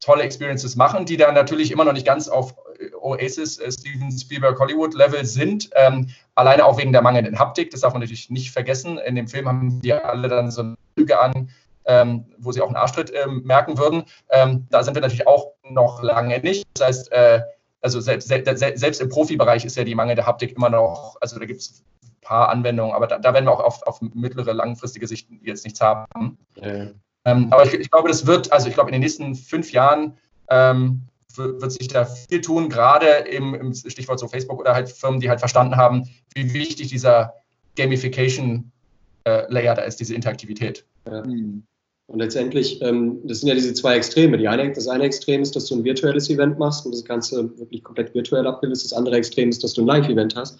tolle 0.00 0.22
Experiences 0.22 0.76
machen, 0.76 1.04
die 1.04 1.16
dann 1.16 1.34
natürlich 1.34 1.70
immer 1.70 1.84
noch 1.84 1.92
nicht 1.92 2.06
ganz 2.06 2.28
auf 2.28 2.52
äh, 2.52 2.69
Oasis, 3.00 3.58
äh, 3.58 3.70
Steven 3.70 4.10
Spielberg, 4.10 4.58
Hollywood 4.58 4.94
Level 4.94 5.24
sind. 5.24 5.70
Ähm, 5.74 6.08
alleine 6.34 6.64
auch 6.64 6.78
wegen 6.78 6.92
der 6.92 7.02
mangelnden 7.02 7.38
Haptik, 7.38 7.70
das 7.70 7.80
darf 7.80 7.92
man 7.92 8.00
natürlich 8.00 8.30
nicht 8.30 8.50
vergessen. 8.50 8.98
In 8.98 9.14
dem 9.14 9.28
Film 9.28 9.48
haben 9.48 9.80
die 9.80 9.92
alle 9.92 10.28
dann 10.28 10.50
so 10.50 10.62
eine 10.62 10.76
Lüge 10.96 11.18
an, 11.18 11.50
ähm, 11.86 12.26
wo 12.38 12.52
sie 12.52 12.60
auch 12.60 12.68
einen 12.68 12.76
Arschtritt 12.76 13.12
ähm, 13.14 13.42
merken 13.44 13.78
würden. 13.78 14.04
Ähm, 14.30 14.66
da 14.70 14.82
sind 14.82 14.94
wir 14.94 15.02
natürlich 15.02 15.26
auch 15.26 15.52
noch 15.68 16.02
lange 16.02 16.38
nicht. 16.40 16.66
Das 16.74 16.86
heißt, 16.86 17.12
äh, 17.12 17.40
also 17.82 18.00
selbst, 18.00 18.28
selbst, 18.28 19.00
im 19.00 19.08
Profibereich 19.08 19.64
ist 19.64 19.76
ja 19.76 19.84
die 19.84 19.94
mangelnde 19.94 20.26
Haptik 20.26 20.56
immer 20.56 20.68
noch, 20.68 21.16
also 21.20 21.38
da 21.38 21.46
gibt 21.46 21.60
es 21.60 21.82
ein 22.02 22.10
paar 22.20 22.50
Anwendungen, 22.50 22.94
aber 22.94 23.06
da, 23.06 23.18
da, 23.18 23.32
werden 23.32 23.46
wir 23.46 23.52
auch 23.52 23.64
auf, 23.64 23.82
auf 23.84 24.02
mittlere, 24.02 24.52
langfristige 24.52 25.06
Sicht 25.06 25.28
jetzt 25.42 25.64
nichts 25.64 25.80
haben. 25.80 26.36
Ja. 26.56 26.88
Ähm, 27.24 27.48
aber 27.50 27.64
ich, 27.64 27.72
ich, 27.74 27.90
glaube, 27.90 28.08
das 28.08 28.26
wird, 28.26 28.52
also 28.52 28.68
ich 28.68 28.74
glaube, 28.74 28.90
in 28.90 28.92
den 28.92 29.00
nächsten 29.00 29.34
fünf 29.34 29.72
Jahren 29.72 30.18
ähm, 30.50 31.02
wird 31.36 31.72
sich 31.72 31.88
da 31.88 32.04
viel 32.04 32.40
tun, 32.40 32.68
gerade 32.68 33.06
im, 33.06 33.54
im, 33.54 33.74
Stichwort 33.74 34.18
so 34.18 34.28
Facebook 34.28 34.60
oder 34.60 34.74
halt 34.74 34.88
Firmen, 34.88 35.20
die 35.20 35.28
halt 35.28 35.40
verstanden 35.40 35.76
haben, 35.76 36.08
wie 36.34 36.52
wichtig 36.52 36.88
dieser 36.88 37.34
Gamification-Layer 37.76 39.72
äh, 39.72 39.76
da 39.76 39.82
ist, 39.82 40.00
diese 40.00 40.14
Interaktivität. 40.14 40.84
Ja. 41.06 41.22
Und 41.22 42.18
letztendlich, 42.18 42.82
ähm, 42.82 43.20
das 43.22 43.38
sind 43.38 43.48
ja 43.48 43.54
diese 43.54 43.72
zwei 43.72 43.96
Extreme. 43.96 44.36
Die 44.36 44.48
eine, 44.48 44.72
das 44.72 44.88
eine 44.88 45.04
Extrem 45.04 45.42
ist, 45.42 45.54
dass 45.54 45.66
du 45.66 45.76
ein 45.76 45.84
virtuelles 45.84 46.28
Event 46.28 46.58
machst 46.58 46.84
und 46.84 46.92
das 46.92 47.04
Ganze 47.04 47.56
wirklich 47.56 47.84
komplett 47.84 48.12
virtuell 48.14 48.48
abbildest. 48.48 48.84
Das 48.84 48.92
andere 48.92 49.16
Extrem 49.16 49.48
ist, 49.48 49.62
dass 49.62 49.74
du 49.74 49.82
ein 49.82 49.86
Live-Event 49.86 50.34
hast. 50.34 50.58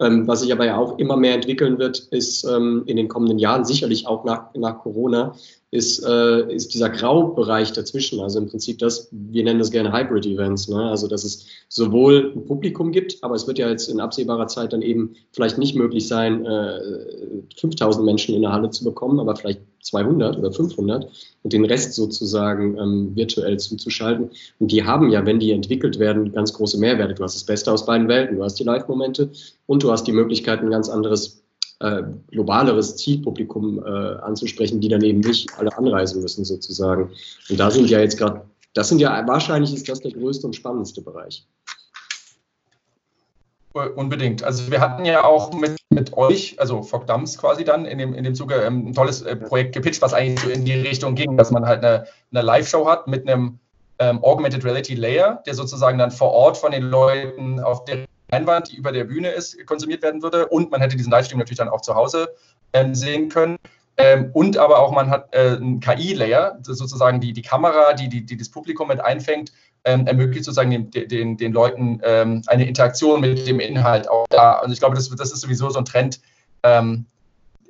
Ähm, 0.00 0.26
was 0.26 0.40
sich 0.40 0.52
aber 0.52 0.66
ja 0.66 0.76
auch 0.76 0.98
immer 0.98 1.16
mehr 1.16 1.34
entwickeln 1.34 1.78
wird, 1.78 1.98
ist 2.10 2.44
ähm, 2.44 2.82
in 2.86 2.96
den 2.96 3.08
kommenden 3.08 3.38
Jahren, 3.38 3.64
sicherlich 3.64 4.06
auch 4.06 4.24
nach, 4.24 4.52
nach 4.54 4.78
Corona, 4.80 5.34
ist, 5.70 6.04
äh, 6.04 6.52
ist 6.54 6.72
dieser 6.72 6.88
Graubereich 6.88 7.72
dazwischen. 7.72 8.20
Also 8.20 8.38
im 8.38 8.48
Prinzip 8.48 8.78
das, 8.78 9.08
wir 9.10 9.42
nennen 9.42 9.58
das 9.58 9.72
gerne 9.72 9.92
Hybrid 9.92 10.24
Events. 10.26 10.68
Ne? 10.68 10.82
Also 10.82 11.08
dass 11.08 11.24
es 11.24 11.46
sowohl 11.68 12.32
ein 12.36 12.44
Publikum 12.44 12.92
gibt, 12.92 13.22
aber 13.22 13.34
es 13.34 13.46
wird 13.46 13.58
ja 13.58 13.68
jetzt 13.68 13.88
in 13.88 14.00
absehbarer 14.00 14.46
Zeit 14.46 14.72
dann 14.72 14.82
eben 14.82 15.14
vielleicht 15.32 15.58
nicht 15.58 15.74
möglich 15.74 16.06
sein, 16.06 16.44
äh, 16.44 16.80
5000 17.56 18.04
Menschen 18.04 18.34
in 18.34 18.42
der 18.42 18.52
Halle 18.52 18.70
zu 18.70 18.84
bekommen, 18.84 19.18
aber 19.18 19.34
vielleicht 19.34 19.60
200 19.84 20.38
oder 20.38 20.52
500 20.52 21.10
und 21.42 21.52
den 21.52 21.64
Rest 21.64 21.94
sozusagen 21.94 22.76
ähm, 22.78 23.14
virtuell 23.14 23.58
zuzuschalten. 23.58 24.30
Und 24.58 24.72
die 24.72 24.84
haben 24.84 25.10
ja, 25.10 25.24
wenn 25.24 25.38
die 25.38 25.52
entwickelt 25.52 25.98
werden, 25.98 26.32
ganz 26.32 26.52
große 26.52 26.78
Mehrwerte. 26.78 27.14
Du 27.14 27.22
hast 27.22 27.36
das 27.36 27.44
Beste 27.44 27.70
aus 27.70 27.86
beiden 27.86 28.08
Welten. 28.08 28.36
Du 28.36 28.44
hast 28.44 28.58
die 28.58 28.64
Live-Momente 28.64 29.30
und 29.66 29.82
du 29.82 29.92
hast 29.92 30.04
die 30.06 30.12
Möglichkeit, 30.12 30.60
ein 30.60 30.70
ganz 30.70 30.88
anderes 30.88 31.44
äh, 31.80 32.02
globaleres 32.30 32.96
Zielpublikum 32.96 33.78
äh, 33.84 33.88
anzusprechen, 34.22 34.80
die 34.80 34.88
dann 34.88 35.02
eben 35.02 35.20
nicht 35.20 35.56
alle 35.58 35.76
anreisen 35.76 36.22
müssen 36.22 36.44
sozusagen. 36.44 37.10
Und 37.50 37.60
da 37.60 37.70
sind 37.70 37.90
ja 37.90 38.00
jetzt 38.00 38.16
gerade, 38.16 38.42
das 38.72 38.88
sind 38.88 39.00
ja, 39.00 39.26
wahrscheinlich 39.26 39.74
ist 39.74 39.88
das 39.88 40.00
der 40.00 40.12
größte 40.12 40.46
und 40.46 40.56
spannendste 40.56 41.02
Bereich. 41.02 41.46
Unbedingt. 43.74 44.44
Also 44.44 44.70
wir 44.70 44.80
hatten 44.80 45.04
ja 45.04 45.24
auch 45.24 45.52
mit, 45.52 45.76
mit 45.90 46.16
euch, 46.16 46.60
also 46.60 46.82
Fog 46.82 47.08
Dumps 47.08 47.36
quasi 47.36 47.64
dann 47.64 47.86
in 47.86 47.98
dem, 47.98 48.14
in 48.14 48.22
dem 48.22 48.36
Zuge 48.36 48.54
ähm, 48.54 48.86
ein 48.86 48.92
tolles 48.92 49.22
äh, 49.22 49.34
Projekt 49.34 49.74
gepitcht, 49.74 50.00
was 50.00 50.14
eigentlich 50.14 50.38
so 50.38 50.48
in 50.48 50.64
die 50.64 50.74
Richtung 50.74 51.16
ging, 51.16 51.36
dass 51.36 51.50
man 51.50 51.66
halt 51.66 51.84
eine, 51.84 52.06
eine 52.30 52.42
Live-Show 52.42 52.86
hat 52.86 53.08
mit 53.08 53.28
einem 53.28 53.58
ähm, 53.98 54.22
Augmented 54.22 54.64
Reality 54.64 54.94
Layer, 54.94 55.42
der 55.44 55.54
sozusagen 55.54 55.98
dann 55.98 56.12
vor 56.12 56.30
Ort 56.30 56.56
von 56.56 56.70
den 56.70 56.84
Leuten 56.84 57.58
auf 57.58 57.84
der 57.84 58.04
Leinwand, 58.30 58.70
die 58.70 58.76
über 58.76 58.92
der 58.92 59.04
Bühne 59.04 59.30
ist, 59.30 59.66
konsumiert 59.66 60.02
werden 60.02 60.22
würde. 60.22 60.46
Und 60.46 60.70
man 60.70 60.80
hätte 60.80 60.96
diesen 60.96 61.10
Livestream 61.10 61.40
natürlich 61.40 61.58
dann 61.58 61.68
auch 61.68 61.80
zu 61.80 61.96
Hause 61.96 62.28
ähm, 62.74 62.94
sehen 62.94 63.28
können. 63.28 63.58
Ähm, 63.96 64.30
und 64.32 64.56
aber 64.56 64.80
auch 64.80 64.92
man 64.92 65.10
hat 65.10 65.32
äh, 65.34 65.56
einen 65.56 65.80
KI-Layer, 65.80 66.58
sozusagen 66.62 67.20
die, 67.20 67.32
die 67.32 67.42
Kamera, 67.42 67.92
die, 67.92 68.08
die, 68.08 68.26
die 68.26 68.36
das 68.36 68.48
Publikum 68.48 68.88
mit 68.88 69.00
einfängt, 69.00 69.52
ähm, 69.84 70.06
ermöglicht 70.06 70.44
sozusagen 70.44 70.90
den, 70.90 71.08
den, 71.08 71.36
den 71.36 71.52
Leuten 71.52 72.00
ähm, 72.02 72.42
eine 72.46 72.66
Interaktion 72.66 73.20
mit 73.20 73.46
dem 73.46 73.60
Inhalt 73.60 74.08
auch 74.08 74.26
da. 74.30 74.60
Und 74.60 74.72
ich 74.72 74.80
glaube, 74.80 74.96
das, 74.96 75.08
das 75.10 75.32
ist 75.32 75.40
sowieso 75.40 75.70
so 75.70 75.78
ein 75.78 75.84
Trend, 75.84 76.20
ähm, 76.62 77.06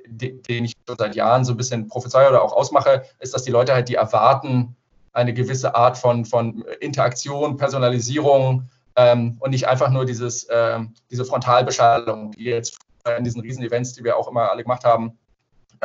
den, 0.07 0.41
den 0.43 0.65
ich 0.65 0.73
seit 0.97 1.15
Jahren 1.15 1.45
so 1.45 1.53
ein 1.53 1.57
bisschen 1.57 1.87
prophezeie 1.87 2.29
oder 2.29 2.41
auch 2.41 2.53
ausmache, 2.53 3.03
ist, 3.19 3.33
dass 3.33 3.43
die 3.43 3.51
Leute 3.51 3.73
halt, 3.73 3.89
die 3.89 3.95
erwarten 3.95 4.75
eine 5.13 5.33
gewisse 5.33 5.75
Art 5.75 5.97
von, 5.97 6.25
von 6.25 6.63
Interaktion, 6.79 7.57
Personalisierung, 7.57 8.69
ähm, 8.95 9.37
und 9.39 9.51
nicht 9.51 9.67
einfach 9.67 9.89
nur 9.89 10.05
dieses, 10.05 10.47
ähm, 10.49 10.93
diese 11.11 11.25
Frontalbeschallung, 11.25 12.31
die 12.31 12.45
jetzt 12.45 12.77
in 13.17 13.23
diesen 13.23 13.41
Riesen-Events, 13.41 13.93
die 13.93 14.03
wir 14.03 14.17
auch 14.17 14.27
immer 14.27 14.49
alle 14.51 14.63
gemacht 14.63 14.83
haben, 14.83 15.17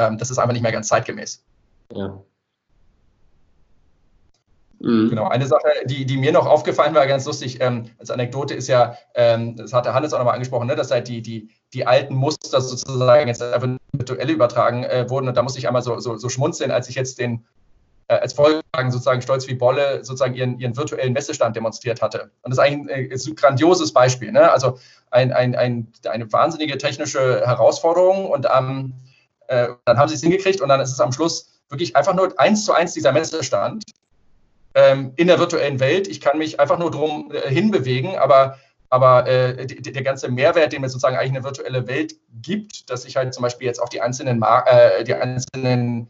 ähm, 0.00 0.18
das 0.18 0.30
ist 0.30 0.38
einfach 0.38 0.52
nicht 0.52 0.62
mehr 0.62 0.72
ganz 0.72 0.88
zeitgemäß. 0.88 1.44
Ja. 1.92 2.22
Mhm. 4.80 5.10
Genau, 5.10 5.28
eine 5.28 5.46
Sache, 5.46 5.68
die, 5.84 6.06
die 6.06 6.16
mir 6.16 6.32
noch 6.32 6.46
aufgefallen 6.46 6.94
war, 6.94 7.06
ganz 7.06 7.26
lustig, 7.26 7.60
ähm, 7.60 7.90
als 7.98 8.10
Anekdote 8.10 8.54
ist 8.54 8.66
ja, 8.66 8.96
ähm, 9.14 9.56
das 9.56 9.74
hat 9.74 9.84
der 9.84 9.92
Hannes 9.92 10.14
auch 10.14 10.18
nochmal 10.18 10.34
angesprochen, 10.34 10.66
ne, 10.66 10.74
dass 10.74 10.90
halt 10.90 11.06
die, 11.06 11.20
die, 11.20 11.50
die 11.74 11.86
alten 11.86 12.14
Muster 12.14 12.60
sozusagen 12.62 13.28
jetzt 13.28 13.42
einfach 13.42 13.68
virtuell 13.92 14.30
übertragen 14.30 14.84
äh, 14.84 15.08
wurden. 15.10 15.28
Und 15.28 15.36
da 15.36 15.42
musste 15.42 15.58
ich 15.58 15.66
einmal 15.66 15.82
so, 15.82 15.98
so, 16.00 16.16
so 16.16 16.30
schmunzeln, 16.30 16.70
als 16.70 16.88
ich 16.88 16.94
jetzt 16.94 17.18
den, 17.18 17.44
äh, 18.08 18.14
als 18.14 18.32
Volkswagen 18.32 18.90
sozusagen 18.90 19.20
stolz 19.20 19.46
wie 19.48 19.54
Bolle 19.54 20.02
sozusagen 20.02 20.34
ihren, 20.34 20.58
ihren 20.58 20.74
virtuellen 20.74 21.12
Messestand 21.12 21.56
demonstriert 21.56 22.00
hatte. 22.00 22.30
Und 22.42 22.50
das 22.50 22.58
ist 22.58 22.58
eigentlich 22.58 22.96
ein, 22.96 23.12
ein 23.12 23.34
grandioses 23.36 23.92
Beispiel. 23.92 24.32
Ne? 24.32 24.50
Also 24.50 24.78
ein, 25.10 25.30
ein, 25.32 25.54
ein, 25.54 25.92
eine 26.08 26.32
wahnsinnige 26.32 26.78
technische 26.78 27.46
Herausforderung 27.46 28.30
und 28.30 28.46
ähm, 28.50 28.94
äh, 29.50 29.68
dann 29.84 29.98
haben 29.98 30.08
sie 30.08 30.14
es 30.14 30.22
hingekriegt 30.22 30.60
und 30.60 30.68
dann 30.68 30.80
ist 30.80 30.92
es 30.92 31.00
am 31.00 31.12
Schluss 31.12 31.50
wirklich 31.68 31.96
einfach 31.96 32.14
nur 32.14 32.38
eins 32.38 32.64
zu 32.64 32.72
eins 32.72 32.94
dieser 32.94 33.12
Messestand 33.12 33.82
ähm, 34.74 35.12
in 35.16 35.26
der 35.26 35.40
virtuellen 35.40 35.80
Welt. 35.80 36.06
Ich 36.06 36.20
kann 36.20 36.38
mich 36.38 36.60
einfach 36.60 36.78
nur 36.78 36.90
drum 36.90 37.32
äh, 37.32 37.50
hinbewegen, 37.50 38.16
aber 38.16 38.58
aber 38.92 39.28
äh, 39.28 39.66
der 39.66 40.02
ganze 40.02 40.28
Mehrwert, 40.28 40.72
den 40.72 40.80
mir 40.80 40.88
sozusagen 40.88 41.16
eigentlich 41.16 41.30
eine 41.30 41.44
virtuelle 41.44 41.86
Welt 41.86 42.16
gibt, 42.42 42.90
dass 42.90 43.04
ich 43.04 43.16
halt 43.16 43.32
zum 43.32 43.42
Beispiel 43.42 43.68
jetzt 43.68 43.80
auch 43.80 43.88
die 43.88 44.00
einzelnen, 44.00 44.40
Mar 44.40 44.64
äh, 44.66 45.04
die 45.04 45.14
einzelnen 45.14 46.08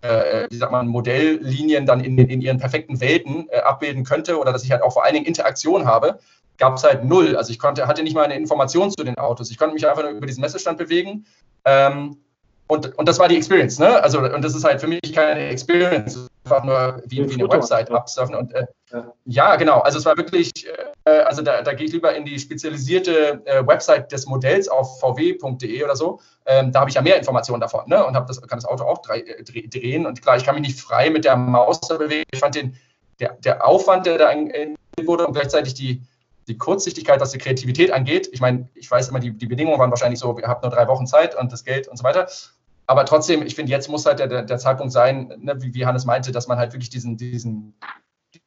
äh, 0.00 0.46
wie 0.50 0.56
sagt 0.56 0.72
man, 0.72 0.88
Modelllinien 0.88 1.86
dann 1.86 2.00
in, 2.00 2.18
in 2.18 2.40
ihren 2.40 2.58
perfekten 2.58 3.00
Welten 3.00 3.48
äh, 3.50 3.58
abbilden 3.60 4.04
könnte 4.04 4.38
oder 4.38 4.52
dass 4.52 4.64
ich 4.64 4.70
halt 4.72 4.82
auch 4.82 4.92
vor 4.92 5.04
allen 5.04 5.14
Dingen 5.14 5.26
Interaktion 5.26 5.86
habe, 5.86 6.18
gab 6.58 6.76
es 6.76 6.84
halt 6.84 7.04
null. 7.04 7.36
Also 7.36 7.52
ich 7.52 7.58
konnte, 7.58 7.86
hatte 7.86 8.02
nicht 8.02 8.14
mal 8.14 8.24
eine 8.24 8.36
Information 8.36 8.90
zu 8.90 9.04
den 9.04 9.16
Autos. 9.18 9.50
Ich 9.50 9.58
konnte 9.58 9.74
mich 9.74 9.86
einfach 9.86 10.02
nur 10.02 10.12
über 10.12 10.26
diesen 10.26 10.40
Messestand 10.40 10.78
bewegen. 10.78 11.26
Ähm, 11.64 12.16
und, 12.68 12.96
und 12.96 13.08
das 13.08 13.18
war 13.18 13.28
die 13.28 13.36
Experience, 13.36 13.78
ne? 13.78 14.02
Also, 14.02 14.20
und 14.20 14.42
das 14.42 14.54
ist 14.54 14.64
halt 14.64 14.80
für 14.80 14.86
mich 14.86 15.12
keine 15.12 15.48
Experience, 15.48 16.26
einfach 16.44 16.64
nur 16.64 17.02
wie, 17.06 17.28
wie 17.28 17.34
eine 17.34 17.50
Website 17.50 17.90
absurfen. 17.90 18.34
Und 18.34 18.54
äh, 18.54 18.66
ja. 18.90 19.12
ja. 19.26 19.56
genau. 19.56 19.80
Also 19.80 19.98
es 19.98 20.06
war 20.06 20.16
wirklich, 20.16 20.50
äh, 21.04 21.10
also 21.10 21.42
da, 21.42 21.62
da 21.62 21.74
gehe 21.74 21.86
ich 21.86 21.92
lieber 21.92 22.14
in 22.14 22.24
die 22.24 22.38
spezialisierte 22.38 23.42
äh, 23.44 23.66
Website 23.66 24.10
des 24.10 24.26
Modells 24.26 24.68
auf 24.68 25.02
vw.de 25.02 25.84
oder 25.84 25.96
so. 25.96 26.20
Ähm, 26.46 26.72
da 26.72 26.80
habe 26.80 26.90
ich 26.90 26.96
ja 26.96 27.02
mehr 27.02 27.18
Informationen 27.18 27.60
davon, 27.60 27.88
ne? 27.88 28.04
Und 28.06 28.14
das, 28.14 28.40
kann 28.40 28.58
das 28.58 28.64
Auto 28.64 28.84
auch 28.84 29.02
drei, 29.02 29.20
äh, 29.20 29.68
drehen. 29.68 30.06
Und 30.06 30.22
klar, 30.22 30.36
ich 30.36 30.44
kann 30.44 30.54
mich 30.54 30.66
nicht 30.66 30.80
frei 30.80 31.10
mit 31.10 31.24
der 31.24 31.36
Maus 31.36 31.80
bewegen. 31.80 32.24
Ich 32.32 32.40
fand 32.40 32.54
den, 32.54 32.76
der, 33.20 33.34
der 33.44 33.66
Aufwand, 33.66 34.06
der 34.06 34.18
da 34.18 34.30
in, 34.30 34.76
wurde 35.04 35.26
und 35.26 35.34
gleichzeitig 35.34 35.74
die, 35.74 36.00
die 36.52 36.58
Kurzsichtigkeit, 36.58 37.20
was 37.20 37.32
die 37.32 37.38
Kreativität 37.38 37.90
angeht. 37.90 38.28
Ich 38.32 38.40
meine, 38.40 38.68
ich 38.74 38.90
weiß 38.90 39.08
immer, 39.08 39.20
die, 39.20 39.32
die 39.32 39.46
Bedingungen 39.46 39.78
waren 39.78 39.90
wahrscheinlich 39.90 40.20
so, 40.20 40.38
ihr 40.38 40.46
habt 40.46 40.62
nur 40.62 40.70
drei 40.70 40.86
Wochen 40.86 41.06
Zeit 41.06 41.34
und 41.34 41.50
das 41.50 41.64
Geld 41.64 41.88
und 41.88 41.96
so 41.96 42.04
weiter. 42.04 42.28
Aber 42.86 43.06
trotzdem, 43.06 43.42
ich 43.42 43.54
finde, 43.54 43.72
jetzt 43.72 43.88
muss 43.88 44.04
halt 44.04 44.18
der, 44.18 44.42
der, 44.42 44.58
Zeitpunkt 44.58 44.92
sein, 44.92 45.32
ne, 45.38 45.54
wie, 45.62 45.72
wie, 45.72 45.86
Hannes 45.86 46.04
meinte, 46.04 46.30
dass 46.30 46.48
man 46.48 46.58
halt 46.58 46.74
wirklich 46.74 46.90
diesen, 46.90 47.16
diesen 47.16 47.74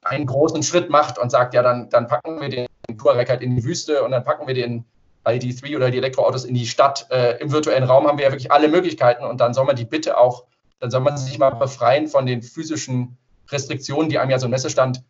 einen 0.03 0.27
großen 0.27 0.61
Schritt 0.61 0.89
macht 0.89 1.17
und 1.17 1.31
sagt, 1.31 1.53
ja, 1.53 1.63
dann, 1.63 1.89
dann 1.89 2.07
packen 2.07 2.39
wir 2.39 2.49
den 2.49 2.67
Touareg 2.97 3.29
halt 3.29 3.41
in 3.41 3.55
die 3.55 3.63
Wüste 3.63 4.03
und 4.03 4.11
dann 4.11 4.23
packen 4.23 4.45
wir 4.45 4.53
den 4.53 4.85
ID3 5.25 5.75
oder 5.75 5.89
die 5.89 5.97
Elektroautos 5.97 6.45
in 6.45 6.53
die 6.53 6.67
Stadt. 6.67 7.07
Äh, 7.09 7.39
Im 7.39 7.51
virtuellen 7.51 7.85
Raum 7.85 8.05
haben 8.07 8.19
wir 8.19 8.25
ja 8.25 8.31
wirklich 8.31 8.51
alle 8.51 8.67
Möglichkeiten 8.67 9.23
und 9.23 9.41
dann 9.41 9.53
soll 9.55 9.65
man 9.65 9.75
die 9.75 9.85
bitte 9.85 10.17
auch, 10.17 10.45
dann 10.79 10.91
soll 10.91 11.01
man 11.01 11.17
sich 11.17 11.39
mal 11.39 11.51
befreien 11.51 12.07
von 12.07 12.27
den 12.27 12.43
physischen 12.43 13.17
Restriktionen, 13.49 14.09
die 14.09 14.19
einem 14.19 14.29
ja 14.29 14.37
so 14.37 14.45
ein 14.45 14.51
Messestand 14.51 15.03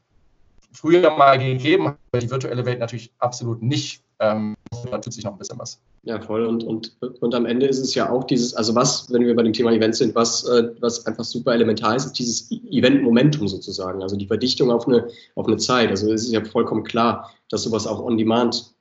früher 0.76 1.10
mal 1.12 1.38
gegeben 1.38 1.90
hat, 1.90 1.98
weil 2.12 2.22
die 2.22 2.30
virtuelle 2.30 2.66
Welt 2.66 2.80
natürlich 2.80 3.12
absolut 3.20 3.62
nicht 3.62 4.06
ähm, 4.20 4.56
dann 4.90 5.02
tut 5.02 5.14
sich 5.14 5.24
noch 5.24 5.34
ein 5.34 5.38
bisschen 5.38 5.60
was. 5.60 5.80
Ja, 6.04 6.22
voll. 6.22 6.46
Und, 6.46 6.64
und, 6.64 6.96
und 7.02 7.36
am 7.36 7.46
Ende 7.46 7.66
ist 7.66 7.80
es 7.80 7.96
ja 7.96 8.10
auch 8.10 8.24
dieses, 8.26 8.54
also 8.54 8.76
was, 8.76 9.12
wenn 9.12 9.26
wir 9.26 9.36
bei 9.36 9.44
dem 9.44 9.54
Thema 9.54 9.71
Events 9.71 9.98
sind, 9.98 10.15
was, 10.15 10.48
äh, 10.48 10.69
was 10.80 11.06
einfach 11.06 11.23
super 11.23 11.54
elementar 11.54 11.96
ist, 11.96 12.06
ist 12.06 12.19
dieses 12.19 12.52
Event-Momentum 12.52 13.48
sozusagen, 13.48 14.02
also 14.02 14.15
die 14.15 14.28
Verdichtung 14.28 14.71
auf 14.71 14.88
eine, 14.88 15.08
auf 15.36 15.48
eine 15.48 15.58
Zeit. 15.58 15.90
Also 15.90 16.12
es 16.13 16.23
ist 16.23 16.32
ja 16.32 16.44
vollkommen 16.46 16.84
klar, 16.84 17.32
dass 17.50 17.63
sowas 17.63 17.88
auch 17.88 18.02
on 18.02 18.17
demand 18.17 18.75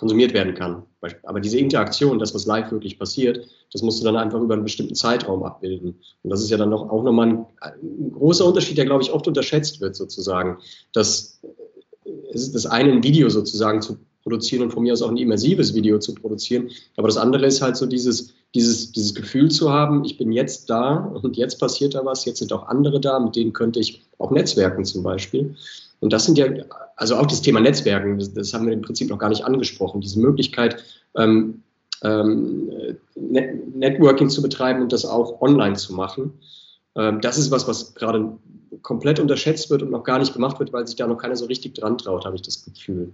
konsumiert 0.00 0.32
werden 0.32 0.54
kann. 0.54 0.82
Aber 1.24 1.40
diese 1.40 1.58
Interaktion, 1.58 2.18
das, 2.18 2.34
was 2.34 2.46
live 2.46 2.72
wirklich 2.72 2.98
passiert, 2.98 3.46
das 3.72 3.82
musst 3.82 4.00
du 4.00 4.04
dann 4.04 4.16
einfach 4.16 4.40
über 4.40 4.54
einen 4.54 4.64
bestimmten 4.64 4.94
Zeitraum 4.94 5.42
abbilden. 5.42 6.00
Und 6.22 6.30
das 6.30 6.40
ist 6.40 6.50
ja 6.50 6.56
dann 6.56 6.70
noch, 6.70 6.88
auch 6.88 7.02
nochmal 7.02 7.28
ein, 7.28 7.46
ein 7.60 8.12
großer 8.12 8.46
Unterschied, 8.46 8.78
der, 8.78 8.86
glaube 8.86 9.02
ich, 9.02 9.12
oft 9.12 9.28
unterschätzt 9.28 9.80
wird, 9.80 9.94
sozusagen. 9.94 10.56
Dass 10.94 11.40
ist 12.32 12.54
das 12.54 12.66
eine, 12.66 12.92
ein 12.92 13.02
Video 13.02 13.28
sozusagen 13.28 13.82
zu 13.82 13.98
produzieren 14.22 14.62
und 14.64 14.72
von 14.72 14.82
mir 14.82 14.92
aus 14.92 15.02
auch 15.02 15.10
ein 15.10 15.16
immersives 15.16 15.74
Video 15.74 15.98
zu 15.98 16.14
produzieren. 16.14 16.70
Aber 16.96 17.08
das 17.08 17.16
andere 17.16 17.46
ist 17.46 17.62
halt 17.62 17.76
so 17.76 17.86
dieses, 17.86 18.32
dieses, 18.54 18.92
dieses 18.92 19.14
Gefühl 19.14 19.50
zu 19.50 19.70
haben, 19.70 20.04
ich 20.04 20.18
bin 20.18 20.32
jetzt 20.32 20.68
da 20.68 20.94
und 20.96 21.36
jetzt 21.36 21.58
passiert 21.58 21.94
da 21.94 22.04
was, 22.04 22.24
jetzt 22.24 22.38
sind 22.38 22.52
auch 22.52 22.68
andere 22.68 23.00
da, 23.00 23.18
mit 23.20 23.36
denen 23.36 23.52
könnte 23.52 23.80
ich 23.80 24.02
auch 24.18 24.30
netzwerken 24.30 24.84
zum 24.84 25.02
Beispiel. 25.02 25.56
Und 26.00 26.12
das 26.12 26.24
sind 26.24 26.38
ja, 26.38 26.46
also 26.96 27.16
auch 27.16 27.26
das 27.26 27.42
Thema 27.42 27.60
Netzwerken, 27.60 28.18
das, 28.18 28.32
das 28.32 28.52
haben 28.52 28.66
wir 28.66 28.72
im 28.72 28.82
Prinzip 28.82 29.10
noch 29.10 29.18
gar 29.18 29.28
nicht 29.28 29.44
angesprochen, 29.44 30.00
diese 30.00 30.20
Möglichkeit, 30.20 30.82
ähm, 31.16 31.62
ähm, 32.02 32.70
Net 33.14 33.74
Networking 33.74 34.30
zu 34.30 34.42
betreiben 34.42 34.82
und 34.82 34.92
das 34.92 35.04
auch 35.04 35.40
online 35.42 35.76
zu 35.76 35.94
machen. 35.94 36.32
Ähm, 36.96 37.20
das 37.20 37.38
ist 37.38 37.50
was, 37.50 37.68
was 37.68 37.94
gerade 37.94 38.32
komplett 38.82 39.20
unterschätzt 39.20 39.70
wird 39.70 39.82
und 39.82 39.90
noch 39.90 40.04
gar 40.04 40.18
nicht 40.18 40.32
gemacht 40.32 40.58
wird, 40.58 40.72
weil 40.72 40.86
sich 40.86 40.96
da 40.96 41.06
noch 41.06 41.18
keiner 41.18 41.36
so 41.36 41.44
richtig 41.46 41.74
dran 41.74 41.98
traut, 41.98 42.24
habe 42.24 42.36
ich 42.36 42.42
das 42.42 42.64
Gefühl. 42.64 43.12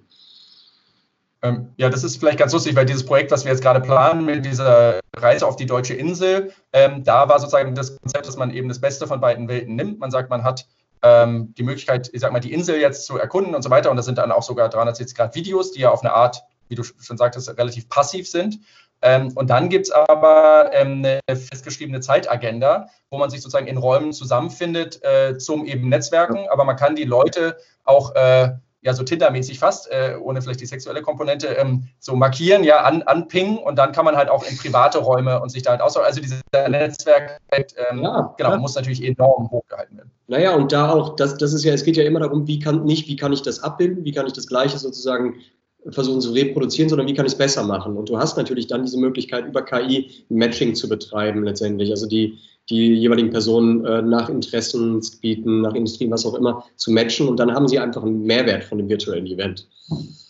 Ähm, 1.43 1.69
ja, 1.77 1.91
das 1.91 2.05
ist 2.05 2.17
vielleicht 2.17 2.39
ganz 2.39 2.53
lustig, 2.53 2.77
weil 2.77 2.87
dieses 2.87 3.05
Projekt, 3.05 3.31
was 3.31 3.45
wir 3.45 3.53
jetzt 3.53 3.63
gerade 3.63 3.81
planen 3.81 4.25
mit 4.25 4.45
dieser 4.45 5.01
Reise 5.17 5.47
auf 5.47 5.57
die 5.57 5.67
deutsche 5.67 5.95
Insel, 5.95 6.53
ähm, 6.73 7.05
da 7.05 7.29
war 7.29 7.39
sozusagen 7.39 7.75
das 7.75 7.97
Konzept, 7.97 8.27
dass 8.27 8.37
man 8.37 8.53
eben 8.53 8.69
das 8.69 8.81
Beste 8.81 9.07
von 9.07 9.21
beiden 9.21 9.49
Welten 9.49 9.77
nimmt. 9.77 9.99
Man 9.99 10.11
sagt, 10.11 10.31
man 10.31 10.45
hat 10.45 10.67
ähm, 11.03 11.55
die 11.57 11.63
Möglichkeit, 11.63 12.11
ich 12.13 12.21
sag 12.21 12.33
mal, 12.33 12.41
die 12.41 12.53
Insel 12.53 12.81
jetzt 12.81 13.07
zu 13.07 13.19
erkunden 13.19 13.55
und 13.55 13.63
so 13.63 13.71
weiter. 13.71 13.91
Und 13.91 13.97
das 13.97 14.07
sind 14.07 14.19
dann 14.19 14.33
auch 14.33 14.43
sogar 14.43 14.69
360 14.69 15.17
Grad 15.17 15.35
Videos, 15.35 15.73
die 15.73 15.81
ja 15.81 15.91
auf 15.91 16.03
eine 16.03 16.13
Art, 16.13 16.43
wie 16.69 16.75
du 16.75 16.83
schon 16.83 17.17
sagtest, 17.17 17.49
relativ 17.59 17.89
passiv 17.89 18.29
sind. 18.29 18.61
Ähm, 19.03 19.33
und 19.35 19.51
dann 19.51 19.69
gibt 19.69 19.87
es 19.87 19.93
aber 19.93 20.71
ähm, 20.73 21.05
eine 21.05 21.21
festgeschriebene 21.29 22.01
Zeitagenda, 22.01 22.89
wo 23.11 23.19
man 23.19 23.31
sich 23.31 23.43
sozusagen 23.43 23.67
in 23.67 23.77
Räumen 23.77 24.13
zusammenfindet 24.13 25.03
äh, 25.05 25.37
zum 25.37 25.67
eben 25.67 25.89
Netzwerken. 25.89 26.49
Aber 26.51 26.65
man 26.65 26.77
kann 26.77 26.97
die 26.97 27.05
Leute 27.05 27.57
auch 27.85 28.15
äh, 28.15 28.55
ja 28.87 28.95
so 28.95 29.03
Tinder-mäßig 29.03 29.59
fast, 29.59 29.91
äh, 29.91 30.15
ohne 30.23 30.41
vielleicht 30.41 30.61
die 30.61 30.67
sexuelle 30.67 31.03
Komponente, 31.03 31.49
ähm, 31.49 31.89
so 31.99 32.15
markieren, 32.15 32.63
ja, 32.63 32.85
an, 32.85 33.03
anpingen 33.03 33.59
und 33.59 33.77
dann 33.77 33.91
kann 33.91 34.05
man 34.05 34.17
halt 34.17 34.31
auch 34.31 34.49
in 34.49 34.57
private 34.57 34.99
Räume 34.99 35.41
und 35.43 35.51
sich 35.51 35.65
da 35.65 35.73
halt 35.73 35.81
austauschen. 35.81 36.07
Also 36.07 36.21
dieses 36.21 36.41
Netzwerk 36.53 37.41
ähm, 37.51 38.03
ja, 38.03 38.33
genau, 38.39 38.51
ja. 38.51 38.57
muss 38.59 38.77
natürlich 38.77 39.03
enorm 39.05 39.51
hochgehalten 39.51 39.97
werden. 39.97 40.13
Naja, 40.29 40.55
und 40.55 40.71
da 40.71 40.91
auch, 40.91 41.17
das, 41.17 41.37
das 41.37 41.53
ist 41.53 41.65
ja, 41.65 41.75
es 41.75 41.85
geht 41.85 41.97
ja 41.97 42.05
immer 42.05 42.21
darum, 42.21 42.47
wie 42.47 42.61
kann 42.61 42.85
nicht, 42.85 43.09
wie 43.09 43.17
kann 43.17 43.33
ich 43.33 43.43
das 43.43 43.61
abbilden, 43.61 44.05
wie 44.05 44.13
kann 44.13 44.27
ich 44.27 44.33
das 44.33 44.47
Gleiche 44.47 44.79
sozusagen 44.79 45.35
versuchen 45.91 46.21
zu 46.21 46.33
reproduzieren, 46.33 46.89
sondern 46.89 47.09
wie 47.09 47.15
kann 47.15 47.27
ich 47.27 47.33
es 47.33 47.39
besser 47.39 47.65
machen? 47.65 47.97
Und 47.97 48.09
du 48.09 48.19
hast 48.19 48.37
natürlich 48.37 48.69
dann 48.69 48.85
diese 48.85 48.99
Möglichkeit, 48.99 49.47
über 49.47 49.63
KI 49.63 50.11
Matching 50.29 50.75
zu 50.77 50.89
betreiben 50.89 51.45
letztendlich. 51.45 51.91
Also 51.91 52.07
die, 52.07 52.39
die 52.69 52.95
jeweiligen 52.95 53.31
Personen 53.31 53.85
äh, 53.85 54.03
nach 54.03 54.29
Interessensgebieten, 54.29 55.61
nach 55.61 55.75
Industrien, 55.75 56.11
was 56.11 56.27
auch 56.27 56.35
immer, 56.35 56.65
zu 56.77 56.91
matchen 56.91 57.29
und 57.29 57.39
dann 57.39 57.53
haben 57.53 57.69
sie 57.69 57.79
einfach 57.79 58.03
einen 58.03 58.25
Mehrwert 58.25 58.65
von 58.65 58.79
dem 58.79 58.89
virtuellen 58.89 59.27
Event. 59.27 59.69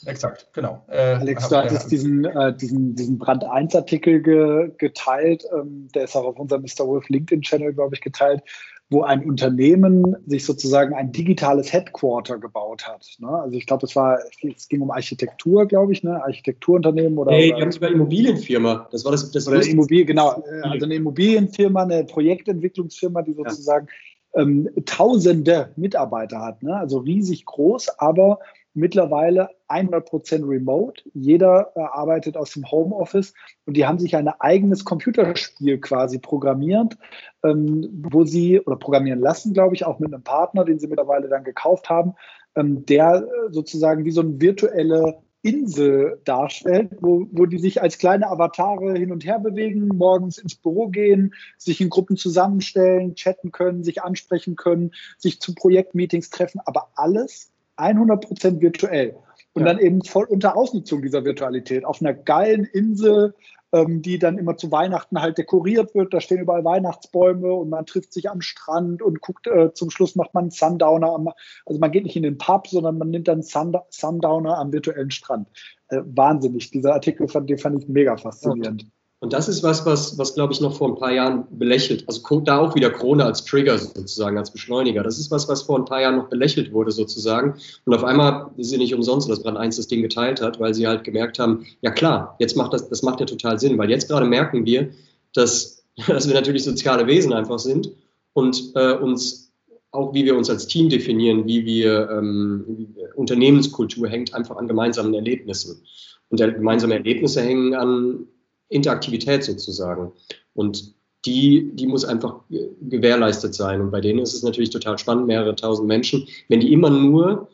Exakt, 0.05 0.47
genau. 0.53 0.85
Äh, 0.89 1.15
Alex, 1.15 1.49
du 1.49 1.57
hattest 1.57 1.91
diesen, 1.91 2.25
äh, 2.27 2.55
diesen, 2.55 2.95
diesen 2.95 3.19
Brand 3.19 3.43
1-Artikel 3.43 4.23
ge, 4.23 4.71
geteilt, 4.79 5.45
ähm, 5.53 5.89
der 5.95 6.05
ist 6.05 6.15
auch 6.15 6.25
auf 6.25 6.39
unserem 6.39 6.63
Mr. 6.63 6.87
Wolf 6.87 7.09
LinkedIn-Channel, 7.09 7.73
glaube 7.73 7.95
ich, 7.95 8.01
geteilt, 8.03 8.43
wo 8.89 9.03
ein 9.03 9.25
Unternehmen 9.25 10.17
sich 10.27 10.45
sozusagen 10.45 10.95
ein 10.95 11.11
digitales 11.11 11.73
Headquarter 11.73 12.39
gebaut 12.39 12.87
hat. 12.87 13.05
Ne? 13.19 13.29
Also 13.29 13.57
ich 13.57 13.67
glaube, 13.67 13.87
es 13.87 13.97
war, 13.97 14.19
es 14.57 14.69
ging 14.69 14.81
um 14.81 14.93
Architektur, 14.93 15.67
glaube 15.67 15.93
ich, 15.93 16.05
ne? 16.05 16.23
Architekturunternehmen 16.23 17.19
oder. 17.19 17.33
Nee, 17.33 17.53
die 17.53 17.61
haben 17.61 17.73
sogar 17.73 17.91
Immobilienfirma. 17.91 18.89
Das 18.93 19.05
war 19.05 19.13
das. 19.13 19.31
das 19.33 19.49
oder 19.49 19.65
Immobilie, 19.67 20.05
genau. 20.05 20.43
Also 20.63 20.87
eine 20.87 20.95
Immobilienfirma, 20.95 21.83
eine 21.83 22.05
Projektentwicklungsfirma, 22.05 23.23
die 23.23 23.33
sozusagen 23.33 23.89
ja. 24.35 24.43
ähm, 24.43 24.71
Tausende 24.85 25.73
Mitarbeiter 25.75 26.41
hat. 26.41 26.63
Ne? 26.63 26.77
Also 26.77 26.99
riesig 26.99 27.45
groß, 27.45 27.99
aber 27.99 28.39
mittlerweile 28.77 29.49
100% 29.69 30.49
remote. 30.49 31.03
Jeder 31.15 31.73
äh, 31.75 31.81
arbeitet 31.81 32.37
aus 32.37 32.53
dem 32.53 32.71
Homeoffice 32.71 33.35
und 33.65 33.77
die 33.77 33.87
haben 33.87 33.99
sich 33.99 34.15
ein 34.15 34.29
eigenes 34.29 34.85
Computerspiel 34.85 35.81
quasi 35.81 36.19
programmiert, 36.19 36.97
ähm, 37.43 37.89
wo 38.11 38.25
sie 38.25 38.61
oder 38.61 38.77
programmieren 38.77 39.21
lassen, 39.21 39.55
glaube 39.55 39.75
ich, 39.75 39.85
auch 39.85 39.99
mit 39.99 40.13
einem 40.13 40.23
Partner, 40.23 40.65
den 40.65 40.79
sie 40.79 40.87
mittlerweile 40.87 41.29
dann 41.29 41.43
gekauft 41.43 41.89
haben, 41.89 42.15
ähm, 42.55 42.85
der 42.87 43.27
äh, 43.27 43.53
sozusagen 43.53 44.05
wie 44.05 44.13
so 44.13 44.21
eine 44.21 44.41
virtuelle 44.41 45.19
Insel 45.43 46.21
darstellt, 46.25 46.91
wo, 47.01 47.29
wo 47.31 47.47
die 47.47 47.59
sich 47.59 47.81
als 47.81 47.99
kleine 47.99 48.29
Avatare 48.29 48.95
hin 48.95 49.13
und 49.13 49.25
her 49.25 49.39
bewegen, 49.39 49.89
morgens 49.89 50.39
ins 50.39 50.57
Büro 50.57 50.89
gehen, 50.89 51.35
sich 51.57 51.81
in 51.81 51.89
Gruppen 51.89 52.17
zusammenstellen, 52.17 53.15
chatten 53.15 53.53
können, 53.53 53.85
sich 53.85 54.03
ansprechen 54.03 54.57
können, 54.57 54.91
sich 55.19 55.41
zu 55.41 55.55
Projektmeetings 55.55 56.31
treffen, 56.31 56.61
aber 56.65 56.89
alles 56.97 57.53
100% 57.77 58.61
virtuell. 58.61 59.17
Und 59.53 59.65
ja. 59.65 59.73
dann 59.73 59.79
eben 59.79 60.03
voll 60.03 60.25
unter 60.25 60.57
Ausnutzung 60.57 61.03
dieser 61.03 61.25
Virtualität 61.25 61.85
auf 61.85 62.03
einer 62.03 62.13
geilen 62.13 62.65
Insel, 62.65 63.35
ähm, 63.73 64.03
die 64.03 64.19
dann 64.19 64.39
immer 64.39 64.57
zu 64.57 64.71
Weihnachten 64.71 65.21
halt 65.21 65.39
dekoriert 65.39 65.95
wird. 65.95 66.13
Da 66.15 66.21
stehen 66.21 66.41
überall 66.41 66.65
Weihnachtsbäume 66.65 67.53
und 67.53 67.71
man 67.71 67.87
trifft 67.87 68.13
sich 68.13 68.31
am 68.31 68.41
Strand 68.41 69.03
und 69.03 69.21
guckt, 69.21 69.47
äh, 69.47 69.73
zum 69.73 69.91
Schluss 69.91 70.15
macht 70.15 70.35
man 70.35 70.45
einen 70.45 70.51
Sundowner. 70.51 71.15
Am, 71.15 71.29
also 71.65 71.81
man 71.81 71.91
geht 71.91 72.05
nicht 72.05 72.17
in 72.17 72.23
den 72.23 72.39
Pub, 72.39 72.69
sondern 72.69 72.99
man 72.99 73.11
nimmt 73.11 73.29
dann 73.29 73.43
Sund 73.43 73.77
Sundowner 73.89 74.59
am 74.59 74.73
virtuellen 74.73 75.11
Strand. 75.11 75.49
Äh, 75.89 76.01
wahnsinnig. 76.05 76.71
Dieser 76.71 76.95
Artikel 76.95 77.27
fand, 77.29 77.51
den 77.51 77.59
fand 77.59 77.83
ich 77.83 77.89
mega 77.89 78.17
faszinierend. 78.17 78.87
Und 79.21 79.33
das 79.33 79.49
ist 79.49 79.63
was, 79.63 79.87
was, 79.87 80.19
was 80.19 80.35
glaube 80.35 80.53
ich, 80.53 80.61
noch 80.61 80.77
vor 80.77 80.89
ein 80.89 80.99
paar 80.99 81.13
Jahren 81.13 81.47
belächelt, 81.51 82.05
also 82.07 82.41
da 82.41 82.59
auch 82.59 82.75
wieder 82.75 82.91
Corona 82.91 83.25
als 83.25 83.45
Trigger 83.45 83.79
sozusagen, 83.79 84.37
als 84.37 84.51
Beschleuniger. 84.51 85.03
Das 85.03 85.19
ist 85.19 85.31
was, 85.31 85.49
was 85.49 85.63
vor 85.63 85.79
ein 85.79 85.87
paar 85.87 86.03
Jahren 86.03 86.17
noch 86.17 86.29
belächelt 86.29 86.71
wurde 86.73 86.91
sozusagen. 86.91 87.55
Und 87.87 87.95
auf 87.95 88.05
einmal 88.05 88.51
ist 88.59 88.69
sie 88.69 88.77
nicht 88.77 88.95
umsonst, 88.95 89.31
dass 89.31 89.43
Brand 89.43 89.57
1 89.57 89.77
das 89.77 89.87
Ding 89.87 90.03
geteilt 90.03 90.43
hat, 90.43 90.61
weil 90.61 90.75
sie 90.75 90.87
halt 90.87 91.03
gemerkt 91.03 91.39
haben, 91.39 91.65
ja 91.81 91.91
klar, 91.91 92.37
jetzt 92.41 92.57
macht 92.57 92.75
das, 92.75 92.91
das 92.91 93.03
macht 93.03 93.21
ja 93.21 93.27
total 93.27 93.59
Sinn, 93.59 93.79
weil 93.79 93.89
jetzt 93.89 94.09
gerade 94.09 94.27
merken 94.27 94.67
wir, 94.67 94.91
dass, 95.33 95.83
dass 96.07 96.29
wir 96.29 96.35
natürlich 96.35 96.65
soziale 96.65 97.07
Wesen 97.07 97.33
einfach 97.33 97.59
sind 97.59 97.91
und 98.35 98.73
äh, 98.75 98.93
uns 98.93 99.47
auch 99.93 100.13
wie 100.13 100.27
wir 100.27 100.37
uns 100.37 100.51
als 100.51 100.67
Team 100.67 100.91
definieren, 100.91 101.47
wie 101.47 101.65
wir, 101.65 102.11
ähm, 102.11 102.95
Unternehmenskultur 103.15 104.09
hängt 104.09 104.35
einfach 104.35 104.57
an 104.57 104.69
gemeinsamen 104.69 105.15
Erlebnissen. 105.15 105.81
Und 106.29 106.39
gemeinsame 106.39 106.95
Erlebnisse 106.95 107.41
hängen 107.41 107.75
an 107.75 108.27
Interaktivität 108.69 109.45
sozusagen. 109.45 110.13
Und 110.55 110.95
die, 111.25 111.71
die 111.75 111.87
muss 111.87 112.05
einfach 112.05 112.41
gewährleistet 112.83 113.55
sein. 113.55 113.81
Und 113.81 113.91
bei 113.91 114.01
denen 114.01 114.21
ist 114.21 114.35
es 114.35 114.43
natürlich 114.43 114.71
total 114.71 114.99
spannend, 114.99 115.27
mehrere 115.27 115.57
tausend 115.57 115.89
Menschen. 115.89 116.27
Wenn 116.49 116.61
die 116.61 116.73
immer 116.73 116.91
nur 116.91 117.49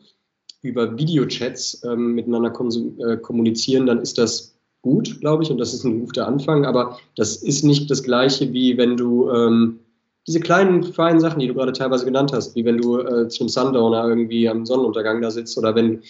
über 0.61 0.97
Videochats 0.97 1.83
ähm, 1.83 2.13
miteinander 2.13 2.51
äh, 2.51 3.17
kommunizieren, 3.17 3.85
dann 3.85 3.99
ist 3.99 4.17
das 4.17 4.55
gut, 4.81 5.19
glaube 5.21 5.43
ich, 5.43 5.49
und 5.49 5.57
das 5.57 5.73
ist 5.73 5.83
ein 5.83 6.05
guter 6.05 6.27
Anfang. 6.27 6.65
Aber 6.65 6.99
das 7.15 7.37
ist 7.37 7.63
nicht 7.63 7.89
das 7.89 8.03
Gleiche, 8.03 8.53
wie 8.53 8.77
wenn 8.77 8.95
du 8.95 9.29
ähm, 9.31 9.79
diese 10.27 10.39
kleinen, 10.39 10.83
feinen 10.83 11.19
Sachen, 11.19 11.39
die 11.39 11.47
du 11.47 11.53
gerade 11.53 11.73
teilweise 11.73 12.05
genannt 12.05 12.31
hast, 12.33 12.55
wie 12.55 12.63
wenn 12.63 12.77
du 12.77 12.99
äh, 12.99 13.27
zum 13.27 13.49
Sundowner 13.49 14.07
irgendwie 14.07 14.47
am 14.47 14.65
Sonnenuntergang 14.65 15.21
da 15.21 15.31
sitzt 15.31 15.57
oder 15.57 15.75
wenn 15.75 16.01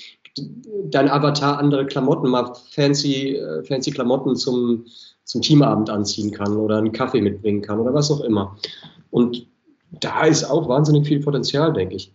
dein 0.89 1.09
Avatar 1.09 1.59
andere 1.59 1.85
Klamotten, 1.85 2.29
mal 2.29 2.53
fancy, 2.71 3.35
äh, 3.35 3.63
fancy 3.63 3.91
Klamotten 3.91 4.35
zum, 4.35 4.85
zum 5.23 5.41
Teamabend 5.41 5.89
anziehen 5.89 6.31
kann 6.31 6.55
oder 6.57 6.77
einen 6.77 6.91
Kaffee 6.91 7.21
mitbringen 7.21 7.61
kann 7.61 7.79
oder 7.79 7.93
was 7.93 8.11
auch 8.11 8.21
immer. 8.21 8.57
Und 9.11 9.47
da 9.91 10.25
ist 10.25 10.43
auch 10.43 10.67
wahnsinnig 10.67 11.07
viel 11.07 11.21
Potenzial, 11.21 11.73
denke 11.73 11.95
ich. 11.95 12.11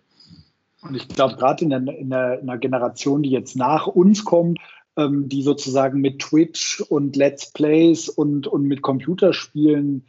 Und 0.83 0.95
ich 0.97 1.09
glaube, 1.09 1.37
gerade 1.37 1.65
in, 1.65 1.73
in, 1.73 1.89
in, 1.89 2.13
einer 2.13 2.59
Generation, 2.59 3.23
die 3.23 3.31
jetzt 3.31 3.57
nach 3.57 3.87
uns 3.87 4.25
kommt, 4.25 4.59
ähm, 4.97 5.29
die 5.29 5.43
sozusagen 5.43 6.01
mit 6.01 6.21
Twitch 6.21 6.81
und 6.89 7.17
Let's 7.17 7.53
Plays 7.53 8.09
und, 8.09 8.47
und 8.47 8.65
mit 8.65 8.83
Computerspielen 8.83 10.05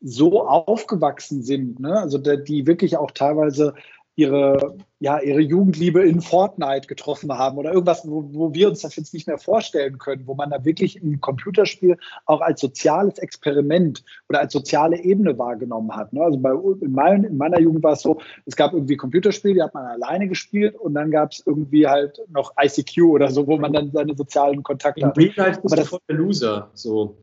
so 0.00 0.44
aufgewachsen 0.44 1.42
sind, 1.42 1.78
ne? 1.78 1.96
also 1.96 2.18
die 2.18 2.66
wirklich 2.66 2.96
auch 2.96 3.12
teilweise 3.12 3.74
ihre, 4.14 4.76
ja, 4.98 5.20
ihre 5.20 5.40
Jugendliebe 5.40 6.02
in 6.02 6.20
Fortnite 6.20 6.86
getroffen 6.86 7.32
haben 7.32 7.56
oder 7.56 7.72
irgendwas, 7.72 8.06
wo, 8.06 8.28
wo 8.32 8.52
wir 8.52 8.68
uns 8.68 8.80
das 8.80 8.96
jetzt 8.96 9.14
nicht 9.14 9.26
mehr 9.26 9.38
vorstellen 9.38 9.98
können, 9.98 10.26
wo 10.26 10.34
man 10.34 10.50
da 10.50 10.64
wirklich 10.64 11.02
ein 11.02 11.20
Computerspiel 11.20 11.96
auch 12.26 12.42
als 12.42 12.60
soziales 12.60 13.18
Experiment 13.18 14.04
oder 14.28 14.40
als 14.40 14.52
soziale 14.52 15.02
Ebene 15.02 15.38
wahrgenommen 15.38 15.96
hat. 15.96 16.12
Ne? 16.12 16.22
Also 16.22 16.38
bei, 16.38 16.50
in, 16.50 16.92
mein, 16.92 17.24
in, 17.24 17.36
meiner 17.38 17.58
Jugend 17.58 17.82
war 17.82 17.92
es 17.92 18.02
so, 18.02 18.20
es 18.44 18.54
gab 18.54 18.74
irgendwie 18.74 18.96
Computerspiele, 18.96 19.54
die 19.54 19.62
hat 19.62 19.74
man 19.74 19.86
alleine 19.86 20.28
gespielt 20.28 20.76
und 20.76 20.92
dann 20.94 21.10
gab 21.10 21.32
es 21.32 21.42
irgendwie 21.46 21.86
halt 21.86 22.20
noch 22.28 22.52
ICQ 22.62 23.02
oder 23.04 23.30
so, 23.30 23.46
wo 23.46 23.56
man 23.56 23.72
dann 23.72 23.90
seine 23.92 24.14
sozialen 24.14 24.62
Kontakte 24.62 25.06
hat. 25.06 25.16
In 25.16 25.24
Real 25.24 25.34
Life 25.36 25.62
bist 25.62 25.72
Aber 25.72 25.82
das, 25.82 26.00
der 26.08 26.16
Loser. 26.16 26.70
So. 26.74 27.16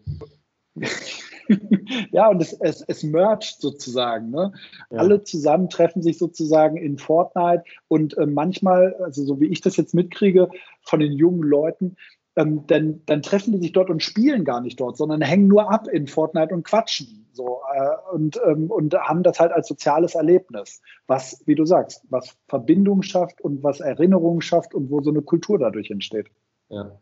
ja, 2.11 2.29
und 2.29 2.41
es, 2.41 2.53
es, 2.53 2.83
es 2.87 3.03
mergt 3.03 3.57
sozusagen. 3.59 4.29
Ne? 4.29 4.53
Ja. 4.91 4.99
Alle 4.99 5.23
zusammen 5.23 5.69
treffen 5.69 6.01
sich 6.01 6.17
sozusagen 6.17 6.77
in 6.77 6.97
Fortnite 6.97 7.63
und 7.87 8.17
äh, 8.17 8.25
manchmal, 8.25 8.95
also 9.03 9.23
so 9.23 9.39
wie 9.39 9.47
ich 9.47 9.61
das 9.61 9.77
jetzt 9.77 9.93
mitkriege 9.93 10.49
von 10.81 10.99
den 10.99 11.13
jungen 11.13 11.43
Leuten, 11.43 11.95
ähm, 12.35 12.65
dann, 12.67 13.01
dann 13.05 13.21
treffen 13.21 13.53
die 13.53 13.59
sich 13.59 13.73
dort 13.73 13.89
und 13.89 14.03
spielen 14.03 14.45
gar 14.45 14.61
nicht 14.61 14.79
dort, 14.79 14.97
sondern 14.97 15.21
hängen 15.21 15.47
nur 15.47 15.71
ab 15.71 15.87
in 15.87 16.07
Fortnite 16.07 16.53
und 16.53 16.63
quatschen. 16.63 17.27
So, 17.33 17.61
äh, 17.73 18.13
und, 18.13 18.39
ähm, 18.45 18.69
und 18.69 18.93
haben 18.93 19.23
das 19.23 19.39
halt 19.39 19.51
als 19.51 19.67
soziales 19.67 20.15
Erlebnis, 20.15 20.81
was, 21.07 21.41
wie 21.45 21.55
du 21.55 21.65
sagst, 21.65 22.03
was 22.09 22.37
Verbindung 22.47 23.01
schafft 23.01 23.41
und 23.41 23.63
was 23.63 23.79
Erinnerung 23.79 24.41
schafft 24.41 24.73
und 24.73 24.89
wo 24.91 25.01
so 25.01 25.09
eine 25.09 25.21
Kultur 25.21 25.57
dadurch 25.57 25.89
entsteht. 25.89 26.27
Ja. 26.69 26.99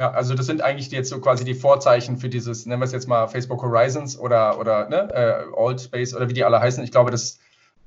Ja, 0.00 0.12
also 0.12 0.34
das 0.34 0.46
sind 0.46 0.62
eigentlich 0.62 0.90
jetzt 0.90 1.10
so 1.10 1.20
quasi 1.20 1.44
die 1.44 1.52
Vorzeichen 1.52 2.16
für 2.16 2.30
dieses, 2.30 2.64
nennen 2.64 2.80
wir 2.80 2.86
es 2.86 2.92
jetzt 2.92 3.06
mal 3.06 3.28
Facebook 3.28 3.62
Horizons 3.62 4.18
oder, 4.18 4.58
oder 4.58 4.88
ne, 4.88 5.10
äh, 5.12 5.44
Alt 5.54 5.82
Space 5.82 6.14
oder 6.14 6.26
wie 6.26 6.32
die 6.32 6.42
alle 6.42 6.58
heißen. 6.58 6.82
Ich 6.82 6.90
glaube, 6.90 7.10
das 7.10 7.38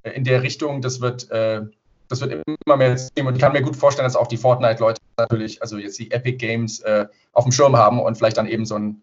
äh, 0.03 0.11
in 0.11 0.23
der 0.23 0.43
Richtung, 0.43 0.83
das 0.83 1.01
wird, 1.01 1.31
äh, 1.31 1.61
das 2.09 2.21
wird 2.21 2.43
immer 2.65 2.77
mehr 2.77 2.95
System. 2.95 3.25
Und 3.25 3.33
ich 3.33 3.41
kann 3.41 3.51
mir 3.51 3.63
gut 3.63 3.75
vorstellen, 3.75 4.05
dass 4.05 4.15
auch 4.15 4.27
die 4.27 4.37
Fortnite-Leute 4.37 5.01
natürlich, 5.17 5.59
also 5.63 5.79
jetzt 5.79 5.97
die 5.97 6.11
Epic 6.11 6.37
Games 6.37 6.81
äh, 6.81 7.07
auf 7.31 7.45
dem 7.45 7.51
Schirm 7.51 7.75
haben 7.75 7.99
und 7.99 8.15
vielleicht 8.15 8.37
dann 8.37 8.45
eben 8.45 8.67
so, 8.67 8.75
ein, 8.75 9.01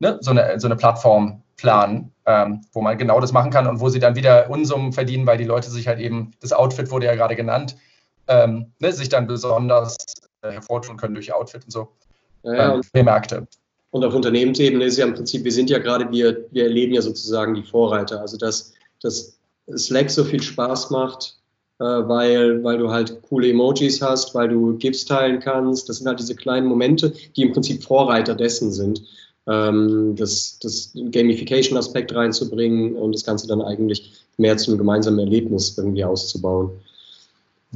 ne, 0.00 0.18
so, 0.20 0.32
eine, 0.32 0.60
so 0.60 0.68
eine 0.68 0.76
Plattform 0.76 1.40
planen, 1.56 2.12
ähm, 2.26 2.60
wo 2.74 2.82
man 2.82 2.98
genau 2.98 3.18
das 3.18 3.32
machen 3.32 3.50
kann 3.50 3.66
und 3.66 3.80
wo 3.80 3.88
sie 3.88 3.98
dann 3.98 4.14
wieder 4.14 4.50
Unsummen 4.50 4.92
verdienen, 4.92 5.26
weil 5.26 5.38
die 5.38 5.44
Leute 5.44 5.70
sich 5.70 5.88
halt 5.88 6.00
eben, 6.00 6.32
das 6.42 6.52
Outfit 6.52 6.90
wurde 6.90 7.06
ja 7.06 7.14
gerade 7.14 7.34
genannt, 7.34 7.78
ähm, 8.28 8.72
ne, 8.78 8.92
sich 8.92 9.08
dann 9.08 9.26
besonders 9.26 9.96
äh, 10.42 10.50
hervortun 10.50 10.98
können 10.98 11.14
durch 11.14 11.32
Outfit 11.32 11.64
und 11.64 11.70
so 11.70 11.96
ja, 12.54 12.80
äh, 12.92 13.02
Märkte. 13.02 13.46
Und 13.90 14.04
auf 14.04 14.14
Unternehmensebene 14.14 14.84
ist 14.84 14.98
ja 14.98 15.06
im 15.06 15.14
Prinzip, 15.14 15.44
wir 15.44 15.52
sind 15.52 15.70
ja 15.70 15.78
gerade, 15.78 16.10
wir, 16.10 16.44
wir 16.50 16.64
erleben 16.64 16.92
ja 16.94 17.02
sozusagen 17.02 17.54
die 17.54 17.62
Vorreiter. 17.62 18.20
Also 18.20 18.36
dass, 18.36 18.74
dass 19.00 19.38
Slack 19.76 20.10
so 20.10 20.24
viel 20.24 20.42
Spaß 20.42 20.90
macht, 20.90 21.36
äh, 21.78 21.84
weil, 21.84 22.62
weil 22.62 22.78
du 22.78 22.90
halt 22.90 23.22
coole 23.22 23.50
Emojis 23.50 24.02
hast, 24.02 24.34
weil 24.34 24.48
du 24.48 24.76
GIFs 24.76 25.04
teilen 25.04 25.40
kannst. 25.40 25.88
Das 25.88 25.98
sind 25.98 26.06
halt 26.06 26.20
diese 26.20 26.34
kleinen 26.34 26.66
Momente, 26.66 27.12
die 27.36 27.42
im 27.42 27.52
Prinzip 27.52 27.82
Vorreiter 27.82 28.34
dessen 28.34 28.72
sind. 28.72 29.02
Ähm, 29.46 30.14
das, 30.16 30.58
das 30.60 30.92
Gamification-Aspekt 30.94 32.14
reinzubringen 32.14 32.96
und 32.96 33.14
das 33.14 33.24
Ganze 33.24 33.46
dann 33.46 33.62
eigentlich 33.62 34.12
mehr 34.36 34.56
zum 34.56 34.76
gemeinsamen 34.76 35.20
Erlebnis 35.20 35.76
irgendwie 35.78 36.04
auszubauen. 36.04 36.70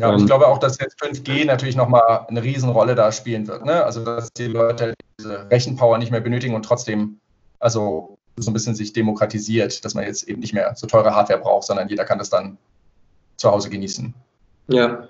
Ja, 0.01 0.09
und 0.09 0.17
ich 0.17 0.21
ähm, 0.23 0.27
glaube 0.29 0.47
auch, 0.47 0.57
dass 0.59 0.79
jetzt 0.79 0.99
5G 1.03 1.45
natürlich 1.45 1.77
nochmal 1.77 2.25
eine 2.27 2.43
Riesenrolle 2.43 2.95
da 2.95 3.13
spielen 3.13 3.47
wird. 3.47 3.67
Ne? 3.67 3.85
Also, 3.85 4.03
dass 4.03 4.33
die 4.33 4.47
Leute 4.47 4.95
diese 5.19 5.51
Rechenpower 5.51 5.99
nicht 5.99 6.11
mehr 6.11 6.23
benötigen 6.23 6.55
und 6.55 6.65
trotzdem, 6.65 7.21
also 7.59 8.17
so 8.37 8.51
ein 8.51 8.55
bisschen 8.55 8.75
sich 8.75 8.95
demokratisiert, 8.95 9.85
dass 9.85 9.95
man 9.95 10.05
jetzt 10.05 10.27
eben 10.27 10.41
nicht 10.41 10.55
mehr 10.55 10.73
so 10.75 10.87
teure 10.87 11.15
Hardware 11.15 11.41
braucht, 11.41 11.67
sondern 11.67 11.89
jeder 11.89 12.07
kann 12.07 12.19
das 12.19 12.31
dann 12.31 12.57
zu 13.37 13.51
Hause 13.51 13.69
genießen. 13.69 14.15
Ja. 14.69 15.07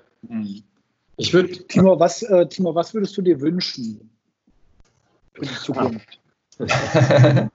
Ich 1.15 1.33
würde. 1.33 1.51
Timo, 1.67 1.97
was, 1.97 2.23
äh, 2.23 2.47
Timo, 2.47 2.75
was 2.75 2.93
würdest 2.93 3.15
du 3.15 3.21
dir 3.21 3.39
wünschen 3.39 4.09
für 5.33 5.45
die 5.45 5.55
Zukunft? 5.55 6.19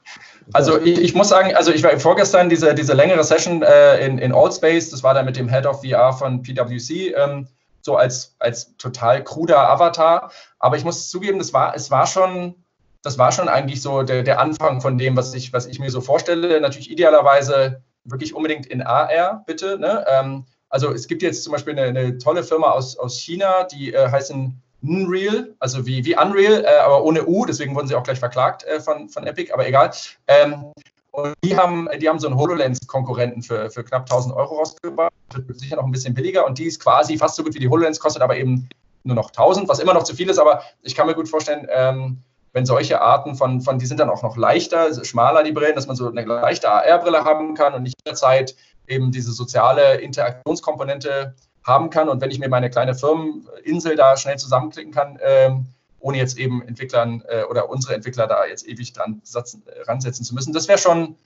Also 0.52 0.80
ich, 0.80 1.00
ich, 1.00 1.14
muss 1.14 1.28
sagen, 1.28 1.54
also 1.56 1.72
ich 1.72 1.82
war 1.82 1.98
vorgestern 1.98 2.48
diese, 2.48 2.74
diese 2.74 2.92
längere 2.92 3.24
Session 3.24 3.62
äh, 3.62 4.06
in, 4.06 4.18
in 4.18 4.32
Allspace, 4.32 4.90
das 4.90 5.02
war 5.02 5.12
dann 5.12 5.26
mit 5.26 5.36
dem 5.36 5.48
Head 5.48 5.66
of 5.66 5.82
VR 5.82 6.12
von 6.12 6.42
PwC, 6.42 7.14
ähm, 7.14 7.48
so 7.82 7.96
als, 7.96 8.36
als 8.38 8.76
total 8.76 9.24
kruder 9.24 9.68
Avatar. 9.68 10.30
Aber 10.58 10.76
ich 10.76 10.84
muss 10.84 11.10
zugeben, 11.10 11.38
das 11.38 11.52
war, 11.52 11.74
es 11.74 11.90
war 11.90 12.06
schon, 12.06 12.54
das 13.02 13.18
war 13.18 13.32
schon 13.32 13.48
eigentlich 13.48 13.82
so 13.82 14.02
der, 14.02 14.22
der 14.22 14.40
Anfang 14.40 14.80
von 14.80 14.98
dem, 14.98 15.16
was 15.16 15.34
ich, 15.34 15.52
was 15.52 15.66
ich 15.66 15.78
mir 15.78 15.90
so 15.90 16.00
vorstelle. 16.00 16.60
Natürlich 16.60 16.90
idealerweise 16.90 17.82
wirklich 18.04 18.34
unbedingt 18.34 18.66
in 18.66 18.82
AR, 18.82 19.42
bitte. 19.46 19.78
Ne? 19.78 20.04
Ähm, 20.08 20.46
also 20.68 20.92
es 20.92 21.08
gibt 21.08 21.22
jetzt 21.22 21.42
zum 21.42 21.52
Beispiel 21.52 21.78
eine, 21.78 21.98
eine 21.98 22.18
tolle 22.18 22.44
Firma 22.44 22.70
aus, 22.70 22.96
aus 22.96 23.18
China, 23.18 23.64
die 23.64 23.92
äh, 23.92 24.10
heißen 24.10 24.62
Unreal, 24.82 25.54
also 25.58 25.86
wie, 25.86 26.04
wie 26.04 26.16
Unreal, 26.16 26.64
äh, 26.64 26.78
aber 26.84 27.02
ohne 27.04 27.26
U, 27.26 27.44
deswegen 27.44 27.74
wurden 27.74 27.88
sie 27.88 27.94
auch 27.94 28.02
gleich 28.02 28.18
verklagt 28.18 28.64
äh, 28.64 28.80
von, 28.80 29.08
von 29.08 29.26
Epic, 29.26 29.52
aber 29.52 29.66
egal. 29.66 29.90
Ähm, 30.28 30.72
und 31.12 31.34
die 31.42 31.56
haben, 31.56 31.88
die 31.98 32.08
haben 32.08 32.18
so 32.18 32.26
einen 32.26 32.36
HoloLens-Konkurrenten 32.36 33.42
für, 33.42 33.70
für 33.70 33.82
knapp 33.82 34.02
1000 34.02 34.34
Euro 34.34 34.56
rausgebracht, 34.56 35.12
wird 35.34 35.58
sicher 35.58 35.76
noch 35.76 35.84
ein 35.84 35.90
bisschen 35.90 36.12
billiger 36.12 36.44
und 36.44 36.58
die 36.58 36.64
ist 36.64 36.82
quasi 36.82 37.16
fast 37.16 37.36
so 37.36 37.42
gut 37.42 37.54
wie 37.54 37.58
die 37.58 37.68
HoloLens, 37.68 38.00
kostet 38.00 38.22
aber 38.22 38.36
eben 38.36 38.68
nur 39.02 39.16
noch 39.16 39.30
1000, 39.30 39.68
was 39.68 39.78
immer 39.78 39.94
noch 39.94 40.02
zu 40.02 40.14
viel 40.14 40.28
ist, 40.28 40.38
aber 40.38 40.62
ich 40.82 40.94
kann 40.94 41.06
mir 41.06 41.14
gut 41.14 41.28
vorstellen, 41.28 41.66
ähm, 41.70 42.22
wenn 42.52 42.66
solche 42.66 43.00
Arten 43.00 43.34
von, 43.34 43.60
von, 43.60 43.78
die 43.78 43.86
sind 43.86 44.00
dann 44.00 44.10
auch 44.10 44.22
noch 44.22 44.36
leichter, 44.36 45.04
schmaler 45.04 45.42
die 45.42 45.52
Brillen, 45.52 45.74
dass 45.74 45.86
man 45.86 45.96
so 45.96 46.08
eine 46.08 46.24
leichte 46.24 46.70
AR-Brille 46.70 47.24
haben 47.24 47.54
kann 47.54 47.74
und 47.74 47.82
nicht 47.82 47.96
jederzeit 48.04 48.54
eben 48.88 49.12
diese 49.12 49.32
soziale 49.32 49.96
Interaktionskomponente 49.96 51.34
haben 51.66 51.90
kann. 51.90 52.08
Und 52.08 52.20
wenn 52.20 52.30
ich 52.30 52.38
mir 52.38 52.48
meine 52.48 52.70
kleine 52.70 52.94
Firmeninsel 52.94 53.96
da 53.96 54.16
schnell 54.16 54.38
zusammenklicken 54.38 54.92
kann, 54.92 55.18
ähm, 55.20 55.66
ohne 55.98 56.18
jetzt 56.18 56.38
eben 56.38 56.62
Entwicklern 56.62 57.22
äh, 57.28 57.42
oder 57.44 57.68
unsere 57.68 57.94
Entwickler 57.94 58.26
da 58.26 58.46
jetzt 58.46 58.66
ewig 58.66 58.92
dran 58.92 59.20
satzen, 59.24 59.62
äh, 59.66 59.82
ransetzen 59.82 60.24
zu 60.24 60.34
müssen, 60.34 60.52
das 60.52 60.68
wäre 60.68 60.78
schon, 60.78 61.16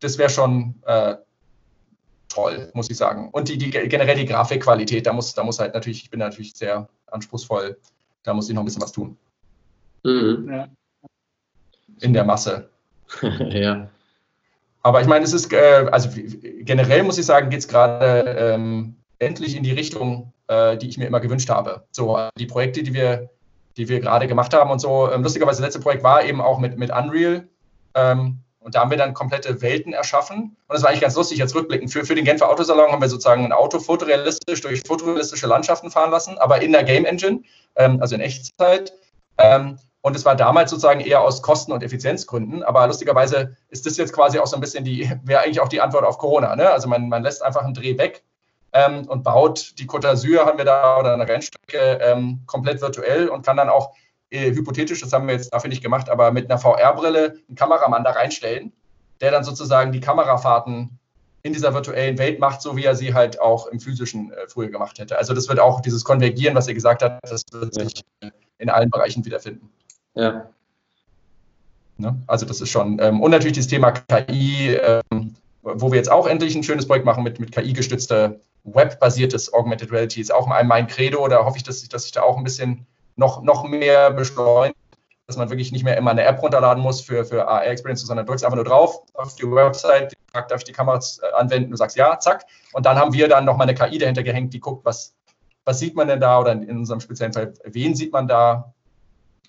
das 0.00 0.16
wäre 0.16 0.30
schon 0.30 0.74
äh, 0.86 1.16
toll, 2.28 2.70
muss 2.72 2.88
ich 2.88 2.96
sagen. 2.96 3.28
Und 3.30 3.48
die, 3.48 3.58
die, 3.58 3.70
generell 3.70 4.16
die 4.16 4.24
Grafikqualität, 4.24 5.06
da 5.06 5.12
muss, 5.12 5.34
da 5.34 5.44
muss 5.44 5.58
halt 5.58 5.74
natürlich, 5.74 6.04
ich 6.04 6.10
bin 6.10 6.20
natürlich 6.20 6.54
sehr 6.54 6.88
anspruchsvoll, 7.08 7.76
da 8.22 8.32
muss 8.32 8.48
ich 8.48 8.54
noch 8.54 8.62
ein 8.62 8.64
bisschen 8.64 8.82
was 8.82 8.92
tun. 8.92 9.18
Mhm. 10.04 10.48
Ja. 10.50 10.68
In 12.00 12.14
der 12.14 12.24
Masse. 12.24 12.70
ja. 13.22 13.88
Aber 14.82 15.00
ich 15.00 15.06
meine, 15.06 15.24
es 15.24 15.32
ist, 15.32 15.52
äh, 15.52 15.88
also 15.92 16.08
generell 16.60 17.02
muss 17.02 17.18
ich 17.18 17.26
sagen, 17.26 17.50
geht 17.50 17.60
es 17.60 17.68
gerade 17.68 18.34
ähm, 18.38 18.96
endlich 19.22 19.56
in 19.56 19.62
die 19.62 19.72
Richtung, 19.72 20.32
äh, 20.48 20.76
die 20.76 20.88
ich 20.88 20.98
mir 20.98 21.06
immer 21.06 21.20
gewünscht 21.20 21.48
habe. 21.48 21.84
So, 21.90 22.18
die 22.38 22.46
Projekte, 22.46 22.82
die 22.82 22.92
wir, 22.92 23.30
die 23.76 23.88
wir 23.88 24.00
gerade 24.00 24.26
gemacht 24.26 24.52
haben 24.54 24.70
und 24.70 24.80
so. 24.80 25.10
Ähm, 25.10 25.22
lustigerweise, 25.22 25.62
das 25.62 25.68
letzte 25.68 25.80
Projekt 25.80 26.02
war 26.02 26.24
eben 26.24 26.40
auch 26.40 26.58
mit, 26.58 26.76
mit 26.78 26.90
Unreal. 26.90 27.48
Ähm, 27.94 28.38
und 28.60 28.76
da 28.76 28.80
haben 28.80 28.90
wir 28.90 28.98
dann 28.98 29.12
komplette 29.12 29.60
Welten 29.60 29.92
erschaffen. 29.92 30.56
Und 30.68 30.74
das 30.74 30.82
war 30.82 30.90
eigentlich 30.90 31.00
ganz 31.00 31.16
lustig, 31.16 31.38
jetzt 31.38 31.54
rückblickend. 31.54 31.92
Für, 31.92 32.04
für 32.04 32.14
den 32.14 32.24
Genfer 32.24 32.48
Autosalon 32.48 32.92
haben 32.92 33.02
wir 33.02 33.08
sozusagen 33.08 33.44
ein 33.44 33.52
Auto 33.52 33.80
fotorealistisch 33.80 34.60
durch 34.60 34.82
fotorealistische 34.86 35.46
Landschaften 35.46 35.90
fahren 35.90 36.10
lassen, 36.10 36.38
aber 36.38 36.62
in 36.62 36.72
der 36.72 36.84
Game 36.84 37.04
Engine, 37.04 37.42
ähm, 37.76 38.00
also 38.00 38.14
in 38.14 38.20
Echtzeit. 38.20 38.92
Ähm, 39.38 39.78
und 40.02 40.16
es 40.16 40.24
war 40.24 40.36
damals 40.36 40.70
sozusagen 40.70 41.00
eher 41.00 41.22
aus 41.22 41.42
Kosten- 41.42 41.72
und 41.72 41.82
Effizienzgründen. 41.82 42.62
Aber 42.62 42.86
lustigerweise 42.86 43.56
ist 43.70 43.86
das 43.86 43.96
jetzt 43.96 44.12
quasi 44.12 44.38
auch 44.38 44.46
so 44.46 44.56
ein 44.56 44.60
bisschen 44.60 44.84
die, 44.84 45.10
wäre 45.24 45.42
eigentlich 45.42 45.60
auch 45.60 45.68
die 45.68 45.80
Antwort 45.80 46.04
auf 46.04 46.18
Corona. 46.18 46.54
Ne? 46.56 46.68
Also 46.70 46.88
man, 46.88 47.08
man 47.08 47.22
lässt 47.22 47.42
einfach 47.42 47.62
einen 47.62 47.74
Dreh 47.74 47.98
weg 47.98 48.22
ähm, 48.72 49.06
und 49.08 49.22
baut 49.22 49.78
die 49.78 49.86
Côte 49.86 50.08
d'Azur, 50.08 50.46
haben 50.46 50.58
wir 50.58 50.64
da, 50.64 50.98
oder 50.98 51.14
eine 51.14 51.28
Rennstrecke 51.28 51.98
ähm, 52.02 52.40
komplett 52.46 52.80
virtuell 52.80 53.28
und 53.28 53.44
kann 53.44 53.56
dann 53.56 53.68
auch 53.68 53.94
äh, 54.30 54.50
hypothetisch, 54.50 55.00
das 55.00 55.12
haben 55.12 55.26
wir 55.26 55.34
jetzt 55.34 55.52
dafür 55.52 55.68
nicht 55.68 55.82
gemacht, 55.82 56.08
aber 56.08 56.30
mit 56.30 56.50
einer 56.50 56.58
VR-Brille 56.58 57.36
einen 57.48 57.56
Kameramann 57.56 58.04
da 58.04 58.12
reinstellen, 58.12 58.72
der 59.20 59.30
dann 59.30 59.44
sozusagen 59.44 59.92
die 59.92 60.00
Kamerafahrten 60.00 60.98
in 61.42 61.52
dieser 61.52 61.74
virtuellen 61.74 62.18
Welt 62.18 62.38
macht, 62.38 62.62
so 62.62 62.76
wie 62.76 62.84
er 62.84 62.94
sie 62.94 63.14
halt 63.14 63.40
auch 63.40 63.66
im 63.66 63.80
physischen 63.80 64.32
äh, 64.32 64.48
früher 64.48 64.68
gemacht 64.68 64.98
hätte. 64.98 65.18
Also 65.18 65.34
das 65.34 65.48
wird 65.48 65.60
auch 65.60 65.80
dieses 65.80 66.04
Konvergieren, 66.04 66.54
was 66.54 66.68
ihr 66.68 66.74
gesagt 66.74 67.02
habt, 67.02 67.18
das 67.30 67.42
wird 67.52 67.74
sich 67.74 68.02
in 68.58 68.70
allen 68.70 68.90
Bereichen 68.90 69.24
wiederfinden. 69.24 69.68
Ja. 70.14 70.48
Ne? 71.98 72.22
Also 72.26 72.46
das 72.46 72.60
ist 72.60 72.70
schon, 72.70 72.98
ähm, 73.00 73.20
und 73.20 73.32
natürlich 73.32 73.56
das 73.56 73.66
Thema 73.66 73.90
KI, 73.90 74.76
ähm, 74.76 75.34
wo 75.62 75.90
wir 75.90 75.96
jetzt 75.96 76.10
auch 76.10 76.26
endlich 76.26 76.54
ein 76.54 76.62
schönes 76.62 76.86
Projekt 76.86 77.04
machen 77.04 77.22
mit, 77.22 77.38
mit 77.38 77.52
KI-gestützter 77.52 78.36
webbasiertes 78.64 79.52
Augmented 79.52 79.90
Reality 79.90 80.20
ist 80.20 80.32
auch 80.32 80.46
mein 80.46 80.86
Credo. 80.86 81.26
Da 81.28 81.44
hoffe 81.44 81.56
ich, 81.56 81.62
dass 81.62 81.80
sich 81.80 81.88
dass 81.88 82.06
ich 82.06 82.12
da 82.12 82.22
auch 82.22 82.36
ein 82.36 82.44
bisschen 82.44 82.86
noch, 83.16 83.42
noch 83.42 83.64
mehr 83.64 84.10
beschleunigt, 84.10 84.76
dass 85.26 85.36
man 85.36 85.50
wirklich 85.50 85.72
nicht 85.72 85.84
mehr 85.84 85.96
immer 85.96 86.10
eine 86.10 86.24
App 86.24 86.42
runterladen 86.42 86.82
muss 86.82 87.00
für, 87.00 87.24
für 87.24 87.46
AR-Experiences, 87.46 88.06
sondern 88.06 88.26
drückst 88.26 88.44
einfach 88.44 88.56
nur 88.56 88.64
drauf 88.64 89.02
auf 89.14 89.34
die 89.34 89.50
Website, 89.50 90.14
darf 90.32 90.58
ich 90.58 90.64
die 90.64 90.72
Kameras 90.72 91.20
äh, 91.22 91.34
anwenden, 91.34 91.70
du 91.70 91.76
sagst 91.76 91.96
ja, 91.96 92.18
zack. 92.18 92.44
Und 92.72 92.86
dann 92.86 92.96
haben 92.96 93.12
wir 93.12 93.28
dann 93.28 93.44
nochmal 93.44 93.68
eine 93.68 93.76
KI 93.76 93.98
dahinter 93.98 94.22
gehängt, 94.22 94.54
die 94.54 94.60
guckt, 94.60 94.84
was, 94.84 95.14
was 95.64 95.78
sieht 95.78 95.94
man 95.94 96.08
denn 96.08 96.20
da 96.20 96.40
oder 96.40 96.52
in 96.52 96.78
unserem 96.78 97.00
speziellen 97.00 97.32
Fall, 97.32 97.52
wen 97.64 97.94
sieht 97.94 98.12
man 98.12 98.28
da? 98.28 98.72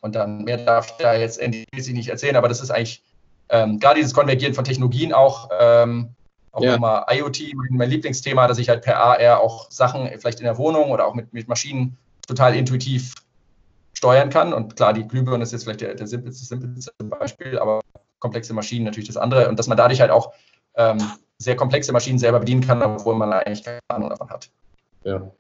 Und 0.02 0.16
dann 0.16 0.44
mehr 0.44 0.58
darf 0.58 0.88
ich 0.88 0.94
da 0.98 1.14
jetzt 1.14 1.40
endlich 1.40 1.88
nicht 1.94 2.10
erzählen, 2.10 2.36
aber 2.36 2.50
das 2.50 2.62
ist 2.62 2.72
eigentlich 2.72 3.04
ähm, 3.50 3.80
gerade 3.80 3.96
dieses 3.96 4.14
Konvergieren 4.14 4.54
von 4.54 4.66
Technologien 4.66 5.14
auch 5.14 5.50
ähm, 5.58 6.16
auch 6.54 6.64
ja. 6.64 6.74
nochmal 6.74 7.06
IoT, 7.10 7.54
mein 7.72 7.90
Lieblingsthema, 7.90 8.48
dass 8.48 8.60
ich 8.60 8.70
halt 8.70 8.84
per 8.84 8.98
AR 8.98 9.42
auch 9.42 9.70
Sachen 9.72 10.08
vielleicht 10.20 10.40
in 10.40 10.46
der 10.46 10.58
Wohnung 10.58 10.92
oder 10.92 11.08
auch 11.08 11.16
mit, 11.16 11.34
mit 11.34 11.48
Maschinen 11.48 11.98
total 12.28 12.56
intuitiv 12.56 13.16
steuern 13.94 14.30
kann. 14.30 14.54
Und 14.54 14.76
klar, 14.76 14.94
die 14.94 15.08
Glühbirne 15.08 15.44
ist 15.44 15.52
jetzt 15.52 15.64
vielleicht 15.64 15.82
der, 15.82 15.96
der 15.96 16.08
simpelste, 16.08 16.46
simpelste 16.46 16.92
Beispiel, 17.04 17.58
aber 17.58 17.82
komplexe 18.20 18.54
Maschinen 18.54 18.86
natürlich 18.86 19.08
das 19.08 19.18
andere. 19.18 19.50
Und 19.50 19.58
dass 19.58 19.68
man 19.68 19.78
dadurch 19.78 20.00
halt 20.00 20.12
auch 20.12 20.32
ähm, 20.76 21.00
sehr 21.40 21.56
komplexe 21.56 21.92
Maschinen 21.92 22.20
selber 22.20 22.40
bedienen 22.40 22.62
kann, 22.62 22.82
obwohl 22.84 23.16
man 23.16 23.34
eigentlich 23.34 23.64
keine 23.64 23.80
Ahnung 23.88 24.10
davon 24.10 24.30
hat. 24.30 24.50
Ja, 25.04 25.32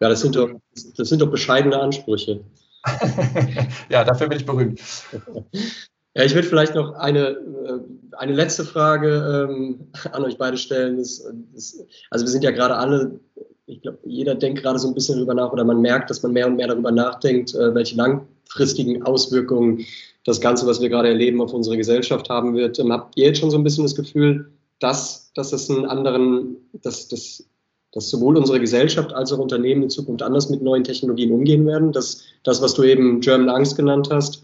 ja 0.00 0.08
das, 0.08 0.20
sind 0.20 0.36
doch, 0.36 0.48
das 0.96 1.08
sind 1.08 1.20
doch 1.20 1.30
bescheidene 1.30 1.78
Ansprüche. 1.78 2.40
ja, 3.88 4.04
dafür 4.04 4.28
bin 4.28 4.38
ich 4.38 4.46
berühmt. 4.46 4.80
Ja, 6.14 6.24
ich 6.24 6.34
würde 6.34 6.46
vielleicht 6.46 6.74
noch 6.74 6.94
eine, 6.94 7.28
äh, 7.28 7.78
eine 8.18 8.32
letzte 8.32 8.64
Frage 8.64 9.48
ähm, 9.50 9.88
an 10.12 10.24
euch 10.24 10.36
beide 10.36 10.56
stellen. 10.56 10.98
Das, 10.98 11.24
das, 11.54 11.84
also 12.10 12.24
wir 12.26 12.30
sind 12.30 12.44
ja 12.44 12.50
gerade 12.50 12.76
alle, 12.76 13.20
ich 13.66 13.80
glaube, 13.80 13.98
jeder 14.04 14.34
denkt 14.34 14.62
gerade 14.62 14.78
so 14.78 14.88
ein 14.88 14.94
bisschen 14.94 15.16
darüber 15.16 15.34
nach 15.34 15.52
oder 15.52 15.64
man 15.64 15.80
merkt, 15.80 16.10
dass 16.10 16.22
man 16.22 16.32
mehr 16.32 16.46
und 16.46 16.56
mehr 16.56 16.68
darüber 16.68 16.90
nachdenkt, 16.90 17.54
äh, 17.54 17.74
welche 17.74 17.96
langfristigen 17.96 19.02
Auswirkungen 19.04 19.84
das 20.24 20.40
Ganze, 20.40 20.66
was 20.66 20.80
wir 20.80 20.88
gerade 20.88 21.08
erleben, 21.08 21.40
auf 21.40 21.52
unsere 21.52 21.76
Gesellschaft 21.76 22.28
haben 22.28 22.54
wird. 22.54 22.78
Ähm, 22.78 22.92
habt 22.92 23.16
ihr 23.16 23.26
jetzt 23.26 23.40
schon 23.40 23.50
so 23.50 23.56
ein 23.56 23.64
bisschen 23.64 23.84
das 23.84 23.94
Gefühl, 23.94 24.50
dass, 24.80 25.32
dass 25.34 25.52
es 25.52 25.70
einen 25.70 25.86
anderen, 25.86 26.56
dass, 26.82 27.08
dass, 27.08 27.44
dass 27.92 28.10
sowohl 28.10 28.36
unsere 28.36 28.60
Gesellschaft 28.60 29.14
als 29.14 29.32
auch 29.32 29.38
Unternehmen 29.38 29.84
in 29.84 29.90
Zukunft 29.90 30.22
anders 30.22 30.50
mit 30.50 30.60
neuen 30.60 30.84
Technologien 30.84 31.32
umgehen 31.32 31.66
werden? 31.66 31.92
Dass 31.92 32.22
das, 32.42 32.60
was 32.60 32.74
du 32.74 32.82
eben 32.82 33.20
German 33.20 33.48
Angst 33.48 33.76
genannt 33.76 34.08
hast, 34.10 34.42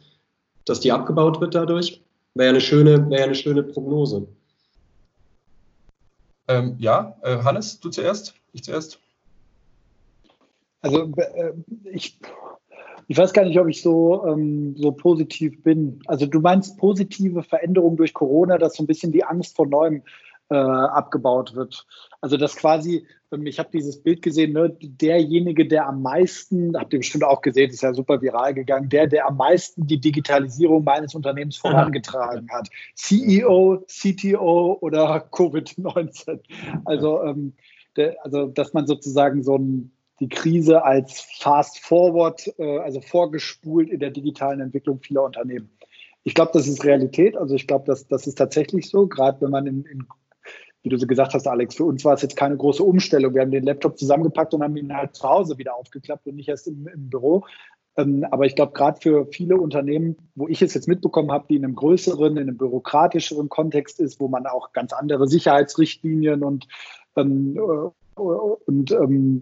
dass 0.68 0.80
die 0.80 0.92
abgebaut 0.92 1.40
wird 1.40 1.54
dadurch? 1.54 2.02
Wäre 2.34 2.50
eine 2.50 2.60
schöne, 2.60 3.08
wäre 3.10 3.24
eine 3.24 3.34
schöne 3.34 3.62
Prognose. 3.62 4.26
Ähm, 6.46 6.76
ja, 6.78 7.16
äh, 7.22 7.38
Hannes, 7.38 7.80
du 7.80 7.90
zuerst? 7.90 8.34
Ich 8.52 8.64
zuerst? 8.64 8.98
Also 10.80 11.10
äh, 11.16 11.52
ich, 11.92 12.18
ich 13.08 13.18
weiß 13.18 13.32
gar 13.32 13.44
nicht, 13.44 13.58
ob 13.58 13.68
ich 13.68 13.82
so, 13.82 14.24
ähm, 14.26 14.74
so 14.76 14.92
positiv 14.92 15.62
bin. 15.62 16.00
Also 16.06 16.26
du 16.26 16.40
meinst 16.40 16.78
positive 16.78 17.42
Veränderungen 17.42 17.96
durch 17.96 18.14
Corona, 18.14 18.58
dass 18.58 18.76
so 18.76 18.82
ein 18.82 18.86
bisschen 18.86 19.12
die 19.12 19.24
Angst 19.24 19.56
vor 19.56 19.66
Neuem 19.66 20.02
äh, 20.50 20.54
abgebaut 20.54 21.54
wird. 21.54 21.86
Also 22.20 22.36
das 22.36 22.56
quasi, 22.56 23.06
ähm, 23.32 23.46
ich 23.46 23.58
habe 23.58 23.70
dieses 23.72 24.02
Bild 24.02 24.22
gesehen, 24.22 24.52
ne, 24.52 24.74
derjenige, 24.80 25.66
der 25.66 25.86
am 25.86 26.02
meisten, 26.02 26.76
habt 26.76 26.92
ihr 26.92 27.00
bestimmt 27.00 27.24
auch 27.24 27.42
gesehen, 27.42 27.70
ist 27.70 27.82
ja 27.82 27.92
super 27.92 28.20
viral 28.22 28.54
gegangen, 28.54 28.88
der, 28.88 29.06
der 29.06 29.28
am 29.28 29.36
meisten 29.36 29.86
die 29.86 30.00
Digitalisierung 30.00 30.84
meines 30.84 31.14
Unternehmens 31.14 31.56
vorangetragen 31.58 32.48
hat. 32.50 32.68
CEO, 32.94 33.84
CTO 33.86 34.78
oder 34.80 35.28
Covid-19. 35.30 36.40
Also, 36.84 37.22
ähm, 37.22 37.54
der, 37.96 38.16
also, 38.24 38.46
dass 38.46 38.72
man 38.72 38.86
sozusagen 38.86 39.42
so 39.42 39.56
ein, 39.56 39.92
die 40.20 40.28
Krise 40.28 40.82
als 40.82 41.20
Fast 41.38 41.78
Forward, 41.80 42.52
äh, 42.58 42.78
also 42.78 43.00
vorgespult 43.00 43.90
in 43.90 44.00
der 44.00 44.10
digitalen 44.10 44.60
Entwicklung 44.60 45.00
vieler 45.00 45.24
Unternehmen. 45.24 45.70
Ich 46.24 46.34
glaube, 46.34 46.50
das 46.52 46.66
ist 46.66 46.84
Realität. 46.84 47.36
Also 47.36 47.54
ich 47.54 47.66
glaube, 47.66 47.84
das, 47.86 48.06
das 48.06 48.26
ist 48.26 48.36
tatsächlich 48.36 48.90
so, 48.90 49.06
gerade 49.06 49.40
wenn 49.40 49.50
man 49.50 49.66
in, 49.66 49.84
in 49.84 50.06
wie 50.82 50.88
du 50.88 50.96
so 50.96 51.06
gesagt 51.06 51.34
hast, 51.34 51.46
Alex, 51.46 51.74
für 51.74 51.84
uns 51.84 52.04
war 52.04 52.14
es 52.14 52.22
jetzt 52.22 52.36
keine 52.36 52.56
große 52.56 52.82
Umstellung. 52.82 53.34
Wir 53.34 53.42
haben 53.42 53.50
den 53.50 53.64
Laptop 53.64 53.98
zusammengepackt 53.98 54.54
und 54.54 54.62
haben 54.62 54.76
ihn 54.76 54.94
halt 54.94 55.14
zu 55.14 55.28
Hause 55.28 55.58
wieder 55.58 55.74
aufgeklappt 55.74 56.26
und 56.26 56.36
nicht 56.36 56.48
erst 56.48 56.68
im, 56.68 56.86
im 56.86 57.10
Büro. 57.10 57.44
Ähm, 57.96 58.24
aber 58.30 58.46
ich 58.46 58.54
glaube, 58.54 58.72
gerade 58.72 59.00
für 59.00 59.26
viele 59.26 59.56
Unternehmen, 59.56 60.16
wo 60.36 60.46
ich 60.46 60.62
es 60.62 60.74
jetzt 60.74 60.86
mitbekommen 60.86 61.32
habe, 61.32 61.46
die 61.48 61.56
in 61.56 61.64
einem 61.64 61.74
größeren, 61.74 62.36
in 62.36 62.44
einem 62.44 62.56
bürokratischeren 62.56 63.48
Kontext 63.48 63.98
ist, 63.98 64.20
wo 64.20 64.28
man 64.28 64.46
auch 64.46 64.72
ganz 64.72 64.92
andere 64.92 65.26
Sicherheitsrichtlinien 65.26 66.44
und 66.44 66.68
ähm, 67.16 67.56
äh, 67.56 67.90
und 68.18 68.90
ähm, 68.90 69.40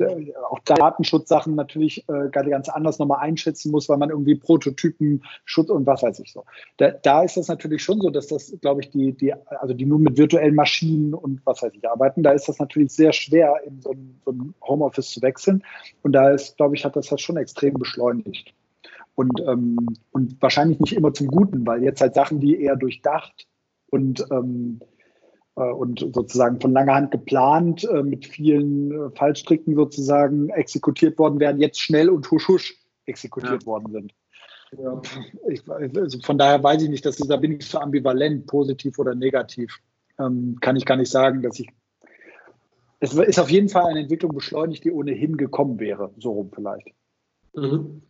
auch 0.50 0.58
Datenschutzsachen 0.60 1.54
natürlich 1.54 2.04
äh, 2.08 2.28
ganz 2.30 2.68
anders 2.68 2.98
nochmal 2.98 3.20
einschätzen 3.20 3.70
muss, 3.70 3.88
weil 3.88 3.98
man 3.98 4.10
irgendwie 4.10 4.34
Prototypen, 4.34 5.24
Schutz 5.44 5.70
und 5.70 5.86
was 5.86 6.02
weiß 6.02 6.20
ich 6.20 6.32
so. 6.32 6.44
Da, 6.76 6.90
da 6.90 7.22
ist 7.22 7.36
das 7.36 7.48
natürlich 7.48 7.82
schon 7.82 8.00
so, 8.00 8.10
dass 8.10 8.28
das, 8.28 8.56
glaube 8.60 8.82
ich, 8.82 8.90
die, 8.90 9.12
die, 9.12 9.32
also 9.32 9.74
die 9.74 9.86
nur 9.86 9.98
mit 9.98 10.16
virtuellen 10.16 10.54
Maschinen 10.54 11.14
und 11.14 11.40
was 11.44 11.62
weiß 11.62 11.72
ich 11.74 11.88
arbeiten, 11.88 12.22
da 12.22 12.32
ist 12.32 12.48
das 12.48 12.58
natürlich 12.58 12.92
sehr 12.92 13.12
schwer, 13.12 13.60
in 13.66 13.80
so 13.80 13.90
ein, 13.90 14.20
so 14.24 14.32
ein 14.32 14.54
Homeoffice 14.62 15.10
zu 15.10 15.22
wechseln. 15.22 15.62
Und 16.02 16.12
da 16.12 16.30
ist, 16.30 16.56
glaube 16.56 16.76
ich, 16.76 16.84
hat 16.84 16.96
das 16.96 17.08
das 17.08 17.20
schon 17.20 17.36
extrem 17.36 17.74
beschleunigt. 17.74 18.54
Und, 19.14 19.40
ähm, 19.40 19.78
und 20.12 20.40
wahrscheinlich 20.42 20.78
nicht 20.78 20.92
immer 20.92 21.14
zum 21.14 21.28
Guten, 21.28 21.66
weil 21.66 21.82
jetzt 21.82 22.02
halt 22.02 22.14
Sachen, 22.14 22.38
die 22.40 22.60
eher 22.60 22.76
durchdacht 22.76 23.46
und 23.90 24.26
ähm, 24.30 24.80
äh, 24.80 24.95
und 25.62 26.00
sozusagen 26.14 26.60
von 26.60 26.72
langer 26.72 26.94
Hand 26.94 27.10
geplant, 27.10 27.84
äh, 27.84 28.02
mit 28.02 28.26
vielen 28.26 28.92
äh, 28.92 29.10
Fallstricken 29.16 29.74
sozusagen 29.74 30.50
exekutiert 30.50 31.18
worden 31.18 31.40
wären, 31.40 31.58
jetzt 31.58 31.80
schnell 31.80 32.10
und 32.10 32.30
husch 32.30 32.46
husch 32.48 32.74
exekutiert 33.06 33.62
ja. 33.62 33.66
worden 33.66 33.92
sind. 33.92 34.12
Ja, 34.78 35.00
ich, 35.48 35.62
also 35.70 36.18
von 36.20 36.38
daher 36.38 36.62
weiß 36.62 36.82
ich 36.82 36.90
nicht, 36.90 37.06
dass 37.06 37.16
da 37.16 37.36
bin 37.36 37.52
ich 37.52 37.66
so 37.66 37.78
ambivalent, 37.78 38.46
positiv 38.46 38.98
oder 38.98 39.14
negativ. 39.14 39.78
Ähm, 40.18 40.58
kann 40.60 40.76
ich 40.76 40.84
gar 40.84 40.96
nicht 40.96 41.10
sagen, 41.10 41.42
dass 41.42 41.58
ich. 41.58 41.68
Es 42.98 43.14
ist 43.14 43.38
auf 43.38 43.50
jeden 43.50 43.68
Fall 43.68 43.86
eine 43.86 44.00
Entwicklung 44.00 44.34
beschleunigt, 44.34 44.84
die 44.84 44.90
ohnehin 44.90 45.36
gekommen 45.36 45.78
wäre, 45.78 46.10
so 46.18 46.32
rum 46.32 46.50
vielleicht. 46.52 46.88
Mhm. 47.54 48.02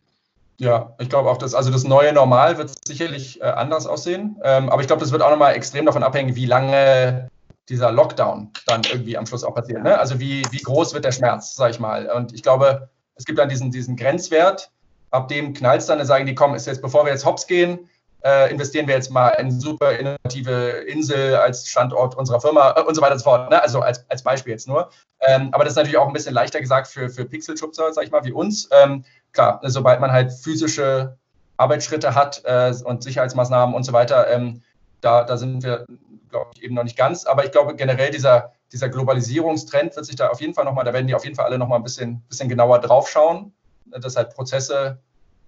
Ja, 0.59 0.95
ich 0.99 1.09
glaube 1.09 1.29
auch, 1.29 1.37
dass 1.37 1.53
also 1.53 1.71
das 1.71 1.83
neue 1.83 2.13
Normal 2.13 2.57
wird 2.57 2.71
sicherlich 2.85 3.39
äh, 3.41 3.45
anders 3.45 3.85
aussehen. 3.85 4.37
Ähm, 4.43 4.69
aber 4.69 4.81
ich 4.81 4.87
glaube, 4.87 5.01
das 5.01 5.11
wird 5.11 5.21
auch 5.21 5.29
nochmal 5.29 5.53
extrem 5.53 5.85
davon 5.85 6.03
abhängen, 6.03 6.35
wie 6.35 6.45
lange 6.45 7.29
dieser 7.69 7.91
Lockdown 7.91 8.51
dann 8.65 8.81
irgendwie 8.83 9.17
am 9.17 9.25
Schluss 9.25 9.43
auch 9.43 9.55
passiert. 9.55 9.83
Ne? 9.83 9.97
Also 9.97 10.19
wie, 10.19 10.43
wie 10.51 10.61
groß 10.61 10.93
wird 10.93 11.05
der 11.05 11.11
Schmerz, 11.11 11.55
sag 11.55 11.71
ich 11.71 11.79
mal. 11.79 12.09
Und 12.09 12.33
ich 12.33 12.43
glaube, 12.43 12.89
es 13.15 13.25
gibt 13.25 13.39
dann 13.39 13.49
diesen, 13.49 13.71
diesen 13.71 13.95
Grenzwert, 13.95 14.71
ab 15.11 15.27
dem 15.27 15.53
knallt 15.53 15.81
es 15.81 15.87
dann, 15.87 15.97
dann 15.97 16.07
sagen 16.07 16.25
die, 16.25 16.35
komm, 16.35 16.55
ist 16.55 16.67
jetzt, 16.67 16.81
bevor 16.81 17.05
wir 17.05 17.11
jetzt 17.11 17.25
hops 17.25 17.47
gehen, 17.47 17.89
äh, 18.23 18.51
investieren 18.51 18.87
wir 18.87 18.95
jetzt 18.95 19.11
mal 19.11 19.29
in 19.29 19.47
eine 19.47 19.51
super 19.51 19.97
innovative 19.97 20.83
Insel 20.87 21.35
als 21.35 21.67
Standort 21.67 22.15
unserer 22.15 22.41
Firma 22.41 22.73
äh, 22.77 22.81
und 22.81 22.95
so 22.95 23.01
weiter 23.01 23.13
und 23.13 23.19
so 23.19 23.23
fort. 23.25 23.49
Ne? 23.49 23.61
Also 23.61 23.81
als, 23.81 24.09
als 24.09 24.23
Beispiel 24.23 24.53
jetzt 24.53 24.67
nur. 24.67 24.89
Ähm, 25.21 25.49
aber 25.51 25.63
das 25.63 25.73
ist 25.73 25.77
natürlich 25.77 25.97
auch 25.97 26.07
ein 26.07 26.13
bisschen 26.13 26.33
leichter 26.33 26.59
gesagt 26.59 26.87
für, 26.87 27.09
für 27.09 27.25
Pixelschubser, 27.25 27.93
sag 27.93 28.03
ich 28.03 28.11
mal, 28.11 28.23
wie 28.23 28.31
uns. 28.31 28.69
Ähm, 28.71 29.03
klar, 29.33 29.59
sobald 29.63 29.99
man 29.99 30.11
halt 30.11 30.31
physische 30.31 31.17
Arbeitsschritte 31.57 32.15
hat 32.15 32.41
äh, 32.45 32.73
und 32.83 33.03
Sicherheitsmaßnahmen 33.03 33.75
und 33.75 33.83
so 33.83 33.93
weiter, 33.93 34.29
ähm, 34.29 34.61
da, 35.01 35.23
da 35.23 35.37
sind 35.37 35.63
wir 35.63 35.85
glaube 36.29 36.51
ich, 36.53 36.63
eben 36.63 36.75
noch 36.75 36.83
nicht 36.83 36.97
ganz. 36.97 37.25
Aber 37.25 37.45
ich 37.45 37.51
glaube 37.51 37.75
generell 37.75 38.11
dieser, 38.11 38.53
dieser 38.71 38.89
Globalisierungstrend 38.89 39.95
wird 39.95 40.05
sich 40.05 40.15
da 40.15 40.29
auf 40.29 40.41
jeden 40.41 40.53
Fall 40.53 40.65
nochmal, 40.65 40.85
da 40.85 40.93
werden 40.93 41.07
die 41.07 41.15
auf 41.15 41.23
jeden 41.23 41.35
Fall 41.35 41.45
alle 41.45 41.57
nochmal 41.57 41.79
ein 41.79 41.83
bisschen, 41.83 42.21
bisschen 42.27 42.49
genauer 42.49 42.79
drauf 42.79 43.09
schauen, 43.09 43.53
dass 43.85 44.15
halt 44.15 44.33
Prozesse, 44.33 44.99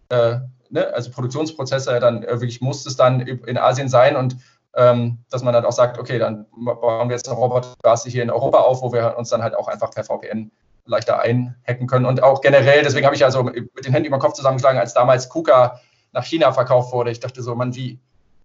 äh, 0.09 0.37
ne, 0.69 0.87
also 0.93 1.11
Produktionsprozesse, 1.11 1.99
dann 1.99 2.21
wirklich 2.23 2.61
muss 2.61 2.85
es 2.85 2.95
dann 2.95 3.21
in 3.21 3.57
Asien 3.57 3.89
sein 3.89 4.15
und 4.15 4.37
ähm, 4.75 5.19
dass 5.29 5.43
man 5.43 5.53
dann 5.53 5.65
auch 5.65 5.71
sagt, 5.71 5.97
okay, 5.97 6.19
dann 6.19 6.45
bauen 6.51 7.09
wir 7.09 7.15
jetzt 7.15 7.27
eine 7.27 7.37
Roboterstraße 7.37 8.09
hier 8.09 8.23
in 8.23 8.29
Europa 8.29 8.59
auf, 8.59 8.81
wo 8.81 8.93
wir 8.93 9.17
uns 9.17 9.29
dann 9.29 9.41
halt 9.41 9.55
auch 9.55 9.67
einfach 9.67 9.91
per 9.91 10.03
VPN 10.03 10.51
leichter 10.85 11.19
einhacken 11.19 11.87
können. 11.87 12.05
Und 12.05 12.23
auch 12.23 12.41
generell, 12.41 12.83
deswegen 12.83 13.05
habe 13.05 13.15
ich 13.15 13.23
also 13.23 13.43
mit 13.43 13.85
den 13.85 13.93
Händen 13.93 14.07
über 14.07 14.17
den 14.17 14.21
Kopf 14.21 14.33
zusammengeschlagen, 14.33 14.79
als 14.79 14.93
damals 14.93 15.29
KUKA 15.29 15.79
nach 16.11 16.25
China 16.25 16.51
verkauft 16.51 16.91
wurde. 16.93 17.11
Ich 17.11 17.19
dachte 17.19 17.41
so, 17.41 17.55
man, 17.55 17.75
wie, 17.75 17.99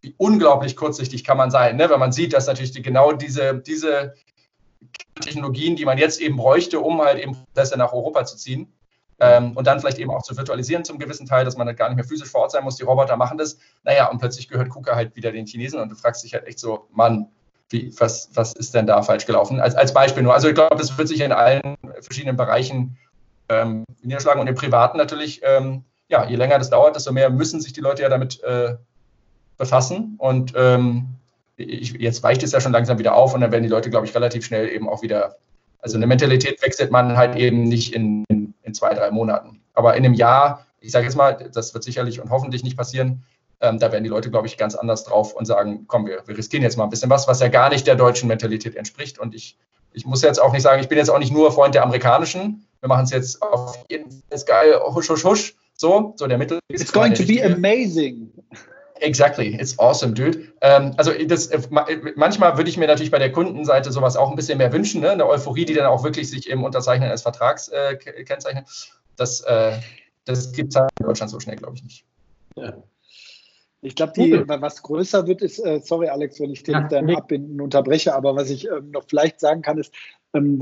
wie 0.05 0.15
unglaublich 0.19 0.77
kurzsichtig 0.77 1.25
kann 1.25 1.39
man 1.39 1.51
sein, 1.51 1.77
ne? 1.77 1.89
wenn 1.89 1.99
man 1.99 2.13
sieht, 2.13 2.35
dass 2.35 2.47
natürlich 2.47 2.73
die, 2.73 2.83
genau 2.83 3.13
diese, 3.13 3.55
diese 3.55 4.15
Technologien, 5.19 5.77
die 5.77 5.87
man 5.87 5.97
jetzt 5.97 6.21
eben 6.21 6.37
bräuchte, 6.37 6.79
um 6.79 7.01
halt 7.01 7.19
eben 7.19 7.33
Prozesse 7.33 7.79
nach 7.79 7.95
Europa 7.95 8.27
zu 8.27 8.37
ziehen 8.37 8.71
ähm, 9.19 9.57
und 9.57 9.67
dann 9.67 9.81
vielleicht 9.81 9.99
eben 9.99 10.11
auch 10.11 10.23
zu 10.23 10.37
virtualisieren 10.37 10.85
zum 10.85 10.99
gewissen 10.99 11.25
Teil, 11.25 11.47
dass 11.47 11.57
man 11.57 11.67
halt 11.67 11.79
gar 11.79 11.89
nicht 11.89 11.97
mehr 11.97 12.05
physisch 12.05 12.29
vor 12.29 12.43
Ort 12.43 12.51
sein 12.51 12.65
muss, 12.65 12.77
die 12.77 12.83
Roboter 12.83 13.17
machen 13.17 13.39
das. 13.39 13.57
Naja, 13.83 14.11
und 14.11 14.19
plötzlich 14.19 14.49
gehört 14.49 14.69
KUKA 14.69 14.95
halt 14.95 15.17
wieder 15.17 15.33
den 15.33 15.47
Chinesen 15.47 15.81
und 15.81 15.89
du 15.89 15.97
fragst 15.97 16.23
dich 16.23 16.35
halt 16.35 16.47
echt 16.47 16.59
so, 16.59 16.87
Mann, 16.93 17.29
wie, 17.71 17.91
was, 17.99 18.29
was 18.35 18.53
ist 18.53 18.75
denn 18.75 18.87
da 18.87 19.01
falsch 19.01 19.25
gelaufen? 19.25 19.59
Als, 19.59 19.75
als 19.75 19.95
Beispiel 19.95 20.23
nur. 20.23 20.35
Also 20.35 20.49
ich 20.49 20.55
glaube, 20.55 20.77
das 20.77 20.99
wird 20.99 21.09
sich 21.09 21.21
in 21.23 21.33
allen 21.33 21.77
verschiedenen 22.03 22.37
Bereichen 22.37 22.99
ähm, 23.49 23.85
niederschlagen 24.03 24.43
und 24.43 24.49
im 24.49 24.55
Privaten 24.55 24.99
natürlich, 24.99 25.41
ähm, 25.45 25.85
ja, 26.09 26.27
je 26.29 26.37
länger 26.37 26.59
das 26.59 26.69
dauert, 26.69 26.95
desto 26.95 27.11
mehr 27.11 27.31
müssen 27.31 27.63
sich 27.63 27.73
die 27.73 27.81
Leute 27.81 28.03
ja 28.03 28.11
damit 28.11 28.43
äh, 28.43 28.77
befassen. 29.57 30.15
Und 30.19 30.53
ähm, 30.57 31.07
ich, 31.57 31.93
jetzt 31.93 32.23
weicht 32.23 32.43
es 32.43 32.53
ja 32.53 32.61
schon 32.61 32.73
langsam 32.73 32.99
wieder 32.99 33.15
auf 33.15 33.35
und 33.35 33.41
dann 33.41 33.53
werden 33.53 33.63
die 33.63 33.69
Leute, 33.69 33.91
glaube 33.91 34.07
ich, 34.07 34.15
relativ 34.15 34.45
schnell 34.45 34.69
eben 34.69 34.89
auch 34.89 35.03
wieder. 35.03 35.37
Also 35.79 35.97
eine 35.97 36.07
Mentalität 36.07 36.63
wechselt 36.63 36.91
man 36.91 37.17
halt 37.17 37.37
eben 37.37 37.65
nicht 37.65 37.95
in, 37.95 38.25
in, 38.29 38.55
in 38.63 38.75
zwei, 38.75 38.95
drei 38.95 39.11
Monaten. 39.11 39.61
Aber 39.75 39.97
in 39.97 40.05
einem 40.05 40.15
Jahr, 40.15 40.67
ich 40.81 40.93
sage 40.93 41.05
jetzt 41.05 41.17
mal, 41.17 41.51
das 41.53 41.75
wird 41.75 41.85
sicherlich 41.85 42.21
und 42.21 42.31
hoffentlich 42.31 42.65
nicht 42.65 42.77
passieren, 42.77 43.23
ähm, 43.61 43.79
da 43.79 43.93
werden 43.93 44.05
die 44.05 44.11
Leute, 44.11 44.31
glaube 44.31 44.47
ich, 44.47 44.57
ganz 44.57 44.75
anders 44.75 45.05
drauf 45.05 45.35
und 45.35 45.47
sagen, 45.47 45.85
komm, 45.87 46.07
wir, 46.07 46.23
wir 46.27 46.37
riskieren 46.37 46.63
jetzt 46.63 46.77
mal 46.77 46.85
ein 46.85 46.91
bisschen 46.91 47.11
was, 47.11 47.29
was 47.29 47.41
ja 47.41 47.49
gar 47.49 47.69
nicht 47.69 47.87
der 47.87 47.97
deutschen 47.97 48.29
Mentalität 48.29 48.77
entspricht. 48.77 49.19
Und 49.19 49.35
ich, 49.35 49.57
ich 49.93 50.07
muss 50.07 50.23
jetzt 50.23 50.41
auch 50.41 50.53
nicht 50.53 50.63
sagen, 50.63 50.81
ich 50.81 50.89
bin 50.89 50.99
jetzt 50.99 51.11
auch 51.11 51.19
nicht 51.19 51.33
nur 51.33 51.53
Freund 51.53 51.75
der 51.75 51.83
amerikanischen. 51.83 52.67
Wir 52.81 52.89
machen 52.89 53.05
es 53.05 53.11
jetzt 53.11 53.41
auf 53.43 53.79
jeden 53.91 54.11
Fall 54.11 54.41
geil, 54.47 54.81
husch, 54.95 55.09
husch, 55.09 55.25
husch. 55.25 55.55
So, 55.77 56.15
so 56.17 56.27
der 56.27 56.39
Mittel. 56.39 56.61
It's 56.69 56.93
going 56.93 57.15
to 57.15 57.25
be 57.25 57.43
amazing. 57.45 58.31
Exactly, 59.05 59.55
it's 59.61 59.79
awesome, 59.79 60.15
dude. 60.15 60.53
Ähm, 60.63 60.95
also 60.97 61.13
das, 61.13 61.49
äh, 61.49 61.61
manchmal 62.17 62.57
würde 62.57 62.71
ich 62.71 62.79
mir 62.79 62.87
natürlich 62.87 63.11
bei 63.11 63.19
der 63.19 63.31
Kundenseite 63.31 63.93
sowas 63.93 64.17
auch 64.17 64.31
ein 64.31 64.37
bisschen 64.37 64.57
mehr 64.57 64.73
wünschen, 64.73 65.03
ne? 65.03 65.11
eine 65.11 65.27
Euphorie, 65.27 65.67
die 65.67 65.75
dann 65.75 65.87
auch 65.87 66.03
wirklich 66.05 66.31
sich 66.31 66.49
im 66.49 66.65
Unterzeichnen 66.65 67.09
eines 67.09 67.23
Vertrags 67.23 67.69
äh, 67.69 67.97
kennzeichnet. 67.97 68.67
Das, 69.17 69.41
äh, 69.43 69.73
das 70.25 70.53
gibt 70.53 70.71
es 70.71 70.81
halt 70.81 70.91
in 70.99 71.07
Deutschland 71.07 71.31
so 71.31 71.39
schnell, 71.39 71.57
glaube 71.57 71.77
ich, 71.77 71.83
nicht. 71.85 72.07
Ja. 72.57 72.83
Ich 73.83 73.95
glaube, 73.95 74.45
was 74.49 74.83
größer 74.83 75.27
wird, 75.27 75.43
ist, 75.43 75.59
äh, 75.59 75.81
sorry 75.85 76.09
Alex, 76.09 76.41
wenn 76.41 76.51
ich 76.51 76.63
den 76.63 76.73
ja, 76.73 76.89
dann 76.89 77.15
abbinden 77.15 77.61
unterbreche, 77.61 78.15
aber 78.15 78.35
was 78.35 78.49
ich 78.49 78.67
ähm, 78.67 78.91
noch 78.91 79.05
vielleicht 79.07 79.41
sagen 79.41 79.61
kann, 79.61 79.77
ist, 79.77 79.93
ähm, 80.35 80.61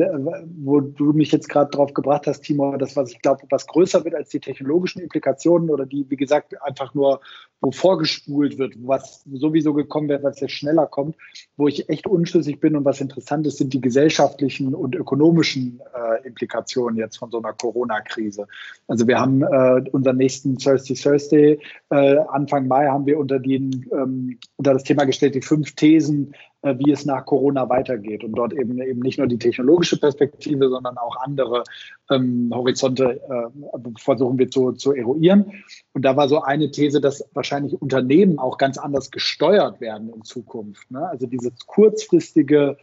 wo 0.63 0.81
du 0.81 1.13
mich 1.13 1.33
jetzt 1.33 1.49
gerade 1.49 1.71
drauf 1.71 1.95
gebracht 1.95 2.27
hast, 2.27 2.43
Timo, 2.43 2.77
das, 2.77 2.95
was 2.95 3.11
ich 3.11 3.23
glaube, 3.23 3.43
was 3.51 3.67
größer 3.67 4.05
wird 4.05 4.15
als 4.15 4.29
die 4.29 4.41
technologischen 4.41 5.01
Implikationen 5.01 5.71
oder 5.71 5.87
die, 5.87 6.05
wie 6.09 6.17
gesagt, 6.17 6.55
einfach 6.63 6.95
nur, 6.95 7.21
wo 7.61 7.71
vorgespult 7.71 8.59
wird, 8.59 8.75
was 8.87 9.25
sowieso 9.33 9.73
gekommen 9.73 10.09
wird, 10.09 10.25
es 10.25 10.41
jetzt 10.41 10.53
schneller 10.53 10.87
kommt, 10.87 11.17
wo 11.57 11.69
ich 11.69 11.89
echt 11.89 12.07
unschlüssig 12.07 12.61
bin 12.61 12.77
und 12.77 12.85
was 12.85 13.01
interessant 13.01 13.47
ist, 13.47 13.59
sind 13.59 13.73
die 13.73 13.81
gesellschaftlichen 13.81 14.75
und 14.75 14.95
ökonomischen 14.95 15.81
äh, 15.95 16.27
Implikationen 16.27 16.97
jetzt 16.97 17.17
von 17.17 17.31
so 17.31 17.39
einer 17.39 17.53
Corona-Krise. 17.53 18.47
Also 18.89 19.07
wir 19.07 19.19
haben 19.19 19.43
äh, 19.43 19.89
unseren 19.93 20.17
nächsten 20.17 20.59
Thursday 20.59 20.95
Thursday, 20.95 21.59
äh, 21.91 22.17
Anfang 22.29 22.67
Mai 22.67 22.87
haben 22.87 23.07
wir 23.07 23.19
unter, 23.19 23.39
den, 23.39 23.89
ähm, 23.93 24.39
unter 24.57 24.75
das 24.75 24.85
Thema 24.85 25.05
gestellt, 25.05 25.35
die 25.35 25.43
fünf 25.43 25.75
Thesen 25.75 26.35
wie 26.63 26.93
es 26.93 27.05
nach 27.05 27.27
Corona 27.27 27.69
weitergeht 27.69 28.25
und 28.25 28.33
dort 28.33 28.53
eben 28.53 28.81
eben 28.81 29.01
nicht 29.01 29.19
nur 29.19 29.27
die 29.27 29.39
technologische 29.39 29.99
Perspektive, 29.99 30.69
sondern 30.69 30.97
auch 30.97 31.17
andere 31.17 31.65
ähm, 32.11 32.51
Horizonte 32.55 33.21
äh, 33.29 33.79
versuchen 33.99 34.39
wir 34.39 34.51
zu, 34.51 34.73
zu 34.73 34.93
eruieren. 34.93 35.53
Und 35.93 36.05
da 36.05 36.17
war 36.17 36.29
so 36.29 36.43
eine 36.43 36.71
These, 36.71 37.01
dass 37.01 37.29
wahrscheinlich 37.35 37.81
Unternehmen 37.81 38.39
auch 38.39 38.59
ganz 38.59 38.79
anders 38.79 39.11
gesteuert 39.11 39.81
werden 39.81 40.13
in 40.15 40.23
Zukunft. 40.23 40.91
Ne? 40.91 41.07
Also 41.09 41.27
dieses 41.27 41.53
kurzfristige 41.67 42.77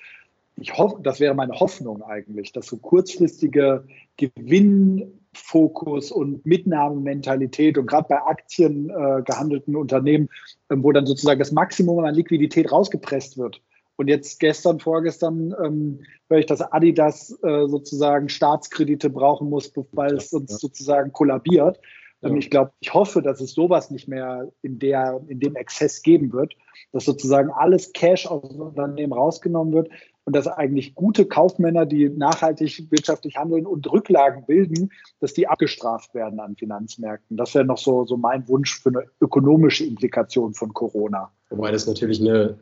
ich 0.61 0.77
hoffe, 0.77 0.97
das 1.01 1.19
wäre 1.19 1.34
meine 1.34 1.53
Hoffnung 1.53 2.03
eigentlich, 2.03 2.51
dass 2.51 2.67
so 2.67 2.77
kurzfristige 2.77 3.86
Gewinnfokus 4.17 6.11
und 6.11 6.45
Mitnahmementalität 6.45 7.77
und 7.77 7.88
gerade 7.88 8.07
bei 8.09 8.21
Aktien 8.21 8.89
äh, 8.89 9.21
gehandelten 9.23 9.75
Unternehmen, 9.75 10.30
äh, 10.69 10.75
wo 10.77 10.91
dann 10.91 11.05
sozusagen 11.05 11.39
das 11.39 11.51
Maximum 11.51 12.03
an 12.03 12.15
Liquidität 12.15 12.71
rausgepresst 12.71 13.38
wird, 13.38 13.61
und 14.00 14.08
jetzt 14.08 14.39
gestern, 14.39 14.80
vorgestern 14.80 15.54
ähm, 15.62 16.00
höre 16.30 16.39
ich, 16.39 16.45
dass 16.45 16.62
Adidas 16.62 17.38
äh, 17.43 17.68
sozusagen 17.68 18.30
Staatskredite 18.30 19.10
brauchen 19.10 19.50
muss, 19.50 19.74
weil 19.91 20.16
es 20.16 20.30
sonst 20.30 20.52
ja. 20.52 20.58
sozusagen 20.58 21.12
kollabiert. 21.12 21.82
Ähm, 22.24 22.38
Ich 22.38 22.50
glaube, 22.50 22.72
ich 22.80 22.93
hoffe, 22.93 23.22
dass 23.22 23.41
es 23.41 23.52
sowas 23.52 23.91
nicht 23.91 24.08
mehr 24.08 24.50
in, 24.62 24.80
der, 24.80 25.20
in 25.28 25.41
dem 25.41 25.58
Exzess 25.58 26.02
geben 26.02 26.32
wird, 26.32 26.54
dass 26.93 27.04
sozusagen 27.04 27.52
alles 27.52 27.91
Cash 27.91 28.26
aus 28.26 28.47
dem 28.47 28.62
Unternehmen 28.62 29.12
rausgenommen 29.12 29.74
wird 29.74 29.89
und 30.24 30.34
dass 30.34 30.47
eigentlich 30.47 30.95
gute 30.95 31.26
Kaufmänner, 31.26 31.86
die 31.86 32.08
nachhaltig 32.08 32.89
wirtschaftlich 32.91 33.36
handeln 33.36 33.66
und 33.66 33.91
Rücklagen 33.91 34.45
bilden, 34.45 34.93
dass 35.20 35.34
die 35.34 35.50
abgestraft 35.50 36.16
werden 36.16 36.39
an 36.39 36.56
Finanzmärkten. 36.56 37.36
Das 37.36 37.54
wäre 37.54 37.66
noch 37.66 37.78
so, 37.78 38.06
so 38.06 38.16
mein 38.16 38.47
Wunsch 38.47 38.82
für 38.82 38.91
eine 38.91 39.04
ökonomische 39.20 39.84
Implikation 39.84 40.54
von 40.54 40.74
Corona. 40.74 41.34
Wobei 41.50 41.74
das 41.74 41.86
natürlich 41.86 42.22
eine 42.22 42.60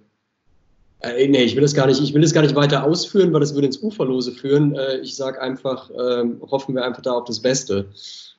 äh, 1.02 1.28
nee, 1.28 1.43
ich 1.43 1.56
will 1.56 1.62
das 1.62 1.74
gar 1.74 1.88
nicht, 1.88 2.02
ich 2.02 2.14
will 2.14 2.22
das 2.22 2.34
gar 2.34 2.41
nicht 2.41 2.56
weiter 2.56 2.84
ausführen, 2.84 3.32
weil 3.34 3.39
das 3.39 3.54
würde 3.54 3.68
ins 3.68 3.82
Uferlose 3.82 4.32
führen. 4.32 4.76
Äh, 4.76 4.98
ich 4.98 5.16
sage 5.16 5.41
einfach, 5.41 5.89
ähm, 5.91 6.41
hoffen 6.41 6.76
wir 6.76 6.84
einfach 6.84 7.02
da 7.02 7.14
auf 7.14 7.26
das 7.26 7.39
Beste. 7.39 7.86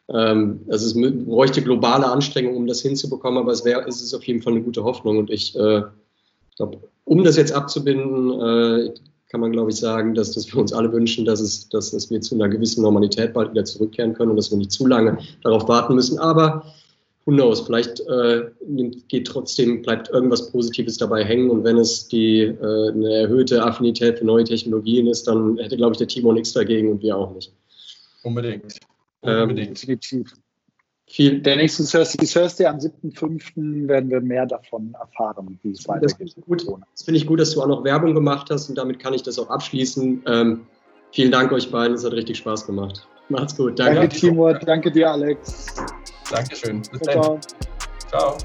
Ähm, 0.08 0.60
also 0.68 0.86
es 0.86 1.24
bräuchte 1.24 1.62
globale 1.62 2.06
Anstrengungen, 2.06 2.56
um 2.56 2.66
das 2.66 2.80
hinzubekommen, 2.80 3.38
aber 3.38 3.52
es, 3.52 3.64
wär, 3.64 3.86
es 3.86 4.02
ist 4.02 4.14
auf 4.14 4.24
jeden 4.24 4.42
Fall 4.42 4.54
eine 4.54 4.62
gute 4.62 4.82
Hoffnung. 4.82 5.18
Und 5.18 5.30
ich 5.30 5.54
äh, 5.56 5.82
glaube, 6.56 6.78
um 7.04 7.24
das 7.24 7.36
jetzt 7.36 7.52
abzubinden, 7.52 8.30
äh, 8.40 8.94
kann 9.30 9.40
man, 9.40 9.52
glaube 9.52 9.70
ich, 9.70 9.76
sagen, 9.76 10.14
dass, 10.14 10.32
dass 10.32 10.46
wir 10.52 10.58
uns 10.58 10.72
alle 10.72 10.90
wünschen, 10.90 11.26
dass, 11.26 11.40
es, 11.40 11.68
dass, 11.68 11.90
dass 11.90 12.10
wir 12.10 12.20
zu 12.20 12.34
einer 12.34 12.48
gewissen 12.48 12.82
Normalität 12.82 13.34
bald 13.34 13.50
wieder 13.50 13.64
zurückkehren 13.64 14.14
können 14.14 14.30
und 14.30 14.36
dass 14.36 14.50
wir 14.50 14.58
nicht 14.58 14.72
zu 14.72 14.86
lange 14.86 15.18
darauf 15.42 15.68
warten 15.68 15.94
müssen. 15.94 16.18
Aber 16.18 16.64
who 17.28 17.34
knows, 17.34 17.60
vielleicht 17.60 18.00
äh, 18.00 18.46
geht 19.08 19.26
trotzdem, 19.26 19.82
bleibt 19.82 20.08
irgendwas 20.08 20.50
Positives 20.50 20.96
dabei 20.96 21.22
hängen 21.24 21.50
und 21.50 21.62
wenn 21.62 21.76
es 21.76 22.08
die, 22.08 22.40
äh, 22.40 22.88
eine 22.88 23.12
erhöhte 23.12 23.62
Affinität 23.62 24.18
für 24.18 24.24
neue 24.24 24.44
Technologien 24.44 25.06
ist, 25.06 25.28
dann 25.28 25.58
hätte, 25.58 25.76
glaube 25.76 25.92
ich, 25.92 25.98
der 25.98 26.08
Timo 26.08 26.32
nichts 26.32 26.54
dagegen 26.54 26.90
und 26.90 27.02
wir 27.02 27.18
auch 27.18 27.34
nicht. 27.34 27.52
Unbedingt. 28.22 28.78
Ähm, 29.22 29.42
Unbedingt. 29.42 29.76
Definitiv. 29.76 30.32
Viel, 31.06 31.42
der 31.42 31.56
nächste 31.56 31.84
Thursday, 31.84 32.26
Thursday 32.26 32.66
am 32.66 32.78
7.5. 32.78 33.88
werden 33.88 34.08
wir 34.08 34.22
mehr 34.22 34.46
davon 34.46 34.94
erfahren, 34.98 35.58
wie 35.62 35.72
es 35.72 35.86
weitergeht. 35.86 36.34
Das, 36.46 36.64
das 36.94 37.02
finde 37.04 37.18
ich 37.18 37.26
gut, 37.26 37.40
dass 37.40 37.50
du 37.50 37.60
auch 37.60 37.68
noch 37.68 37.84
Werbung 37.84 38.14
gemacht 38.14 38.48
hast 38.50 38.70
und 38.70 38.78
damit 38.78 39.00
kann 39.00 39.12
ich 39.12 39.22
das 39.22 39.38
auch 39.38 39.50
abschließen. 39.50 40.22
Ähm, 40.26 40.66
vielen 41.12 41.30
Dank 41.30 41.52
euch 41.52 41.70
beiden, 41.70 41.94
es 41.94 42.04
hat 42.06 42.12
richtig 42.12 42.38
Spaß 42.38 42.66
gemacht. 42.66 43.06
Macht's 43.28 43.54
gut. 43.54 43.78
Danke, 43.78 44.00
danke 44.00 44.16
Timo. 44.16 44.52
Danke 44.54 44.90
dir, 44.90 45.10
Alex. 45.10 45.76
Dankeschön. 46.30 46.82
Bis 46.82 47.00
dann. 47.00 47.22
Ciao. 47.22 47.40
ciao. 48.10 48.38